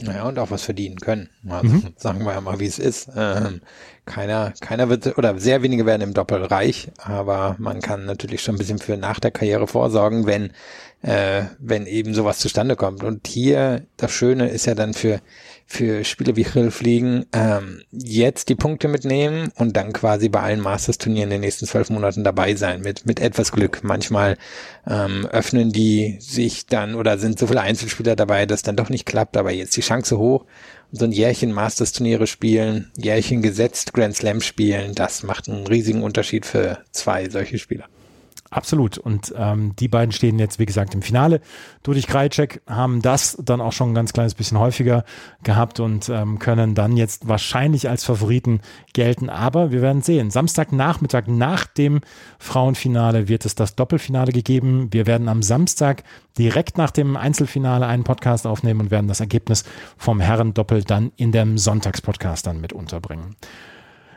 Naja, 0.00 0.24
und 0.24 0.38
auch 0.40 0.50
was 0.50 0.62
verdienen 0.62 0.98
können. 0.98 1.30
Also, 1.48 1.68
mhm. 1.68 1.94
Sagen 1.96 2.24
wir 2.24 2.32
ja 2.32 2.40
mal, 2.40 2.58
wie 2.58 2.66
es 2.66 2.80
ist. 2.80 3.08
Ähm, 3.16 3.60
keiner, 4.06 4.52
keiner 4.60 4.88
wird, 4.88 5.16
oder 5.16 5.38
sehr 5.38 5.62
wenige 5.62 5.86
werden 5.86 6.02
im 6.02 6.14
Doppel 6.14 6.44
reich, 6.44 6.90
aber 6.98 7.54
man 7.58 7.80
kann 7.80 8.04
natürlich 8.04 8.42
schon 8.42 8.56
ein 8.56 8.58
bisschen 8.58 8.78
für 8.78 8.96
nach 8.96 9.20
der 9.20 9.30
Karriere 9.30 9.68
vorsorgen, 9.68 10.26
wenn, 10.26 10.50
äh, 11.02 11.44
wenn 11.58 11.86
eben 11.86 12.12
sowas 12.12 12.40
zustande 12.40 12.74
kommt. 12.74 13.04
Und 13.04 13.28
hier, 13.28 13.86
das 13.96 14.10
Schöne 14.10 14.48
ist 14.48 14.66
ja 14.66 14.74
dann 14.74 14.94
für, 14.94 15.20
für 15.66 16.04
Spiele 16.04 16.36
wie 16.36 16.44
Hill 16.44 16.70
fliegen, 16.70 17.26
ähm, 17.32 17.82
jetzt 17.90 18.48
die 18.48 18.54
Punkte 18.54 18.88
mitnehmen 18.88 19.50
und 19.56 19.76
dann 19.76 19.92
quasi 19.92 20.28
bei 20.28 20.40
allen 20.40 20.60
Masters-Turnieren 20.60 21.30
in 21.30 21.36
den 21.36 21.40
nächsten 21.40 21.66
zwölf 21.66 21.90
Monaten 21.90 22.24
dabei 22.24 22.54
sein, 22.54 22.82
mit, 22.82 23.06
mit 23.06 23.20
etwas 23.20 23.52
Glück. 23.52 23.80
Manchmal 23.82 24.36
ähm, 24.86 25.26
öffnen 25.26 25.72
die 25.72 26.16
sich 26.20 26.66
dann 26.66 26.94
oder 26.94 27.18
sind 27.18 27.38
so 27.38 27.46
viele 27.46 27.62
Einzelspieler 27.62 28.16
dabei, 28.16 28.46
dass 28.46 28.62
dann 28.62 28.76
doch 28.76 28.90
nicht 28.90 29.06
klappt, 29.06 29.36
aber 29.36 29.52
jetzt 29.52 29.76
die 29.76 29.80
Chance 29.80 30.18
hoch 30.18 30.44
so 30.96 31.04
ein 31.04 31.12
Jährchen 31.12 31.52
Masters-Turniere 31.52 32.26
spielen, 32.28 32.92
Jährchen 32.96 33.42
gesetzt 33.42 33.92
Grand 33.92 34.14
Slam 34.14 34.40
spielen, 34.40 34.94
das 34.94 35.24
macht 35.24 35.48
einen 35.48 35.66
riesigen 35.66 36.02
Unterschied 36.02 36.46
für 36.46 36.78
zwei 36.92 37.28
solche 37.28 37.58
Spieler. 37.58 37.86
Absolut. 38.50 38.98
Und 38.98 39.34
ähm, 39.36 39.74
die 39.76 39.88
beiden 39.88 40.12
stehen 40.12 40.38
jetzt, 40.38 40.58
wie 40.58 40.66
gesagt, 40.66 40.94
im 40.94 41.02
Finale. 41.02 41.40
Dudich 41.82 42.06
Krajcek 42.06 42.62
haben 42.68 43.02
das 43.02 43.36
dann 43.42 43.60
auch 43.60 43.72
schon 43.72 43.90
ein 43.90 43.94
ganz 43.94 44.12
kleines 44.12 44.34
bisschen 44.34 44.58
häufiger 44.58 45.04
gehabt 45.42 45.80
und 45.80 46.08
ähm, 46.08 46.38
können 46.38 46.74
dann 46.74 46.96
jetzt 46.96 47.26
wahrscheinlich 47.26 47.88
als 47.88 48.04
Favoriten 48.04 48.60
gelten. 48.92 49.28
Aber 49.28 49.72
wir 49.72 49.82
werden 49.82 50.02
sehen. 50.02 50.30
Samstagnachmittag 50.30 51.26
nach 51.26 51.64
dem 51.66 52.00
Frauenfinale 52.38 53.28
wird 53.28 53.44
es 53.44 53.56
das 53.56 53.74
Doppelfinale 53.74 54.30
gegeben. 54.30 54.88
Wir 54.92 55.06
werden 55.06 55.28
am 55.28 55.42
Samstag 55.42 56.04
direkt 56.38 56.78
nach 56.78 56.90
dem 56.90 57.16
Einzelfinale 57.16 57.86
einen 57.86 58.04
Podcast 58.04 58.46
aufnehmen 58.46 58.82
und 58.82 58.90
werden 58.90 59.08
das 59.08 59.20
Ergebnis 59.20 59.64
vom 59.96 60.20
Herrendoppel 60.20 60.84
dann 60.84 61.12
in 61.16 61.32
dem 61.32 61.58
Sonntagspodcast 61.58 62.46
dann 62.46 62.60
mit 62.60 62.72
unterbringen. 62.72 63.36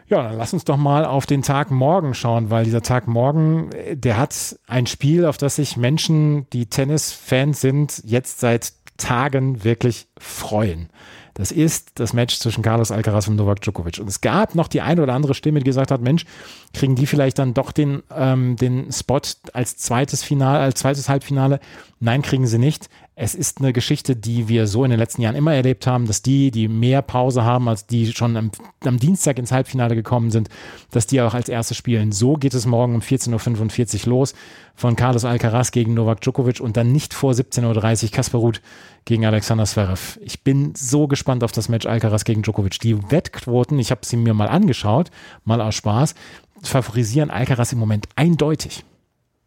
Ja, 0.09 0.23
dann 0.23 0.37
lass 0.37 0.53
uns 0.53 0.63
doch 0.63 0.77
mal 0.77 1.05
auf 1.05 1.25
den 1.25 1.41
Tag 1.41 1.69
morgen 1.69 2.13
schauen, 2.13 2.49
weil 2.49 2.63
dieser 2.63 2.81
Tag 2.81 3.07
morgen, 3.07 3.71
äh, 3.73 3.97
der 3.97 4.17
hat 4.17 4.57
ein 4.67 4.87
Spiel, 4.87 5.25
auf 5.25 5.37
das 5.37 5.57
sich 5.57 5.75
Menschen, 5.75 6.49
die 6.51 6.67
Tennis-Fans 6.67 7.59
sind, 7.59 8.01
jetzt 8.05 8.39
seit 8.39 8.73
Tagen 8.97 9.63
wirklich 9.63 10.07
freuen. 10.17 10.89
Das 11.33 11.51
ist 11.51 11.99
das 11.99 12.13
Match 12.13 12.39
zwischen 12.39 12.63
Carlos 12.63 12.89
Alcaraz 12.89 13.27
und 13.27 13.35
Novak 13.35 13.61
Djokovic. 13.61 13.99
Und 13.99 14.07
es 14.07 14.21
gab 14.21 14.55
noch 14.55 14.67
die 14.67 14.81
eine 14.81 15.03
oder 15.03 15.13
andere 15.13 15.35
Stimme, 15.35 15.59
die 15.59 15.65
gesagt 15.65 15.91
hat, 15.91 16.01
Mensch, 16.01 16.25
kriegen 16.73 16.95
die 16.95 17.05
vielleicht 17.05 17.37
dann 17.37 17.53
doch 17.53 17.71
den, 17.71 18.01
ähm, 18.15 18.55
den 18.55 18.91
Spot 18.91 19.21
als 19.53 19.77
zweites 19.77 20.23
Finale, 20.23 20.59
als 20.59 20.79
zweites 20.79 21.09
Halbfinale? 21.09 21.59
Nein, 21.99 22.23
kriegen 22.23 22.47
sie 22.47 22.57
nicht. 22.57 22.89
Es 23.19 23.33
ist 23.33 23.61
eine 23.61 23.73
Geschichte, 23.73 24.15
die 24.15 24.47
wir 24.47 24.67
so 24.67 24.83
in 24.83 24.91
den 24.91 24.99
letzten 24.99 25.23
Jahren 25.23 25.35
immer 25.35 25.51
erlebt 25.51 25.87
haben, 25.87 26.05
dass 26.05 26.21
die, 26.21 26.51
die 26.51 26.67
mehr 26.67 27.01
Pause 27.01 27.43
haben, 27.43 27.67
als 27.67 27.87
die 27.87 28.13
schon 28.13 28.37
am, 28.37 28.51
am 28.85 28.99
Dienstag 28.99 29.39
ins 29.39 29.51
Halbfinale 29.51 29.95
gekommen 29.95 30.29
sind, 30.29 30.49
dass 30.91 31.07
die 31.07 31.19
auch 31.21 31.33
als 31.33 31.49
erste 31.49 31.73
spielen. 31.73 32.11
So 32.11 32.35
geht 32.35 32.53
es 32.53 32.67
morgen 32.67 32.93
um 32.93 33.01
14.45 33.01 34.03
Uhr 34.03 34.09
los 34.11 34.35
von 34.75 34.95
Carlos 34.95 35.25
Alcaraz 35.25 35.71
gegen 35.71 35.95
Novak 35.95 36.21
Djokovic 36.21 36.59
und 36.59 36.77
dann 36.77 36.91
nicht 36.91 37.15
vor 37.15 37.31
17.30 37.31 38.03
Uhr 38.03 38.11
Kasper 38.11 38.37
Ruth 38.37 38.61
gegen 39.05 39.25
Alexander 39.25 39.65
Zverev. 39.65 40.19
Ich 40.21 40.43
bin 40.43 40.75
so 40.75 41.07
gespannt 41.07 41.43
auf 41.43 41.51
das 41.51 41.69
Match 41.69 41.87
Alcaraz 41.87 42.23
gegen 42.23 42.43
Djokovic. 42.43 42.79
Die 42.81 42.99
Wettquoten, 43.09 43.79
ich 43.79 43.89
habe 43.89 44.05
sie 44.05 44.17
mir 44.17 44.35
mal 44.35 44.47
angeschaut, 44.47 45.09
mal 45.43 45.59
aus 45.59 45.73
Spaß, 45.73 46.13
favorisieren 46.61 47.31
Alcaraz 47.31 47.71
im 47.71 47.79
Moment 47.79 48.09
eindeutig. 48.15 48.85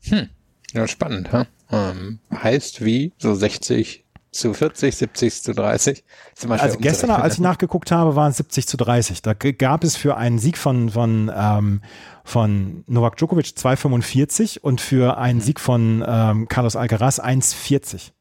Hm. 0.07 0.29
Ja, 0.73 0.87
spannend, 0.87 1.33
ha? 1.33 1.47
Ähm, 1.71 2.21
heißt 2.33 2.85
wie? 2.85 3.13
So 3.19 3.35
60 3.35 4.05
zu 4.33 4.55
40, 4.55 4.97
70 4.97 5.43
zu 5.43 5.55
30. 5.55 6.05
Also 6.49 6.79
gestern, 6.79 7.11
als 7.11 7.35
ich 7.35 7.41
nachgeguckt 7.41 7.91
habe, 7.91 8.15
waren 8.15 8.31
es 8.31 8.37
70 8.37 8.69
zu 8.69 8.77
30. 8.77 9.23
Da 9.23 9.35
gab 9.35 9.83
es 9.83 9.97
für 9.97 10.17
einen 10.17 10.39
Sieg 10.39 10.57
von, 10.57 10.91
von, 10.91 11.31
ähm, 11.35 11.83
von 12.25 12.85
Novak 12.87 13.17
Djokovic 13.17 13.47
2,45 13.47 14.61
und 14.61 14.81
für 14.81 15.19
einen 15.19 15.39
mhm. 15.39 15.43
Sieg 15.43 15.61
von 15.61 16.05
ähm, 16.07 16.49
Carlos 16.49 16.77
Alcaraz 16.77 17.19
1,40. 17.21 18.13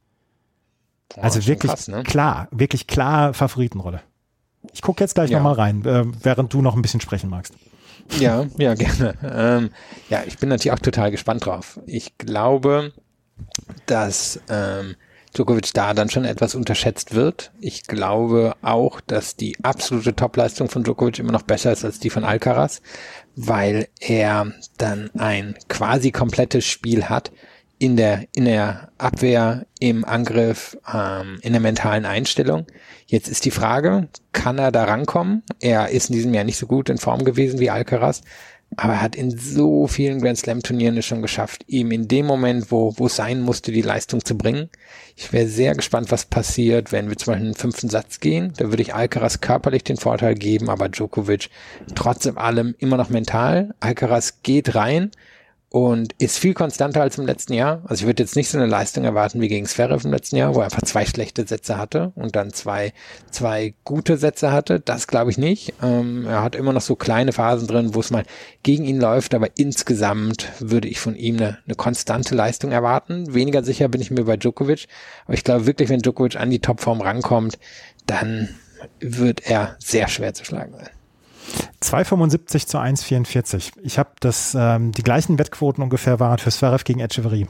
Also 1.15 1.45
wirklich 1.47 1.71
krass, 1.71 1.87
ne? 1.87 2.03
klar, 2.03 2.47
wirklich 2.51 2.87
klar 2.87 3.33
Favoritenrolle. 3.33 4.01
Ich 4.73 4.81
gucke 4.81 5.03
jetzt 5.03 5.15
gleich 5.15 5.29
ja. 5.29 5.37
nochmal 5.37 5.53
rein, 5.53 5.85
äh, 5.85 6.05
während 6.21 6.53
du 6.53 6.61
noch 6.61 6.75
ein 6.75 6.81
bisschen 6.81 7.01
sprechen 7.01 7.29
magst. 7.29 7.53
Ja, 8.17 8.47
ja, 8.57 8.73
gerne. 8.73 9.13
Ähm, 9.23 9.69
ja, 10.09 10.23
ich 10.25 10.37
bin 10.37 10.49
natürlich 10.49 10.73
auch 10.73 10.79
total 10.79 11.11
gespannt 11.11 11.45
drauf. 11.45 11.79
Ich 11.85 12.17
glaube, 12.17 12.93
dass 13.85 14.39
ähm, 14.49 14.95
Djokovic 15.35 15.73
da 15.73 15.93
dann 15.93 16.09
schon 16.09 16.25
etwas 16.25 16.55
unterschätzt 16.55 17.13
wird. 17.13 17.51
Ich 17.59 17.83
glaube 17.83 18.55
auch, 18.61 18.99
dass 19.01 19.35
die 19.35 19.57
absolute 19.63 20.15
Topleistung 20.15 20.69
von 20.69 20.83
Djokovic 20.83 21.19
immer 21.19 21.31
noch 21.31 21.43
besser 21.43 21.71
ist 21.71 21.85
als 21.85 21.99
die 21.99 22.09
von 22.09 22.23
Alcaraz, 22.23 22.81
weil 23.35 23.87
er 23.99 24.51
dann 24.77 25.11
ein 25.17 25.55
quasi 25.67 26.11
komplettes 26.11 26.65
Spiel 26.65 27.05
hat 27.05 27.31
in 27.79 27.95
der, 27.95 28.27
in 28.33 28.45
der 28.45 28.89
Abwehr, 28.97 29.65
im 29.79 30.03
Angriff, 30.03 30.77
ähm, 30.93 31.39
in 31.41 31.53
der 31.53 31.61
mentalen 31.61 32.05
Einstellung. 32.05 32.67
Jetzt 33.07 33.29
ist 33.29 33.45
die 33.45 33.51
Frage, 33.51 34.09
kann 34.33 34.59
er 34.59 34.71
da 34.71 34.83
rankommen? 34.83 35.43
Er 35.61 35.89
ist 35.89 36.09
in 36.09 36.15
diesem 36.15 36.33
Jahr 36.33 36.43
nicht 36.43 36.57
so 36.57 36.67
gut 36.67 36.89
in 36.89 36.97
Form 36.97 37.23
gewesen 37.23 37.59
wie 37.59 37.69
Alcaraz, 37.69 38.21
aber 38.75 38.93
er 38.93 39.01
hat 39.01 39.15
in 39.15 39.31
so 39.37 39.87
vielen 39.87 40.21
Grand 40.21 40.37
Slam 40.37 40.61
Turnieren 40.61 40.97
es 40.97 41.05
schon 41.05 41.21
geschafft, 41.21 41.63
ihm 41.67 41.91
in 41.91 42.07
dem 42.07 42.25
Moment, 42.25 42.69
wo, 42.69 42.93
wo 42.97 43.07
es 43.07 43.15
sein 43.15 43.41
musste, 43.41 43.71
die 43.71 43.81
Leistung 43.81 44.23
zu 44.23 44.37
bringen. 44.37 44.69
Ich 45.15 45.31
wäre 45.33 45.47
sehr 45.47 45.73
gespannt, 45.73 46.11
was 46.11 46.25
passiert, 46.25 46.91
wenn 46.91 47.09
wir 47.09 47.17
zum 47.17 47.31
Beispiel 47.31 47.47
einen 47.47 47.55
fünften 47.55 47.89
Satz 47.89 48.19
gehen. 48.19 48.53
Da 48.57 48.69
würde 48.69 48.81
ich 48.81 48.93
Alcaraz 48.93 49.41
körperlich 49.41 49.85
den 49.85 49.97
Vorteil 49.97 50.35
geben, 50.35 50.69
aber 50.69 50.89
Djokovic 50.89 51.49
trotzdem 51.95 52.37
allem 52.37 52.75
immer 52.77 52.97
noch 52.97 53.09
mental. 53.09 53.73
Alcaraz 53.79 54.43
geht 54.43 54.75
rein, 54.75 55.11
und 55.71 56.13
ist 56.17 56.39
viel 56.39 56.55
konstanter 56.55 57.01
als 57.01 57.17
im 57.19 57.27
letzten 57.27 57.53
Jahr. 57.53 57.83
Also 57.85 58.01
ich 58.01 58.07
würde 58.07 58.23
jetzt 58.23 58.35
nicht 58.35 58.49
so 58.49 58.57
eine 58.57 58.65
Leistung 58.65 59.03
erwarten 59.03 59.39
wie 59.39 59.47
gegen 59.47 59.67
Zverev 59.67 60.03
im 60.03 60.11
letzten 60.11 60.35
Jahr, 60.35 60.55
wo 60.55 60.59
er 60.59 60.65
einfach 60.65 60.81
zwei 60.81 61.05
schlechte 61.05 61.45
Sätze 61.45 61.77
hatte 61.77 62.11
und 62.15 62.35
dann 62.35 62.51
zwei, 62.51 62.91
zwei 63.29 63.75
gute 63.83 64.17
Sätze 64.17 64.51
hatte. 64.51 64.79
Das 64.79 65.07
glaube 65.07 65.29
ich 65.29 65.37
nicht. 65.37 65.73
Ähm, 65.83 66.25
er 66.25 66.41
hat 66.41 66.55
immer 66.55 66.73
noch 66.73 66.81
so 66.81 66.95
kleine 66.95 67.33
Phasen 67.33 67.67
drin, 67.67 67.93
wo 67.93 67.99
es 67.99 68.09
mal 68.09 68.23
gegen 68.63 68.85
ihn 68.85 68.99
läuft, 68.99 69.35
aber 69.35 69.49
insgesamt 69.57 70.51
würde 70.59 70.87
ich 70.87 70.99
von 70.99 71.15
ihm 71.15 71.37
eine, 71.37 71.59
eine 71.65 71.75
konstante 71.75 72.33
Leistung 72.33 72.71
erwarten. 72.71 73.33
Weniger 73.35 73.63
sicher 73.63 73.89
bin 73.89 74.01
ich 74.01 74.09
mir 74.09 74.23
bei 74.23 74.37
Djokovic, 74.37 74.87
aber 75.25 75.35
ich 75.35 75.43
glaube 75.43 75.67
wirklich, 75.67 75.89
wenn 75.89 76.01
Djokovic 76.01 76.35
an 76.35 76.49
die 76.49 76.59
Topform 76.59 77.01
rankommt, 77.01 77.59
dann 78.07 78.49
wird 78.99 79.47
er 79.47 79.75
sehr 79.77 80.07
schwer 80.07 80.33
zu 80.33 80.45
schlagen 80.45 80.73
sein. 80.73 80.89
2,75 81.81 82.67
zu 82.67 82.77
1,44. 82.77 83.71
Ich 83.83 83.97
habe 83.97 84.11
das, 84.19 84.55
ähm, 84.57 84.91
die 84.91 85.03
gleichen 85.03 85.39
Wettquoten 85.39 85.83
ungefähr 85.83 86.19
waren 86.19 86.37
für 86.37 86.51
Zverev 86.51 86.83
gegen 86.83 86.99
Echeverry. 86.99 87.47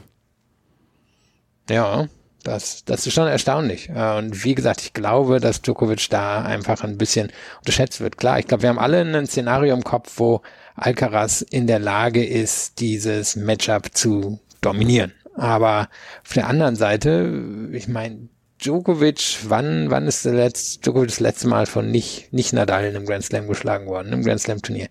Ja, 1.68 2.08
das, 2.42 2.84
das 2.84 3.06
ist 3.06 3.12
schon 3.12 3.28
erstaunlich. 3.28 3.88
Äh, 3.90 4.16
und 4.16 4.44
wie 4.44 4.54
gesagt, 4.54 4.80
ich 4.82 4.92
glaube, 4.92 5.40
dass 5.40 5.62
Djokovic 5.62 6.08
da 6.10 6.42
einfach 6.42 6.82
ein 6.82 6.98
bisschen 6.98 7.30
unterschätzt 7.58 8.00
wird. 8.00 8.16
Klar, 8.16 8.38
ich 8.38 8.46
glaube, 8.46 8.62
wir 8.62 8.70
haben 8.70 8.78
alle 8.78 9.00
ein 9.00 9.26
Szenario 9.26 9.74
im 9.74 9.84
Kopf, 9.84 10.12
wo 10.16 10.42
Alcaraz 10.74 11.42
in 11.42 11.66
der 11.66 11.78
Lage 11.78 12.24
ist, 12.24 12.80
dieses 12.80 13.36
Matchup 13.36 13.94
zu 13.94 14.40
dominieren. 14.60 15.12
Aber 15.34 15.88
auf 16.24 16.32
der 16.32 16.48
anderen 16.48 16.76
Seite, 16.76 17.68
ich 17.72 17.88
meine, 17.88 18.28
Djokovic, 18.62 19.38
wann, 19.48 19.90
wann 19.90 20.06
ist 20.06 20.26
der 20.26 20.34
letzte, 20.34 20.80
Djokovic 20.80 21.08
das 21.08 21.20
letzte 21.20 21.48
Mal 21.48 21.64
von 21.64 21.90
nicht, 21.90 22.30
nicht 22.32 22.52
Nadal 22.52 22.84
in 22.84 22.94
einem 22.94 23.06
Grand 23.06 23.24
Slam 23.24 23.48
geschlagen 23.48 23.86
worden, 23.86 24.12
im 24.12 24.22
Grand 24.22 24.40
Slam 24.40 24.60
Turnier? 24.60 24.88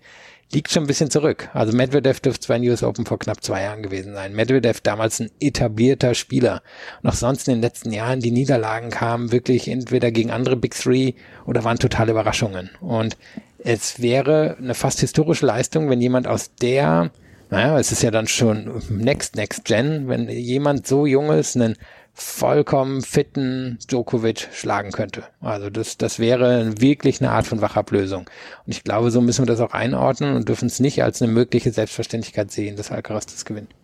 Liegt 0.52 0.72
schon 0.72 0.82
ein 0.82 0.88
bisschen 0.88 1.12
zurück. 1.12 1.48
Also 1.52 1.76
Medvedev 1.76 2.18
dürfte 2.18 2.52
in 2.52 2.68
US 2.68 2.82
Open 2.82 3.06
vor 3.06 3.20
knapp 3.20 3.44
zwei 3.44 3.62
Jahren 3.62 3.84
gewesen 3.84 4.14
sein. 4.14 4.34
Medvedev 4.34 4.80
damals 4.80 5.20
ein 5.20 5.30
etablierter 5.38 6.14
Spieler. 6.14 6.62
Auch 7.04 7.12
sonst 7.12 7.46
in 7.46 7.54
den 7.54 7.62
letzten 7.62 7.92
Jahren 7.92 8.18
die 8.18 8.32
Niederlagen 8.32 8.90
kamen 8.90 9.30
wirklich 9.30 9.68
entweder 9.68 10.10
gegen 10.10 10.32
andere 10.32 10.56
Big 10.56 10.74
Three 10.74 11.12
oder 11.46 11.62
waren 11.62 11.78
totale 11.78 12.10
Überraschungen. 12.10 12.70
Und 12.80 13.16
es 13.58 14.00
wäre 14.00 14.56
eine 14.58 14.74
fast 14.74 14.98
historische 14.98 15.46
Leistung, 15.46 15.88
wenn 15.88 16.00
jemand 16.00 16.26
aus 16.26 16.56
der, 16.56 17.12
naja, 17.50 17.78
es 17.78 17.92
ist 17.92 18.02
ja 18.02 18.10
dann 18.10 18.26
schon 18.26 18.82
Next, 18.88 19.36
Next 19.36 19.64
Gen, 19.64 20.08
wenn 20.08 20.28
jemand 20.28 20.88
so 20.88 21.06
jung 21.06 21.30
ist, 21.30 21.54
einen 21.54 21.76
vollkommen 22.20 23.00
fitten 23.00 23.78
Djokovic 23.88 24.48
schlagen 24.52 24.92
könnte. 24.92 25.24
Also 25.40 25.70
das, 25.70 25.96
das 25.96 26.18
wäre 26.18 26.80
wirklich 26.80 27.20
eine 27.20 27.30
Art 27.30 27.46
von 27.46 27.62
Wachablösung. 27.62 28.28
Und 28.66 28.72
ich 28.72 28.84
glaube, 28.84 29.10
so 29.10 29.20
müssen 29.22 29.42
wir 29.42 29.46
das 29.46 29.60
auch 29.60 29.72
einordnen 29.72 30.36
und 30.36 30.48
dürfen 30.48 30.66
es 30.66 30.80
nicht 30.80 31.02
als 31.02 31.22
eine 31.22 31.32
mögliche 31.32 31.72
Selbstverständlichkeit 31.72 32.50
sehen, 32.50 32.76
dass 32.76 32.90
Alcaraz 32.90 33.26
das 33.26 33.44
gewinnt. 33.44 33.74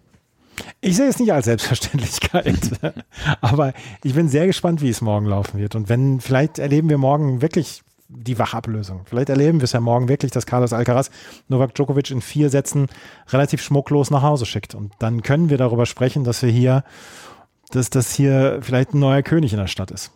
Ich 0.80 0.96
sehe 0.96 1.08
es 1.08 1.18
nicht 1.18 1.32
als 1.32 1.46
Selbstverständlichkeit, 1.46 2.70
aber 3.40 3.72
ich 4.02 4.14
bin 4.14 4.28
sehr 4.28 4.46
gespannt, 4.46 4.82
wie 4.82 4.90
es 4.90 5.00
morgen 5.00 5.26
laufen 5.26 5.58
wird. 5.58 5.74
Und 5.74 5.88
wenn, 5.88 6.20
vielleicht 6.20 6.58
erleben 6.58 6.88
wir 6.90 6.98
morgen 6.98 7.40
wirklich 7.40 7.82
die 8.08 8.38
Wachablösung. 8.38 9.02
Vielleicht 9.06 9.30
erleben 9.30 9.60
wir 9.60 9.64
es 9.64 9.72
ja 9.72 9.80
morgen 9.80 10.08
wirklich, 10.08 10.30
dass 10.30 10.46
Carlos 10.46 10.72
Alcaraz 10.72 11.10
Novak 11.48 11.74
Djokovic 11.74 12.10
in 12.10 12.20
vier 12.20 12.50
Sätzen 12.50 12.86
relativ 13.30 13.62
schmucklos 13.62 14.10
nach 14.10 14.22
Hause 14.22 14.46
schickt. 14.46 14.74
Und 14.74 14.92
dann 14.98 15.22
können 15.22 15.50
wir 15.50 15.58
darüber 15.58 15.86
sprechen, 15.86 16.22
dass 16.22 16.42
wir 16.42 16.50
hier 16.50 16.84
dass 17.70 17.90
das 17.90 18.12
hier 18.12 18.58
vielleicht 18.62 18.94
ein 18.94 19.00
neuer 19.00 19.22
König 19.22 19.52
in 19.52 19.58
der 19.58 19.66
Stadt 19.66 19.90
ist. 19.90 20.12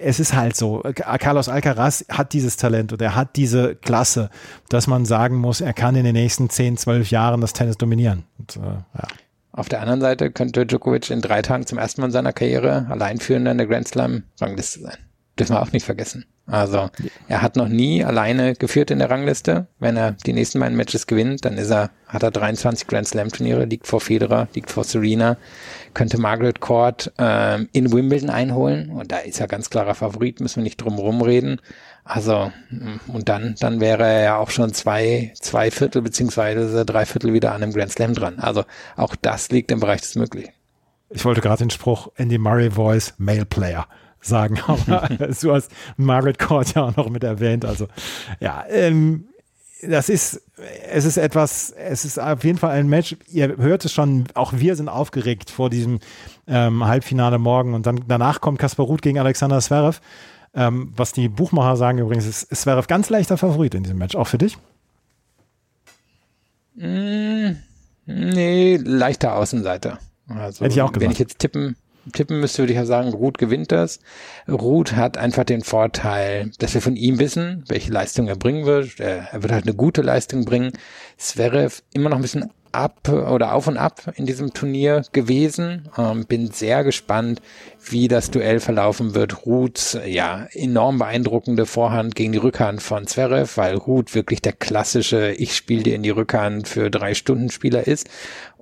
Es 0.00 0.20
ist 0.20 0.34
halt 0.34 0.56
so. 0.56 0.82
Carlos 0.94 1.48
Alcaraz 1.48 2.04
hat 2.10 2.32
dieses 2.32 2.56
Talent 2.56 2.92
und 2.92 3.00
er 3.00 3.14
hat 3.14 3.36
diese 3.36 3.74
Klasse, 3.76 4.30
dass 4.68 4.86
man 4.86 5.04
sagen 5.06 5.36
muss, 5.36 5.60
er 5.60 5.72
kann 5.72 5.96
in 5.96 6.04
den 6.04 6.14
nächsten 6.14 6.50
10, 6.50 6.76
12 6.76 7.10
Jahren 7.10 7.40
das 7.40 7.52
Tennis 7.52 7.76
dominieren. 7.78 8.24
Und, 8.38 8.56
äh, 8.56 8.60
ja. 8.60 9.08
Auf 9.52 9.70
der 9.70 9.80
anderen 9.80 10.02
Seite 10.02 10.30
könnte 10.30 10.66
Djokovic 10.66 11.10
in 11.10 11.22
drei 11.22 11.40
Tagen 11.40 11.66
zum 11.66 11.78
ersten 11.78 12.02
Mal 12.02 12.08
in 12.08 12.12
seiner 12.12 12.34
Karriere 12.34 12.86
alleinführender 12.90 13.52
in 13.52 13.58
der 13.58 13.66
Grand 13.66 13.88
Slam 13.88 14.24
Rangliste 14.38 14.80
sein. 14.80 14.98
Dürfen 15.38 15.56
wir 15.56 15.62
auch 15.62 15.72
nicht 15.72 15.86
vergessen. 15.86 16.26
Also 16.46 16.90
er 17.26 17.42
hat 17.42 17.56
noch 17.56 17.68
nie 17.68 18.04
alleine 18.04 18.54
geführt 18.54 18.90
in 18.90 19.00
der 19.00 19.10
Rangliste. 19.10 19.66
Wenn 19.80 19.96
er 19.96 20.12
die 20.12 20.32
nächsten 20.32 20.60
beiden 20.60 20.76
Matches 20.76 21.06
gewinnt, 21.06 21.44
dann 21.44 21.58
ist 21.58 21.70
er, 21.70 21.90
hat 22.06 22.22
er 22.22 22.30
23 22.30 22.86
Grand 22.86 23.08
Slam 23.08 23.30
Turniere, 23.30 23.64
liegt 23.64 23.86
vor 23.86 24.00
Federer, 24.00 24.46
liegt 24.54 24.70
vor 24.70 24.84
Serena, 24.84 25.36
könnte 25.96 26.20
Margaret 26.20 26.60
Court 26.60 27.10
ähm, 27.16 27.70
in 27.72 27.90
Wimbledon 27.90 28.28
einholen 28.28 28.90
und 28.90 29.12
da 29.12 29.16
ist 29.16 29.40
er 29.40 29.48
ganz 29.48 29.70
klarer 29.70 29.94
Favorit, 29.94 30.40
müssen 30.40 30.56
wir 30.56 30.62
nicht 30.64 30.76
drum 30.76 30.96
herum 30.96 31.22
reden. 31.22 31.58
Also 32.04 32.52
mm, 32.68 33.14
und 33.14 33.30
dann, 33.30 33.54
dann 33.60 33.80
wäre 33.80 34.04
er 34.04 34.22
ja 34.22 34.36
auch 34.36 34.50
schon 34.50 34.74
zwei, 34.74 35.32
zwei 35.40 35.70
Viertel 35.70 36.02
beziehungsweise 36.02 36.84
drei 36.84 37.06
Viertel 37.06 37.32
wieder 37.32 37.52
an 37.52 37.62
einem 37.62 37.72
Grand 37.72 37.92
Slam 37.92 38.12
dran. 38.12 38.38
Also 38.40 38.64
auch 38.94 39.16
das 39.16 39.48
liegt 39.48 39.70
im 39.70 39.80
Bereich 39.80 40.02
des 40.02 40.16
Möglichen. 40.16 40.52
Ich 41.08 41.24
wollte 41.24 41.40
gerade 41.40 41.60
den 41.60 41.70
Spruch 41.70 42.08
Andy 42.16 42.36
Murray 42.36 42.70
Voice 42.70 43.14
Male 43.16 43.46
Player 43.46 43.86
sagen. 44.20 44.60
Aber 44.66 45.08
du 45.40 45.54
hast 45.54 45.72
Margaret 45.96 46.38
Court 46.38 46.74
ja 46.74 46.82
auch 46.82 46.96
noch 46.96 47.08
mit 47.08 47.24
erwähnt. 47.24 47.64
Also 47.64 47.88
ja, 48.38 48.66
ähm, 48.68 49.28
das 49.88 50.08
ist, 50.08 50.42
es 50.90 51.04
ist 51.04 51.16
etwas, 51.16 51.70
es 51.70 52.04
ist 52.04 52.18
auf 52.18 52.44
jeden 52.44 52.58
Fall 52.58 52.70
ein 52.70 52.88
Match. 52.88 53.16
Ihr 53.28 53.56
hört 53.56 53.84
es 53.84 53.92
schon, 53.92 54.24
auch 54.34 54.52
wir 54.54 54.76
sind 54.76 54.88
aufgeregt 54.88 55.50
vor 55.50 55.70
diesem 55.70 56.00
ähm, 56.46 56.84
Halbfinale 56.84 57.38
morgen. 57.38 57.74
Und 57.74 57.86
dann 57.86 58.04
danach 58.06 58.40
kommt 58.40 58.58
Kaspar 58.58 58.86
Ruth 58.86 59.02
gegen 59.02 59.18
Alexander 59.18 59.60
Zverev. 59.60 60.00
Ähm, 60.54 60.92
was 60.96 61.12
die 61.12 61.28
Buchmacher 61.28 61.76
sagen 61.76 61.98
übrigens, 61.98 62.26
ist 62.26 62.48
Zverev 62.48 62.86
ganz 62.86 63.10
leichter 63.10 63.36
Favorit 63.36 63.74
in 63.74 63.82
diesem 63.82 63.98
Match. 63.98 64.16
Auch 64.16 64.26
für 64.26 64.38
dich? 64.38 64.56
Mm, 66.74 67.56
nee, 68.06 68.76
leichter 68.76 69.36
Außenseiter. 69.36 69.98
Also, 70.28 70.64
Hätte 70.64 70.74
ich 70.74 70.82
auch 70.82 70.92
gesagt. 70.92 71.02
Wenn 71.02 71.10
ich 71.10 71.18
jetzt 71.18 71.38
tippen, 71.38 71.76
tippen 72.12 72.40
müsste, 72.40 72.62
würde 72.62 72.72
ich 72.72 72.78
ja 72.78 72.86
sagen, 72.86 73.10
Ruth 73.10 73.38
gewinnt 73.38 73.72
das. 73.72 74.00
Ruth 74.48 74.94
hat 74.94 75.16
einfach 75.16 75.44
den 75.44 75.62
Vorteil, 75.62 76.50
dass 76.58 76.74
wir 76.74 76.82
von 76.82 76.96
ihm 76.96 77.18
wissen, 77.18 77.64
welche 77.68 77.92
Leistung 77.92 78.28
er 78.28 78.36
bringen 78.36 78.66
wird. 78.66 79.00
Er, 79.00 79.28
wird 79.42 79.52
halt 79.52 79.64
eine 79.64 79.74
gute 79.74 80.02
Leistung 80.02 80.44
bringen. 80.44 80.72
Zverev 81.16 81.82
immer 81.92 82.10
noch 82.10 82.16
ein 82.16 82.22
bisschen 82.22 82.50
ab 82.72 83.08
oder 83.08 83.54
auf 83.54 83.66
und 83.66 83.78
ab 83.78 84.12
in 84.16 84.26
diesem 84.26 84.52
Turnier 84.52 85.02
gewesen. 85.12 85.88
Ähm, 85.96 86.26
bin 86.26 86.50
sehr 86.50 86.84
gespannt, 86.84 87.40
wie 87.90 88.08
das 88.08 88.30
Duell 88.30 88.60
verlaufen 88.60 89.14
wird. 89.14 89.46
Ruths 89.46 89.98
ja 90.06 90.46
enorm 90.52 90.98
beeindruckende 90.98 91.66
Vorhand 91.66 92.14
gegen 92.14 92.32
die 92.32 92.38
Rückhand 92.38 92.82
von 92.82 93.06
Zverev, 93.06 93.56
weil 93.56 93.76
Ruth 93.76 94.14
wirklich 94.14 94.42
der 94.42 94.52
klassische 94.52 95.32
Ich 95.32 95.54
spiele 95.56 95.82
dir 95.82 95.94
in 95.94 96.02
die 96.02 96.10
Rückhand 96.10 96.68
für 96.68 96.90
drei 96.90 97.14
Stunden 97.14 97.50
Spieler 97.50 97.86
ist 97.86 98.08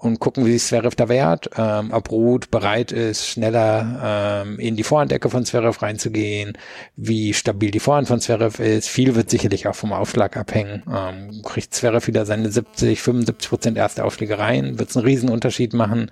und 0.04 0.20
gucken, 0.20 0.44
wie 0.44 0.52
sich 0.52 0.64
Zverev 0.64 0.94
da 0.96 1.08
wehrt, 1.08 1.50
ähm, 1.56 1.90
ob 1.92 2.10
Ruth 2.10 2.50
bereit 2.50 2.92
ist, 2.92 3.26
schneller 3.26 4.42
ähm, 4.44 4.58
in 4.58 4.76
die 4.76 4.82
Vorhandecke 4.82 5.30
von 5.30 5.44
Zverev 5.46 5.80
reinzugehen, 5.80 6.58
wie 6.96 7.32
stabil 7.32 7.70
die 7.70 7.80
Vorhand 7.80 8.06
von 8.06 8.20
Zverev 8.20 8.62
ist. 8.62 8.88
Viel 8.88 9.14
wird 9.14 9.30
sicherlich 9.30 9.66
auch 9.66 9.74
vom 9.74 9.92
Aufschlag 9.92 10.36
abhängen. 10.36 10.82
Ähm, 10.92 11.42
kriegt 11.42 11.74
Zverev 11.74 12.06
wieder 12.06 12.26
seine 12.26 12.50
70, 12.50 13.00
75 13.00 13.48
Prozent 13.48 13.78
erste 13.78 14.04
Aufschläge 14.04 14.38
rein, 14.38 14.78
wird 14.78 14.90
es 14.90 14.96
einen 14.96 15.06
Riesenunterschied 15.06 15.72
machen. 15.72 16.10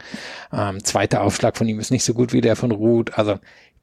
Ähm, 0.52 0.82
zweiter 0.82 1.22
Aufschlag 1.22 1.56
von 1.58 1.68
ihm 1.68 1.78
ist 1.78 1.90
nicht 1.90 2.04
so 2.04 2.14
gut 2.14 2.32
wie 2.32 2.40
der 2.40 2.56
von 2.56 2.70
Ruth. 2.70 3.01
Also 3.10 3.38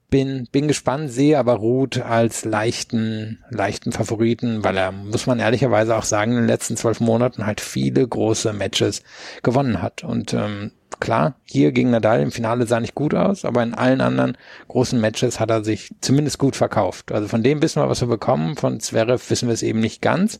bin, 0.09 0.47
bin 0.51 0.67
gespannt, 0.67 1.11
sehe 1.11 1.37
aber 1.37 1.53
Ruth 1.53 2.01
als 2.01 2.43
leichten, 2.45 3.43
leichten 3.49 3.91
Favoriten, 3.91 4.63
weil 4.63 4.75
er, 4.77 4.91
muss 4.91 5.27
man 5.27 5.39
ehrlicherweise 5.39 5.95
auch 5.95 6.03
sagen, 6.03 6.31
in 6.31 6.37
den 6.37 6.47
letzten 6.47 6.77
zwölf 6.77 6.99
Monaten 6.99 7.45
halt 7.45 7.61
viele 7.61 8.07
große 8.07 8.53
Matches 8.53 9.03
gewonnen 9.43 9.81
hat. 9.81 10.03
Und 10.03 10.33
ähm, 10.33 10.71
klar, 10.99 11.35
hier 11.45 11.71
gegen 11.71 11.91
Nadal 11.91 12.21
im 12.21 12.31
Finale 12.31 12.65
sah 12.65 12.79
nicht 12.79 12.95
gut 12.95 13.13
aus, 13.13 13.45
aber 13.45 13.61
in 13.61 13.75
allen 13.75 14.01
anderen 14.01 14.37
großen 14.67 14.99
Matches 14.99 15.39
hat 15.39 15.51
er 15.51 15.63
sich 15.63 15.93
zumindest 16.01 16.39
gut 16.39 16.55
verkauft. 16.55 17.11
Also 17.11 17.27
von 17.27 17.43
dem 17.43 17.61
wissen 17.61 17.81
wir, 17.81 17.89
was 17.89 18.01
wir 18.01 18.07
bekommen, 18.07 18.55
von 18.55 18.79
Zverev 18.79 19.29
wissen 19.29 19.47
wir 19.47 19.53
es 19.53 19.63
eben 19.63 19.79
nicht 19.79 20.01
ganz. 20.01 20.39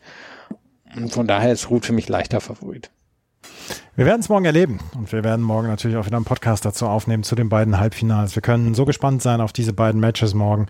Und 0.95 1.11
von 1.11 1.27
daher 1.27 1.53
ist 1.53 1.69
Ruth 1.69 1.85
für 1.85 1.93
mich 1.93 2.09
leichter 2.09 2.41
Favorit. 2.41 2.89
Wir 3.95 4.05
werden 4.05 4.21
es 4.21 4.29
morgen 4.29 4.45
erleben 4.45 4.79
und 4.97 5.11
wir 5.11 5.25
werden 5.25 5.43
morgen 5.43 5.67
natürlich 5.67 5.97
auch 5.97 6.05
wieder 6.05 6.15
einen 6.15 6.25
Podcast 6.25 6.63
dazu 6.63 6.87
aufnehmen 6.87 7.23
zu 7.23 7.35
den 7.35 7.49
beiden 7.49 7.79
Halbfinals. 7.79 8.33
Wir 8.33 8.41
können 8.41 8.73
so 8.73 8.85
gespannt 8.85 9.21
sein 9.21 9.41
auf 9.41 9.51
diese 9.51 9.73
beiden 9.73 9.99
Matches 9.99 10.33
morgen 10.33 10.67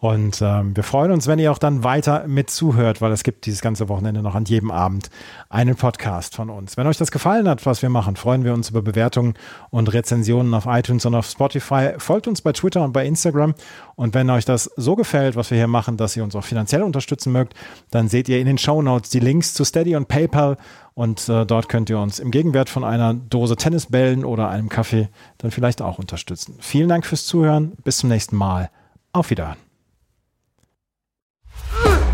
und 0.00 0.42
ähm, 0.42 0.74
wir 0.74 0.82
freuen 0.82 1.12
uns, 1.12 1.28
wenn 1.28 1.38
ihr 1.38 1.52
auch 1.52 1.58
dann 1.58 1.84
weiter 1.84 2.26
mit 2.26 2.50
zuhört, 2.50 3.00
weil 3.00 3.12
es 3.12 3.22
gibt 3.22 3.46
dieses 3.46 3.60
ganze 3.60 3.88
Wochenende 3.88 4.20
noch 4.20 4.34
an 4.34 4.46
jedem 4.46 4.72
Abend 4.72 5.10
einen 5.48 5.76
Podcast 5.76 6.34
von 6.34 6.50
uns. 6.50 6.76
Wenn 6.76 6.88
euch 6.88 6.96
das 6.96 7.12
gefallen 7.12 7.48
hat, 7.48 7.64
was 7.66 7.82
wir 7.82 7.88
machen, 7.88 8.16
freuen 8.16 8.42
wir 8.42 8.52
uns 8.52 8.70
über 8.70 8.82
Bewertungen 8.82 9.34
und 9.70 9.92
Rezensionen 9.92 10.52
auf 10.52 10.66
iTunes 10.66 11.06
und 11.06 11.14
auf 11.14 11.26
Spotify. 11.26 11.92
Folgt 11.98 12.26
uns 12.26 12.42
bei 12.42 12.52
Twitter 12.52 12.82
und 12.82 12.92
bei 12.92 13.06
Instagram 13.06 13.54
und 13.94 14.14
wenn 14.14 14.28
euch 14.28 14.44
das 14.44 14.64
so 14.76 14.96
gefällt, 14.96 15.36
was 15.36 15.52
wir 15.52 15.58
hier 15.58 15.68
machen, 15.68 15.96
dass 15.96 16.16
ihr 16.16 16.24
uns 16.24 16.34
auch 16.34 16.44
finanziell 16.44 16.82
unterstützen 16.82 17.32
mögt, 17.32 17.54
dann 17.92 18.08
seht 18.08 18.28
ihr 18.28 18.40
in 18.40 18.46
den 18.46 18.58
Show 18.58 18.82
Notes 18.82 19.10
die 19.10 19.20
Links 19.20 19.54
zu 19.54 19.64
Steady 19.64 19.94
und 19.94 20.08
PayPal 20.08 20.56
und 20.94 21.28
äh, 21.28 21.46
dort 21.46 21.68
könnt 21.68 21.88
ihr 21.88 21.98
uns 21.98 22.18
im 22.18 22.30
Gegenwert 22.42 22.68
von 22.68 22.82
einer 22.82 23.14
Dose 23.14 23.54
Tennisbällen 23.54 24.24
oder 24.24 24.48
einem 24.48 24.68
Kaffee 24.68 25.08
dann 25.38 25.52
vielleicht 25.52 25.80
auch 25.80 26.00
unterstützen. 26.00 26.56
Vielen 26.58 26.88
Dank 26.88 27.06
fürs 27.06 27.24
Zuhören. 27.24 27.74
Bis 27.84 27.98
zum 27.98 28.08
nächsten 28.08 28.34
Mal. 28.34 28.68
Auf 29.12 29.30
Wiederhören. 29.30 29.58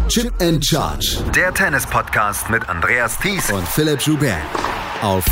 Chip 0.08 0.34
and 0.42 0.62
Charge. 0.62 1.24
Der 1.34 1.54
Tennis-Podcast 1.54 2.50
mit 2.50 2.68
Andreas 2.68 3.18
Thies 3.18 3.50
und 3.50 3.66
Philipp 3.66 4.02
Joubert. 4.02 4.36
Auf 5.00 5.24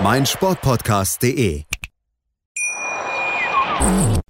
meinsportpodcast.de. 0.00 1.64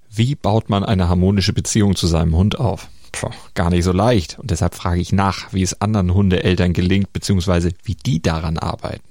Wie 0.09 0.35
baut 0.35 0.67
man 0.71 0.83
eine 0.83 1.09
harmonische 1.09 1.53
Beziehung 1.53 1.95
zu 1.95 2.07
seinem 2.07 2.35
Hund 2.35 2.59
auf? 2.59 2.87
Puh, 3.11 3.29
gar 3.53 3.69
nicht 3.69 3.83
so 3.83 3.91
leicht. 3.91 4.39
Und 4.39 4.49
deshalb 4.49 4.73
frage 4.73 5.01
ich 5.01 5.11
nach, 5.11 5.53
wie 5.53 5.61
es 5.61 5.79
anderen 5.79 6.13
Hundeeltern 6.13 6.73
gelingt, 6.73 7.13
beziehungsweise 7.13 7.71
wie 7.83 7.95
die 7.95 8.21
daran 8.21 8.57
arbeiten. 8.57 9.10